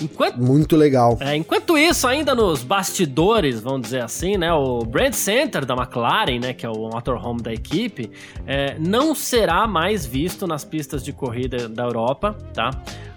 Enquanto, 0.00 0.38
Muito 0.38 0.76
legal. 0.76 1.18
É, 1.20 1.36
enquanto 1.36 1.76
isso, 1.76 2.06
ainda 2.06 2.34
nos 2.34 2.62
bastidores, 2.62 3.60
vamos 3.60 3.82
dizer 3.82 4.02
assim, 4.02 4.36
né? 4.36 4.52
O 4.52 4.80
Brand 4.80 5.12
Center 5.12 5.64
da 5.64 5.74
McLaren, 5.74 6.40
né? 6.40 6.52
Que 6.52 6.66
é 6.66 6.70
o 6.70 6.88
motorhome 6.88 7.42
da 7.42 7.52
equipe, 7.52 8.10
é, 8.46 8.76
não 8.78 9.14
será 9.14 9.66
mais 9.66 10.04
visto 10.04 10.46
nas 10.46 10.64
pistas 10.64 11.02
de 11.02 11.12
corrida 11.12 11.68
da 11.68 11.84
Europa, 11.84 12.36
tá? 12.52 12.70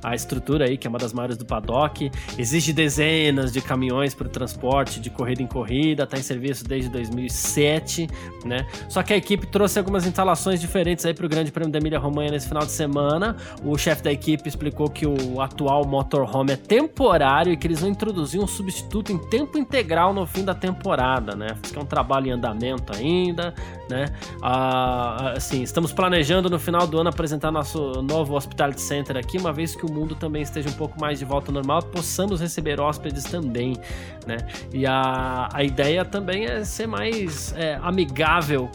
a 0.05 0.13
estrutura 0.13 0.65
aí, 0.65 0.77
que 0.77 0.85
é 0.85 0.89
uma 0.89 0.99
das 0.99 1.11
maiores 1.13 1.35
do 1.35 1.45
paddock, 1.45 2.11
exige 2.37 2.71
dezenas 2.71 3.51
de 3.51 3.59
caminhões 3.59 4.13
para 4.13 4.27
o 4.27 4.29
transporte 4.29 4.99
de 4.99 5.09
corrida 5.09 5.41
em 5.41 5.47
corrida, 5.47 6.03
está 6.03 6.15
em 6.17 6.21
serviço 6.21 6.63
desde 6.63 6.89
2007, 6.89 8.07
né? 8.45 8.67
Só 8.87 9.01
que 9.01 9.13
a 9.13 9.17
equipe 9.17 9.47
trouxe 9.47 9.79
algumas 9.79 10.05
instalações 10.05 10.61
diferentes 10.61 11.05
aí 11.05 11.13
para 11.13 11.25
o 11.25 11.29
Grande 11.29 11.51
Prêmio 11.51 11.71
da 11.71 11.79
Emília 11.79 11.97
Romanha 11.97 12.31
nesse 12.31 12.47
final 12.47 12.63
de 12.63 12.71
semana. 12.71 13.34
O 13.63 13.77
chefe 13.77 14.03
da 14.03 14.11
equipe 14.11 14.47
explicou 14.47 14.89
que 14.89 15.05
o 15.05 15.41
atual 15.41 15.85
motorhome 15.85 16.53
é 16.53 16.55
temporário 16.55 17.51
e 17.51 17.57
que 17.57 17.67
eles 17.67 17.81
vão 17.81 17.89
introduzir 17.89 18.39
um 18.39 18.47
substituto 18.47 19.11
em 19.11 19.17
tempo 19.17 19.57
integral 19.57 20.13
no 20.13 20.25
fim 20.25 20.43
da 20.43 20.53
temporada, 20.53 21.35
né? 21.35 21.47
Isso 21.63 21.77
é 21.77 21.81
um 21.81 21.85
trabalho 21.85 22.27
em 22.27 22.31
andamento 22.31 22.95
ainda, 22.95 23.53
né? 23.89 24.05
Ah, 24.41 25.33
assim, 25.35 25.61
estamos 25.61 25.91
planejando 25.91 26.49
no 26.49 26.59
final 26.59 26.87
do 26.87 26.99
ano 26.99 27.09
apresentar 27.09 27.51
nosso 27.51 28.01
novo 28.01 28.35
Hospitality 28.35 28.81
Center 28.81 29.17
aqui, 29.17 29.37
uma 29.37 29.53
vez 29.53 29.75
que 29.75 29.85
o 29.85 29.91
mundo 29.91 30.15
também 30.15 30.41
esteja 30.41 30.69
um 30.69 30.73
pouco 30.73 30.99
mais 30.99 31.19
de 31.19 31.25
volta 31.25 31.49
ao 31.49 31.53
normal, 31.53 31.81
possamos 31.83 32.41
receber 32.41 32.79
hóspedes 32.79 33.23
também, 33.23 33.77
né? 34.25 34.37
E 34.73 34.85
a, 34.85 35.49
a 35.53 35.63
ideia 35.63 36.03
também 36.03 36.45
é 36.45 36.63
ser 36.63 36.87
mais 36.87 37.53
é, 37.57 37.79
amigável 37.81 38.69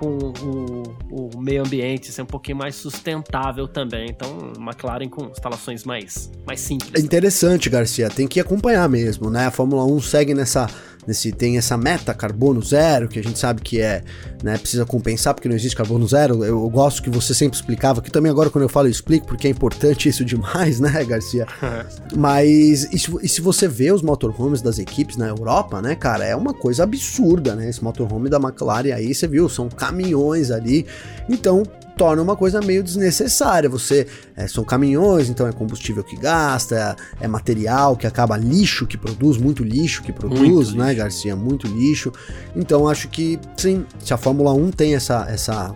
com 0.00 0.16
o, 0.16 0.96
o, 1.10 1.40
meio 1.42 1.62
ambiente, 1.62 2.10
ser 2.10 2.22
um 2.22 2.26
pouquinho 2.26 2.56
mais 2.56 2.74
sustentável 2.74 3.68
também. 3.68 4.08
Então, 4.08 4.54
McLaren 4.58 5.10
com 5.10 5.26
instalações 5.26 5.84
mais, 5.84 6.30
mais 6.46 6.58
simples. 6.60 6.94
É 6.94 7.04
interessante, 7.04 7.68
Garcia. 7.68 8.08
Tem 8.08 8.26
que 8.26 8.40
acompanhar 8.40 8.88
mesmo, 8.88 9.28
né? 9.28 9.46
A 9.46 9.50
Fórmula 9.50 9.84
1 9.84 10.00
segue 10.00 10.32
nessa 10.32 10.66
nesse 11.06 11.32
tem 11.32 11.58
essa 11.58 11.76
meta 11.76 12.12
carbono 12.14 12.62
zero, 12.62 13.08
que 13.08 13.18
a 13.18 13.22
gente 13.22 13.38
sabe 13.38 13.60
que 13.62 13.80
é, 13.80 14.02
né, 14.42 14.58
precisa 14.58 14.84
compensar 14.84 15.34
porque 15.34 15.48
não 15.48 15.56
existe 15.56 15.76
carbono 15.76 16.06
zero. 16.06 16.44
Eu, 16.44 16.60
eu 16.62 16.70
gosto 16.70 17.02
que 17.02 17.10
você 17.10 17.34
sempre 17.34 17.56
explicava, 17.56 18.00
que 18.00 18.10
também 18.10 18.30
agora 18.30 18.50
quando 18.50 18.62
eu 18.62 18.68
falo 18.68 18.86
eu 18.86 18.92
explico 18.92 19.26
porque 19.26 19.46
é 19.46 19.50
importante 19.50 20.08
isso 20.08 20.24
demais, 20.24 20.78
né, 20.80 21.04
Garcia? 21.04 21.46
Mas 22.16 22.84
e 22.92 22.98
se, 22.98 23.16
e 23.22 23.28
se, 23.28 23.40
você 23.40 23.66
vê 23.66 23.92
os 23.92 24.02
motorhomes 24.02 24.62
das 24.62 24.78
equipes 24.78 25.16
na 25.16 25.28
Europa, 25.28 25.80
né, 25.80 25.94
cara, 25.94 26.24
é 26.24 26.36
uma 26.36 26.52
coisa 26.52 26.82
absurda, 26.82 27.54
né? 27.54 27.68
Esse 27.68 27.82
motorhome 27.82 28.28
da 28.28 28.38
McLaren 28.38 28.92
aí, 28.92 29.14
você 29.14 29.26
viu, 29.26 29.48
são 29.48 29.68
caminhões 29.68 30.50
ali. 30.50 30.86
Então, 31.28 31.62
torna 32.00 32.22
uma 32.22 32.34
coisa 32.34 32.62
meio 32.62 32.82
desnecessária. 32.82 33.68
Você 33.68 34.06
é, 34.34 34.48
são 34.48 34.64
caminhões, 34.64 35.28
então 35.28 35.46
é 35.46 35.52
combustível 35.52 36.02
que 36.02 36.16
gasta, 36.16 36.96
é, 37.20 37.24
é, 37.26 37.28
material 37.28 37.94
que 37.94 38.06
acaba 38.06 38.38
lixo 38.38 38.86
que 38.86 38.96
produz, 38.96 39.36
muito 39.36 39.62
lixo 39.62 40.02
que 40.02 40.10
produz, 40.10 40.40
muito 40.68 40.78
né, 40.78 40.86
lixo. 40.86 40.96
Garcia? 40.96 41.36
Muito 41.36 41.66
lixo. 41.66 42.10
Então 42.56 42.88
acho 42.88 43.06
que 43.08 43.38
sim, 43.54 43.84
se 44.02 44.14
a 44.14 44.16
Fórmula 44.16 44.54
1 44.54 44.70
tem 44.70 44.94
essa, 44.94 45.26
essa 45.28 45.74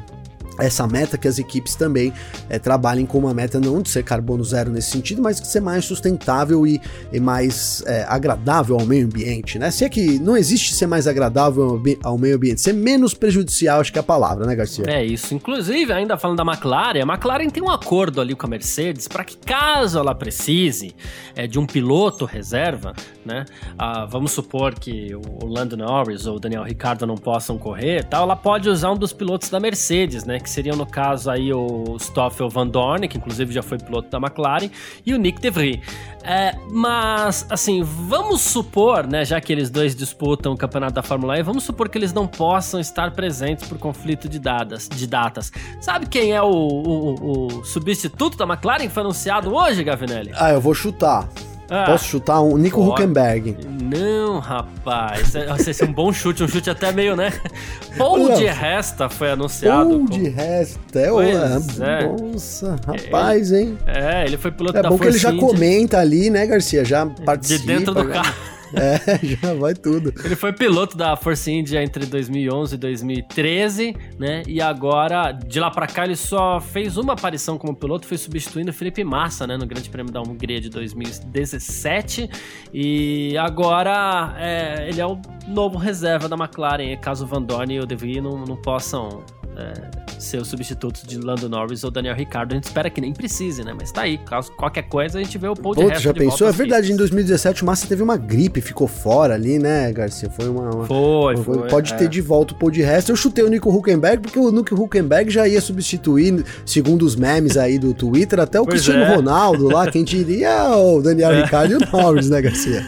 essa 0.58 0.86
meta 0.86 1.18
que 1.18 1.26
as 1.26 1.38
equipes 1.38 1.74
também 1.74 2.12
é, 2.48 2.58
trabalhem 2.58 3.06
com 3.06 3.18
uma 3.18 3.34
meta 3.34 3.60
não 3.60 3.82
de 3.82 3.88
ser 3.88 4.02
carbono 4.02 4.44
zero 4.44 4.70
nesse 4.70 4.90
sentido, 4.90 5.22
mas 5.22 5.40
de 5.40 5.46
ser 5.46 5.60
mais 5.60 5.84
sustentável 5.84 6.66
e, 6.66 6.80
e 7.12 7.20
mais 7.20 7.82
é, 7.86 8.04
agradável 8.08 8.78
ao 8.78 8.86
meio 8.86 9.06
ambiente, 9.06 9.58
né? 9.58 9.70
Se 9.70 9.84
é 9.84 9.88
que 9.88 10.18
não 10.18 10.36
existe 10.36 10.74
ser 10.74 10.86
mais 10.86 11.06
agradável 11.06 11.82
ao 12.02 12.18
meio 12.18 12.36
ambiente, 12.36 12.60
ser 12.60 12.72
menos 12.72 13.14
prejudicial, 13.14 13.80
acho 13.80 13.92
que 13.92 13.98
é 13.98 14.00
a 14.00 14.04
palavra, 14.04 14.46
né, 14.46 14.54
Garcia? 14.54 14.84
É 14.86 15.04
isso. 15.04 15.34
Inclusive, 15.34 15.92
ainda 15.92 16.16
falando 16.16 16.38
da 16.38 16.44
McLaren, 16.44 17.02
a 17.02 17.14
McLaren 17.14 17.48
tem 17.50 17.62
um 17.62 17.70
acordo 17.70 18.20
ali 18.20 18.34
com 18.34 18.46
a 18.46 18.50
Mercedes 18.50 19.08
para 19.08 19.24
que 19.24 19.36
caso 19.36 19.98
ela 19.98 20.14
precise 20.14 20.94
é, 21.34 21.46
de 21.46 21.58
um 21.58 21.66
piloto 21.66 22.24
reserva, 22.24 22.94
né? 23.24 23.44
Ah, 23.78 24.04
vamos 24.04 24.32
supor 24.32 24.74
que 24.74 25.14
o 25.14 25.46
Lando 25.46 25.76
Norris 25.76 26.26
ou 26.26 26.36
o 26.36 26.40
Daniel 26.40 26.62
Ricciardo 26.62 27.06
não 27.06 27.16
possam 27.16 27.58
correr, 27.58 28.04
tal, 28.04 28.24
ela 28.24 28.36
pode 28.36 28.68
usar 28.68 28.92
um 28.92 28.96
dos 28.96 29.12
pilotos 29.12 29.48
da 29.48 29.58
Mercedes, 29.58 30.24
né? 30.24 30.38
Que 30.44 30.50
seriam 30.50 30.76
no 30.76 30.87
caso 30.87 31.30
aí 31.30 31.52
o 31.52 31.96
Stoffel 31.98 32.48
Van 32.48 32.68
Dorn, 32.68 33.09
que 33.09 33.18
inclusive 33.18 33.52
já 33.52 33.62
foi 33.62 33.78
piloto 33.78 34.09
da 34.09 34.18
McLaren, 34.18 34.70
e 35.04 35.12
o 35.12 35.18
Nick 35.18 35.40
DeVries. 35.40 35.80
É, 36.22 36.54
mas, 36.70 37.46
assim, 37.50 37.83
vamos 37.83 38.40
supor, 38.40 39.07
né, 39.07 39.24
já 39.24 39.40
que 39.40 39.52
eles 39.52 39.68
dois 39.68 39.94
disputam 39.94 40.52
o 40.52 40.57
campeonato 40.57 40.94
da 40.94 41.02
Fórmula 41.02 41.38
E, 41.38 41.42
vamos 41.42 41.64
supor 41.64 41.88
que 41.88 41.98
eles 41.98 42.12
não 42.12 42.26
possam 42.26 42.78
estar 42.78 43.11
presentes 43.11 43.66
por 43.66 43.78
conflito 43.78 44.28
de, 44.28 44.38
datas, 44.38 44.88
de 44.88 45.07
datas. 45.07 45.50
Sabe 45.80 46.07
quem 46.07 46.33
é 46.33 46.40
o, 46.40 46.46
o, 46.46 47.59
o 47.61 47.64
substituto 47.64 48.38
da 48.38 48.44
McLaren 48.44 48.87
que 48.87 48.94
foi 48.94 49.02
anunciado 49.02 49.54
hoje, 49.54 49.83
Gavinelli? 49.83 50.33
Ah, 50.35 50.50
eu 50.50 50.61
vou 50.61 50.74
chutar. 50.74 51.28
Ah, 51.70 51.85
Posso 51.87 52.05
chutar 52.05 52.42
um 52.42 52.57
Nico 52.57 52.79
pode. 52.79 53.03
Huckenberg? 53.03 53.57
Não, 53.83 54.38
rapaz. 54.38 55.35
Esse 55.66 55.83
é 55.83 55.87
um 55.87 55.92
bom 55.92 56.12
chute, 56.12 56.42
um 56.42 56.48
chute 56.48 56.68
até 56.68 56.92
meio, 56.92 57.16
né? 57.16 57.33
Paul 57.96 58.35
de 58.35 58.46
Resta 58.46 59.09
foi 59.09 59.31
anunciado. 59.31 59.90
Paul 59.90 60.09
de 60.09 60.29
Resta, 60.29 61.00
é, 61.00 61.09
pois 61.09 61.81
é. 61.81 62.07
Nossa, 62.07 62.77
rapaz, 62.87 63.53
hein? 63.53 63.79
É, 63.87 64.24
ele 64.24 64.37
foi 64.37 64.50
piloto 64.50 64.79
é 64.79 64.83
da 64.83 64.88
É 64.88 64.90
bom 64.90 64.98
que 64.98 65.07
ele 65.07 65.18
já 65.18 65.33
comenta 65.33 65.98
ali, 65.98 66.29
né, 66.31 66.46
Garcia? 66.46 66.85
Já 66.85 67.07
participa. 67.07 67.61
De 67.61 67.66
dentro 67.66 67.94
do 67.94 68.09
carro. 68.09 68.35
É, 68.76 69.18
já 69.24 69.54
vai 69.54 69.74
tudo. 69.74 70.12
Ele 70.24 70.37
foi 70.37 70.52
piloto 70.52 70.96
da 70.96 71.16
Force 71.16 71.50
India 71.50 71.82
entre 71.82 72.06
2011 72.06 72.74
e 72.74 72.78
2013, 72.78 73.96
né? 74.18 74.42
E 74.46 74.60
agora, 74.60 75.32
de 75.32 75.60
lá 75.60 75.70
pra 75.70 75.87
cá, 75.87 76.04
ele 76.04 76.16
só 76.16 76.60
fez 76.60 76.96
uma 76.96 77.12
aparição 77.12 77.58
como 77.58 77.74
piloto, 77.74 78.06
foi 78.06 78.18
substituindo 78.18 78.70
o 78.70 78.74
Felipe 78.74 79.04
Massa, 79.04 79.46
né? 79.46 79.56
No 79.56 79.66
Grande 79.66 79.88
Prêmio 79.88 80.12
da 80.12 80.20
Hungria 80.20 80.60
de 80.60 80.68
2017. 80.68 82.28
E 82.72 83.37
agora 83.38 84.34
é, 84.38 84.88
ele 84.88 85.00
é 85.00 85.06
o 85.06 85.20
novo 85.46 85.78
reserva 85.78 86.28
da 86.28 86.37
McLaren, 86.37 86.96
caso 86.96 87.24
o 87.24 87.26
Van 87.26 87.42
Dorn 87.42 87.74
e 87.74 87.80
o 87.80 87.87
De 87.87 87.94
Vries 87.94 88.22
não, 88.22 88.44
não 88.44 88.56
possam 88.56 89.22
é, 89.56 89.72
ser 90.18 90.38
os 90.38 90.48
substitutos 90.48 91.02
de 91.02 91.18
Lando 91.18 91.48
Norris 91.48 91.84
ou 91.84 91.90
Daniel 91.90 92.14
Ricciardo. 92.14 92.54
A 92.54 92.56
gente 92.56 92.64
espera 92.64 92.90
que 92.90 93.00
nem 93.00 93.12
precise, 93.12 93.62
né? 93.62 93.74
Mas 93.78 93.92
tá 93.92 94.02
aí. 94.02 94.18
Caso 94.18 94.52
qualquer 94.52 94.82
coisa, 94.82 95.18
a 95.18 95.22
gente 95.22 95.36
vê 95.38 95.48
o 95.48 95.54
Paul 95.54 95.74
Pô, 95.74 95.90
de 95.90 95.98
já 95.98 96.12
pensou? 96.12 96.48
É 96.48 96.52
verdade, 96.52 96.92
em 96.92 96.96
2017 96.96 97.62
o 97.62 97.66
Massa 97.66 97.86
teve 97.86 98.02
uma 98.02 98.16
gripe, 98.16 98.60
ficou 98.60 98.88
fora 98.88 99.34
ali, 99.34 99.58
né, 99.58 99.92
Garcia? 99.92 100.30
Foi 100.30 100.48
uma. 100.48 100.74
uma 100.74 100.86
foi, 100.86 101.36
foi, 101.36 101.68
Pode 101.68 101.92
é. 101.92 101.96
ter 101.96 102.08
de 102.08 102.20
volta 102.20 102.54
o 102.54 102.56
Paul 102.56 102.70
de 102.70 102.82
resto. 102.82 103.12
Eu 103.12 103.16
chutei 103.16 103.44
o 103.44 103.48
Nico 103.48 103.70
Huckenberg, 103.70 104.22
porque 104.22 104.38
o 104.38 104.50
Nico 104.50 104.74
Huckenberg 104.74 105.30
já 105.30 105.46
ia 105.46 105.60
substituir, 105.60 106.44
segundo 106.64 107.04
os 107.04 107.16
memes 107.16 107.56
aí 107.56 107.78
do 107.78 107.94
Twitter, 107.94 108.40
até 108.40 108.60
o 108.60 108.64
pois 108.64 108.82
Cristiano 108.82 109.04
é. 109.04 109.16
Ronaldo 109.16 109.68
lá, 109.68 109.90
quem 109.90 110.04
diria 110.04 110.70
o 110.76 111.00
Daniel 111.00 111.32
é. 111.32 111.42
Ricciardo 111.42 111.74
e 111.74 111.76
o 111.76 111.80
Norris, 111.92 112.30
né, 112.30 112.40
Garcia? 112.40 112.84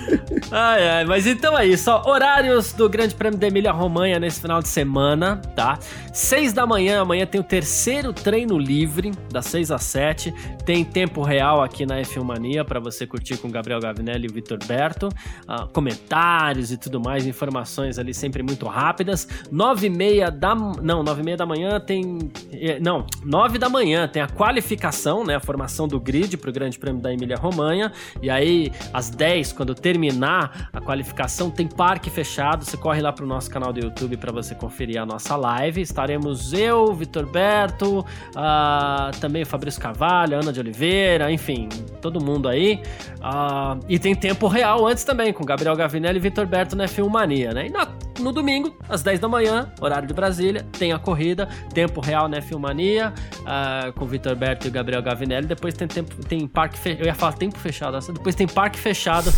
Ai, 0.50 0.88
ai, 0.88 1.05
mas 1.05 1.26
então 1.26 1.57
é 1.59 1.66
isso. 1.66 1.90
Ó, 1.90 2.11
horários 2.11 2.72
do 2.72 2.88
Grande 2.88 3.14
Prêmio 3.14 3.38
da 3.38 3.46
Emília 3.46 3.72
Romanha 3.72 4.18
nesse 4.18 4.40
final 4.40 4.62
de 4.62 4.68
semana, 4.68 5.40
tá? 5.55 5.79
Seis 6.12 6.52
da 6.57 6.66
manhã, 6.66 7.03
amanhã 7.03 7.27
tem 7.27 7.38
o 7.38 7.45
terceiro 7.45 8.14
treino 8.14 8.59
livre, 8.59 9.12
das 9.31 9.45
6 9.47 9.71
às 9.71 9.83
7. 9.83 10.33
Tem 10.64 10.83
tempo 10.83 11.23
real 11.23 11.62
aqui 11.62 11.85
na 11.85 12.01
F1 12.01 12.25
Mania 12.25 12.64
para 12.64 12.81
você 12.81 13.07
curtir 13.07 13.37
com 13.37 13.51
Gabriel 13.51 13.79
Gavinelli 13.79 14.27
e 14.27 14.31
o 14.31 14.33
Vitor 14.33 14.59
Berto. 14.66 15.09
Uh, 15.09 15.69
comentários 15.69 16.73
e 16.73 16.79
tudo 16.79 16.99
mais, 16.99 17.27
informações 17.27 17.99
ali 17.99 18.14
sempre 18.14 18.42
muito 18.42 18.66
rápidas. 18.66 19.29
9 19.53 19.87
e 19.87 19.90
meia 19.90 20.31
da... 20.31 20.55
Não, 20.55 21.03
9 21.03 21.21
e 21.21 21.25
meia 21.25 21.37
da 21.37 21.45
manhã 21.45 21.79
tem... 21.79 22.31
Eh, 22.51 22.81
não, 22.81 23.07
9 23.23 23.59
da 23.59 23.69
manhã 23.69 24.09
tem 24.09 24.23
a 24.23 24.27
qualificação, 24.27 25.25
né? 25.25 25.37
A 25.37 25.40
formação 25.40 25.87
do 25.87 26.01
grid 26.01 26.38
para 26.38 26.49
o 26.49 26.53
Grande 26.53 26.79
Prêmio 26.79 27.03
da 27.03 27.12
Emília 27.12 27.37
Romanha. 27.37 27.92
E 28.23 28.31
aí, 28.31 28.73
às 28.95 29.11
10, 29.11 29.53
quando 29.53 29.75
terminar 29.75 30.71
a 30.73 30.81
qualificação, 30.81 31.51
tem 31.51 31.69
parque 31.69 32.09
fechado. 32.09 32.64
Você 32.64 32.79
corre 32.79 33.03
lá 33.03 33.12
para 33.12 33.27
o 33.27 33.29
nosso 33.29 33.51
canal 33.51 33.75
do 33.75 33.81
YouTube 33.81 34.16
para 34.16 34.33
você 34.33 34.55
conferir 34.55 34.99
a 34.99 35.05
nossa 35.05 35.37
live. 35.37 35.83
Está 35.83 36.07
eu, 36.52 36.92
Vitor 36.94 37.26
Berto, 37.26 38.00
uh, 38.00 39.18
também 39.20 39.42
o 39.42 39.46
Fabrício 39.46 39.80
Carvalho, 39.80 40.38
Ana 40.40 40.52
de 40.52 40.61
Oliveira, 40.61 41.30
enfim, 41.30 41.68
todo 42.00 42.22
mundo 42.22 42.48
aí. 42.48 42.80
Uh, 43.16 43.85
e 43.88 43.98
tem 43.98 44.14
tempo 44.14 44.46
real 44.46 44.87
antes 44.87 45.04
também, 45.04 45.32
com 45.32 45.44
Gabriel 45.44 45.74
Gavinelli 45.74 46.18
e 46.18 46.20
Vitor 46.20 46.46
Berto 46.46 46.76
na 46.76 46.85
F1 46.85 47.09
Mania, 47.09 47.52
né? 47.52 47.66
E 47.66 47.70
na, 47.70 47.88
no 48.20 48.32
domingo, 48.32 48.76
às 48.88 49.02
10 49.02 49.20
da 49.20 49.28
manhã, 49.28 49.70
horário 49.80 50.06
de 50.06 50.14
Brasília, 50.14 50.66
tem 50.78 50.92
a 50.92 50.98
corrida, 50.98 51.48
tempo 51.74 52.00
real 52.00 52.28
na 52.28 52.38
F1 52.38 52.59
Mania, 52.59 53.12
uh, 53.40 53.92
com 53.92 54.06
Vitor 54.06 54.35
Berto 54.37 54.66
e 54.66 54.70
Gabriel 54.70 55.02
Gavinelli. 55.02 55.46
Depois 55.46 55.74
tem 55.74 55.88
tempo, 55.88 56.14
tem 56.26 56.47
parque 56.47 56.78
fechado. 56.78 57.01
Eu 57.01 57.07
ia 57.07 57.14
falar 57.14 57.32
tempo 57.32 57.59
fechado, 57.59 57.99
depois 58.12 58.34
tem 58.34 58.47
parque 58.47 58.78
fechado 58.78 59.32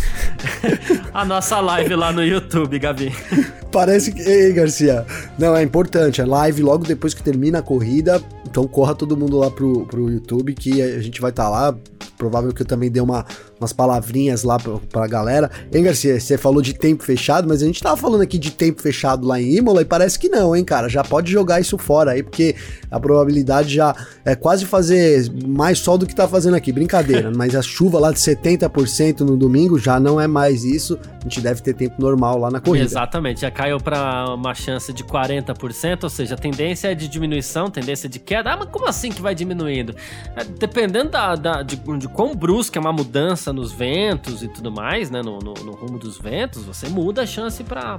a 1.13 1.25
nossa 1.25 1.61
live 1.61 1.95
lá 1.95 2.13
no 2.13 2.25
YouTube, 2.25 2.79
Gabi. 2.79 3.13
Parece 3.71 4.13
que. 4.13 4.23
Ei, 4.23 4.53
Garcia. 4.53 5.05
Não, 5.39 5.55
é 5.55 5.63
importante. 5.63 6.21
É 6.21 6.25
live 6.25 6.63
logo 6.63 6.85
depois 6.85 7.15
que 7.15 7.23
termina 7.23 7.59
a 7.59 7.63
corrida. 7.63 8.23
Então 8.49 8.67
corra 8.67 8.95
todo 8.95 9.17
mundo 9.17 9.37
lá 9.37 9.51
pro, 9.51 9.85
pro 9.87 10.11
YouTube 10.11 10.55
que 10.55 10.81
a 10.81 11.01
gente 11.01 11.21
vai 11.21 11.31
estar 11.31 11.45
tá 11.45 11.51
lá. 11.51 11.77
Provável 12.17 12.53
que 12.53 12.63
eu 12.63 12.67
também 12.67 12.91
dê 12.91 13.01
uma, 13.01 13.25
umas 13.61 13.73
palavrinhas 13.73 14.43
lá 14.43 14.59
pra, 14.59 14.79
pra 14.91 15.07
galera. 15.07 15.51
Hein, 15.73 15.83
Garcia? 15.83 16.19
Você 16.19 16.39
falou 16.39 16.63
de 16.63 16.75
tempo 16.75 17.03
fechado, 17.03 17.49
mas 17.49 17.63
a 17.63 17.67
gente 17.67 17.83
tava 17.83 17.97
falando 17.97 18.23
aqui 18.23 18.39
de 18.39 18.51
tempo 18.51 18.81
fechado 18.81 19.27
lá 19.27 19.41
em 19.41 19.57
Imola 19.57 19.83
e 19.83 19.85
parece 19.85 20.19
que 20.19 20.29
não, 20.29 20.55
hein, 20.55 20.65
cara? 20.65 20.89
Já 20.89 21.03
pode 21.03 21.31
jogar 21.31 21.61
isso 21.61 21.77
fora 21.77 22.13
aí, 22.13 22.23
porque 22.23 22.55
a 22.91 22.99
probabilidade 22.99 23.75
já 23.75 23.95
é 24.25 24.35
quase 24.35 24.65
fazer 24.65 25.31
mais 25.47 25.79
sol 25.79 25.99
do 25.99 26.07
que 26.07 26.15
tá 26.15 26.27
fazendo 26.29 26.55
aqui. 26.55 26.73
Brincadeira, 26.73 27.33
mas 27.35 27.55
a 27.55 27.63
chuva 27.63 27.99
lá 27.99 28.13
de 28.13 28.19
70% 28.19 29.21
no 29.21 29.37
domingo 29.37 29.79
já 29.79 29.99
não 29.99 30.21
é 30.21 30.27
mais 30.27 30.65
isso. 30.65 30.99
A 31.21 31.25
gente 31.25 31.41
deve 31.41 31.61
ter 31.61 31.75
tempo 31.75 32.01
normal 32.01 32.39
lá 32.39 32.51
na 32.51 32.61
corrida. 32.61 32.85
Exatamente, 32.85 33.41
já 33.41 33.51
caiu 33.51 33.79
para 33.79 34.35
uma 34.35 34.55
chance 34.55 34.93
de 34.93 35.03
40%, 35.03 36.05
ou 36.05 36.11
seja, 36.11 36.35
a 36.35 36.39
tendência 36.39 36.89
é 36.89 36.95
de 36.95 37.09
diminuição, 37.09 37.71
tendência 37.71 38.09
de 38.09 38.19
queda. 38.19 38.53
Ah, 38.53 38.57
mas 38.57 38.69
como 38.71 38.87
assim 38.87 39.11
que 39.11 39.21
vai 39.21 39.35
diminuindo? 39.35 39.95
É, 40.37 40.45
dependendo 40.45 41.11
da, 41.11 41.35
da 41.35 41.63
de, 41.63 41.77
de 41.77 42.09
quão 42.09 42.35
brusca 42.35 42.79
é 42.79 42.81
uma 42.81 42.93
mudança 42.93 43.48
nos 43.53 43.73
ventos 43.73 44.43
e 44.43 44.49
tudo 44.49 44.71
mais, 44.71 45.11
né? 45.11 45.23
No, 45.23 45.39
no, 45.39 45.55
no 45.55 45.73
rumo 45.73 45.99
dos 45.99 46.19
ventos, 46.19 46.65
você 46.65 46.89
muda 46.89 47.23
a 47.23 47.27
chance 47.27 47.63
para 47.65 47.97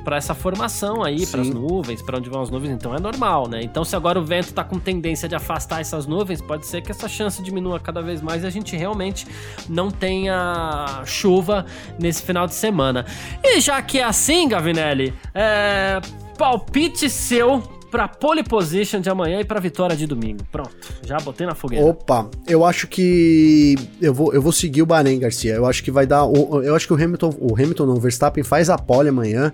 para 0.00 0.16
essa 0.16 0.34
formação 0.34 1.02
aí, 1.04 1.26
para 1.26 1.42
as 1.42 1.50
nuvens, 1.50 2.02
para 2.02 2.18
onde 2.18 2.28
vão 2.28 2.42
as 2.42 2.50
nuvens, 2.50 2.70
então 2.70 2.94
é 2.94 3.00
normal, 3.00 3.48
né? 3.48 3.60
Então, 3.62 3.84
se 3.84 3.94
agora 3.94 4.18
o 4.18 4.24
vento 4.24 4.46
está 4.46 4.64
com 4.64 4.78
tendência 4.78 5.28
de 5.28 5.34
afastar 5.34 5.80
essas 5.80 6.06
nuvens, 6.06 6.40
pode 6.40 6.66
ser 6.66 6.80
que 6.80 6.90
essa 6.90 7.08
chance 7.08 7.42
diminua 7.42 7.78
cada 7.78 8.00
vez 8.02 8.20
mais 8.22 8.42
e 8.42 8.46
a 8.46 8.50
gente 8.50 8.76
realmente 8.76 9.26
não 9.68 9.90
tenha 9.90 11.02
chuva 11.04 11.66
nesse 11.98 12.22
final 12.22 12.46
de 12.46 12.54
semana. 12.54 13.04
E 13.44 13.60
já 13.60 13.80
que 13.82 13.98
é 13.98 14.04
assim, 14.04 14.48
Gavinelli, 14.48 15.12
é... 15.34 16.00
palpite 16.38 17.10
seu 17.10 17.62
pra 17.90 18.08
pole 18.08 18.42
position 18.42 19.00
de 19.00 19.10
amanhã 19.10 19.40
e 19.40 19.44
pra 19.44 19.60
vitória 19.60 19.96
de 19.96 20.06
domingo. 20.06 20.44
Pronto, 20.50 20.70
já 21.04 21.18
botei 21.18 21.46
na 21.46 21.54
fogueira. 21.54 21.84
Opa, 21.84 22.28
eu 22.46 22.64
acho 22.64 22.86
que 22.86 23.74
eu 24.00 24.14
vou, 24.14 24.32
eu 24.32 24.40
vou 24.40 24.52
seguir 24.52 24.82
o 24.82 24.86
Bahrein, 24.86 25.18
Garcia. 25.18 25.54
Eu 25.54 25.66
acho 25.66 25.82
que 25.82 25.90
vai 25.90 26.06
dar, 26.06 26.24
eu 26.64 26.74
acho 26.74 26.86
que 26.86 26.92
o 26.92 26.96
Hamilton, 26.96 27.34
o 27.38 27.54
Hamilton 27.54 27.86
não, 27.86 27.94
o 27.94 28.00
Verstappen 28.00 28.44
faz 28.44 28.70
a 28.70 28.78
pole 28.78 29.08
amanhã, 29.08 29.52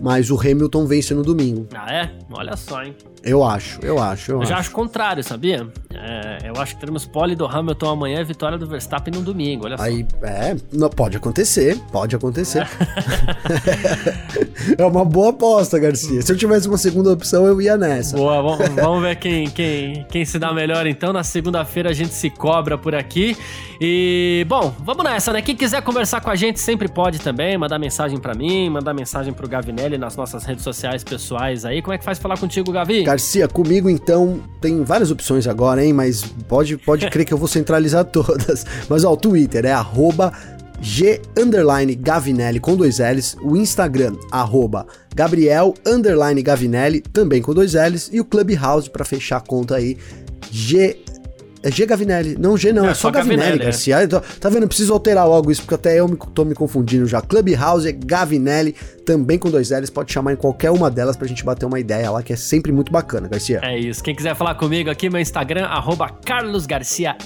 mas 0.00 0.30
o 0.30 0.38
Hamilton 0.38 0.86
vence 0.86 1.14
no 1.14 1.22
domingo. 1.22 1.66
Ah, 1.74 1.92
é? 1.92 2.10
Olha 2.30 2.56
só, 2.56 2.82
hein? 2.82 2.94
Eu 3.22 3.42
acho, 3.42 3.80
eu 3.82 3.98
acho, 3.98 4.30
eu, 4.30 4.36
eu 4.36 4.42
acho. 4.42 4.50
já 4.50 4.58
acho 4.58 4.70
o 4.70 4.74
contrário, 4.74 5.24
sabia? 5.24 5.66
É, 5.92 6.48
eu 6.48 6.60
acho 6.60 6.74
que 6.74 6.80
teremos 6.80 7.04
pole 7.04 7.34
do 7.34 7.46
Hamilton 7.46 7.90
amanhã 7.90 8.20
e 8.20 8.24
vitória 8.24 8.56
do 8.56 8.66
Verstappen 8.66 9.12
no 9.12 9.22
domingo, 9.22 9.64
olha 9.64 9.76
só. 9.76 9.82
Aí, 9.82 10.06
é, 10.22 10.56
não, 10.72 10.88
pode 10.88 11.16
acontecer, 11.16 11.78
pode 11.90 12.14
acontecer. 12.14 12.62
É. 12.62 14.78
é 14.78 14.86
uma 14.86 15.04
boa 15.04 15.30
aposta, 15.30 15.78
Garcia. 15.78 16.22
Se 16.22 16.32
eu 16.32 16.36
tivesse 16.36 16.68
uma 16.68 16.78
segunda 16.78 17.12
opção, 17.12 17.46
eu 17.46 17.60
ia 17.60 17.67
nessa. 17.76 18.16
Boa, 18.16 18.40
vamos, 18.40 18.68
vamos 18.74 19.02
ver 19.02 19.16
quem, 19.16 19.48
quem, 19.50 20.06
quem 20.08 20.24
se 20.24 20.38
dá 20.38 20.52
melhor 20.52 20.86
então. 20.86 21.12
Na 21.12 21.24
segunda-feira 21.24 21.90
a 21.90 21.92
gente 21.92 22.14
se 22.14 22.30
cobra 22.30 22.78
por 22.78 22.94
aqui. 22.94 23.36
E, 23.80 24.44
bom, 24.48 24.74
vamos 24.80 25.04
nessa, 25.04 25.32
né? 25.32 25.42
Quem 25.42 25.54
quiser 25.54 25.82
conversar 25.82 26.20
com 26.20 26.30
a 26.30 26.36
gente 26.36 26.58
sempre 26.58 26.88
pode 26.88 27.18
também, 27.20 27.56
mandar 27.56 27.78
mensagem 27.78 28.18
para 28.18 28.34
mim, 28.34 28.68
mandar 28.70 28.92
mensagem 28.94 29.32
pro 29.32 29.48
Gavinelli 29.48 29.98
nas 29.98 30.16
nossas 30.16 30.44
redes 30.44 30.64
sociais 30.64 31.04
pessoais 31.04 31.64
aí. 31.64 31.82
Como 31.82 31.94
é 31.94 31.98
que 31.98 32.04
faz 32.04 32.18
falar 32.18 32.38
contigo, 32.38 32.72
Gavi? 32.72 33.02
Garcia, 33.02 33.46
comigo 33.46 33.88
então 33.88 34.40
tem 34.60 34.82
várias 34.82 35.10
opções 35.10 35.46
agora, 35.46 35.84
hein? 35.84 35.92
Mas 35.92 36.24
pode, 36.48 36.76
pode 36.76 37.08
crer 37.10 37.24
que 37.24 37.32
eu 37.32 37.38
vou 37.38 37.48
centralizar 37.48 38.04
todas. 38.04 38.64
Mas 38.88 39.04
ó, 39.04 39.12
o 39.12 39.16
Twitter 39.16 39.64
é 39.66 39.72
arroba 39.72 40.32
G 40.80 41.20
underline 41.36 41.94
Gavinelli 41.94 42.60
com 42.60 42.76
dois 42.76 42.98
L's, 42.98 43.36
o 43.42 43.56
Instagram 43.56 44.16
arroba 44.30 44.86
Gabriel 45.14 45.74
underline 45.86 46.42
Gavinelli 46.42 47.00
também 47.00 47.42
com 47.42 47.52
dois 47.52 47.74
L's 47.74 48.08
e 48.12 48.20
o 48.20 48.24
Clubhouse 48.24 48.88
para 48.88 49.04
fechar 49.04 49.38
a 49.38 49.40
conta 49.40 49.76
aí 49.76 49.96
G 50.50 51.04
é 51.62 51.70
G 51.70 51.86
Gavinelli. 51.86 52.36
Não, 52.38 52.56
G 52.56 52.72
não, 52.72 52.86
é, 52.86 52.90
é 52.90 52.94
só, 52.94 53.02
só 53.02 53.10
Gavinelli, 53.10 53.40
Gavinelli, 53.40 53.64
Garcia. 53.64 54.02
É. 54.02 54.06
Tá 54.06 54.48
vendo? 54.48 54.68
Preciso 54.68 54.92
alterar 54.92 55.26
logo 55.26 55.50
isso, 55.50 55.62
porque 55.62 55.74
até 55.74 55.98
eu 55.98 56.06
me, 56.06 56.16
tô 56.32 56.44
me 56.44 56.54
confundindo 56.54 57.06
já. 57.06 57.20
Clubhouse 57.20 57.88
é 57.88 57.92
Gavinelli, 57.92 58.74
também 59.04 59.38
com 59.38 59.50
dois 59.50 59.70
L's. 59.70 59.90
Pode 59.90 60.12
chamar 60.12 60.32
em 60.32 60.36
qualquer 60.36 60.70
uma 60.70 60.90
delas 60.90 61.16
pra 61.16 61.26
gente 61.26 61.44
bater 61.44 61.66
uma 61.66 61.80
ideia 61.80 62.10
lá, 62.10 62.22
que 62.22 62.32
é 62.32 62.36
sempre 62.36 62.70
muito 62.70 62.92
bacana, 62.92 63.26
Garcia. 63.28 63.60
É 63.62 63.76
isso. 63.78 64.02
Quem 64.02 64.14
quiser 64.14 64.36
falar 64.36 64.54
comigo 64.54 64.88
aqui, 64.88 65.10
meu 65.10 65.20
Instagram, 65.20 65.64
arroba 65.64 66.08
carlosgarciafm, 66.08 67.16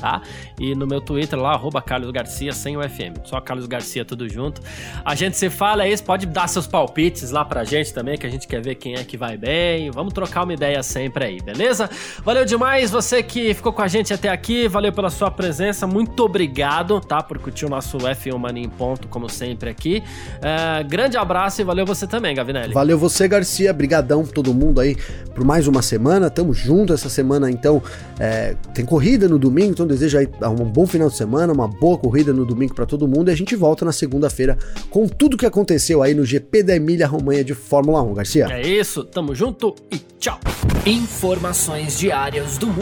tá? 0.00 0.22
E 0.60 0.74
no 0.74 0.86
meu 0.86 1.00
Twitter 1.00 1.38
lá, 1.38 1.54
arroba 1.54 1.82
carlosgarcia, 1.82 2.52
sem 2.52 2.76
o 2.76 2.82
FM. 2.82 3.24
Só 3.24 3.40
Carlos 3.40 3.66
Garcia, 3.66 4.04
tudo 4.04 4.28
junto. 4.28 4.60
A 5.04 5.14
gente 5.16 5.36
se 5.36 5.50
fala, 5.50 5.84
é 5.84 5.92
isso. 5.92 6.04
Pode 6.04 6.26
dar 6.26 6.48
seus 6.48 6.68
palpites 6.68 7.30
lá 7.30 7.44
pra 7.44 7.64
gente 7.64 7.92
também, 7.92 8.16
que 8.16 8.26
a 8.26 8.30
gente 8.30 8.46
quer 8.46 8.62
ver 8.62 8.76
quem 8.76 8.94
é 8.94 9.02
que 9.02 9.16
vai 9.16 9.36
bem. 9.36 9.90
Vamos 9.90 10.12
trocar 10.12 10.44
uma 10.44 10.54
ideia 10.54 10.82
sempre 10.82 11.24
aí, 11.24 11.40
beleza? 11.40 11.90
Valeu 12.24 12.44
demais 12.44 12.91
você 12.92 13.22
que 13.22 13.54
ficou 13.54 13.72
com 13.72 13.82
a 13.82 13.88
gente 13.88 14.12
até 14.12 14.28
aqui, 14.28 14.68
valeu 14.68 14.92
pela 14.92 15.10
sua 15.10 15.30
presença, 15.30 15.86
muito 15.86 16.22
obrigado, 16.22 17.00
tá? 17.00 17.22
Por 17.22 17.38
curtir 17.38 17.64
o 17.64 17.68
nosso 17.68 17.96
F1 17.98 18.38
Mania 18.38 18.62
em 18.62 18.68
ponto, 18.68 19.08
como 19.08 19.28
sempre 19.28 19.70
aqui. 19.70 20.02
Uh, 20.36 20.86
grande 20.86 21.16
abraço 21.16 21.60
e 21.60 21.64
valeu 21.64 21.86
você 21.86 22.06
também, 22.06 22.34
Gavinelli. 22.34 22.74
Valeu 22.74 22.98
você, 22.98 23.26
Garcia, 23.26 23.72
brigadão 23.72 24.24
todo 24.24 24.52
mundo 24.52 24.80
aí 24.80 24.96
por 25.34 25.44
mais 25.44 25.66
uma 25.66 25.80
semana, 25.80 26.28
tamo 26.28 26.52
junto 26.52 26.92
essa 26.92 27.08
semana, 27.08 27.50
então 27.50 27.82
é, 28.20 28.54
tem 28.74 28.84
corrida 28.84 29.26
no 29.28 29.38
domingo, 29.38 29.72
então 29.72 29.86
desejo 29.86 30.18
aí 30.18 30.28
um 30.42 30.64
bom 30.64 30.86
final 30.86 31.08
de 31.08 31.16
semana, 31.16 31.52
uma 31.52 31.66
boa 31.66 31.96
corrida 31.96 32.32
no 32.32 32.44
domingo 32.44 32.74
para 32.74 32.84
todo 32.84 33.08
mundo 33.08 33.30
e 33.30 33.32
a 33.32 33.36
gente 33.36 33.56
volta 33.56 33.84
na 33.84 33.92
segunda-feira 33.92 34.58
com 34.90 35.08
tudo 35.08 35.36
que 35.36 35.46
aconteceu 35.46 36.02
aí 36.02 36.14
no 36.14 36.24
GP 36.24 36.62
da 36.62 36.76
Emília 36.76 37.06
Romanha 37.06 37.42
de 37.42 37.54
Fórmula 37.54 38.02
1, 38.02 38.14
Garcia. 38.14 38.46
É 38.50 38.60
isso, 38.60 39.02
tamo 39.04 39.34
junto 39.34 39.74
e 39.90 39.98
tchau. 40.18 40.38
Informações 40.84 41.98
diárias 41.98 42.58
do 42.58 42.66
mundo 42.66 42.81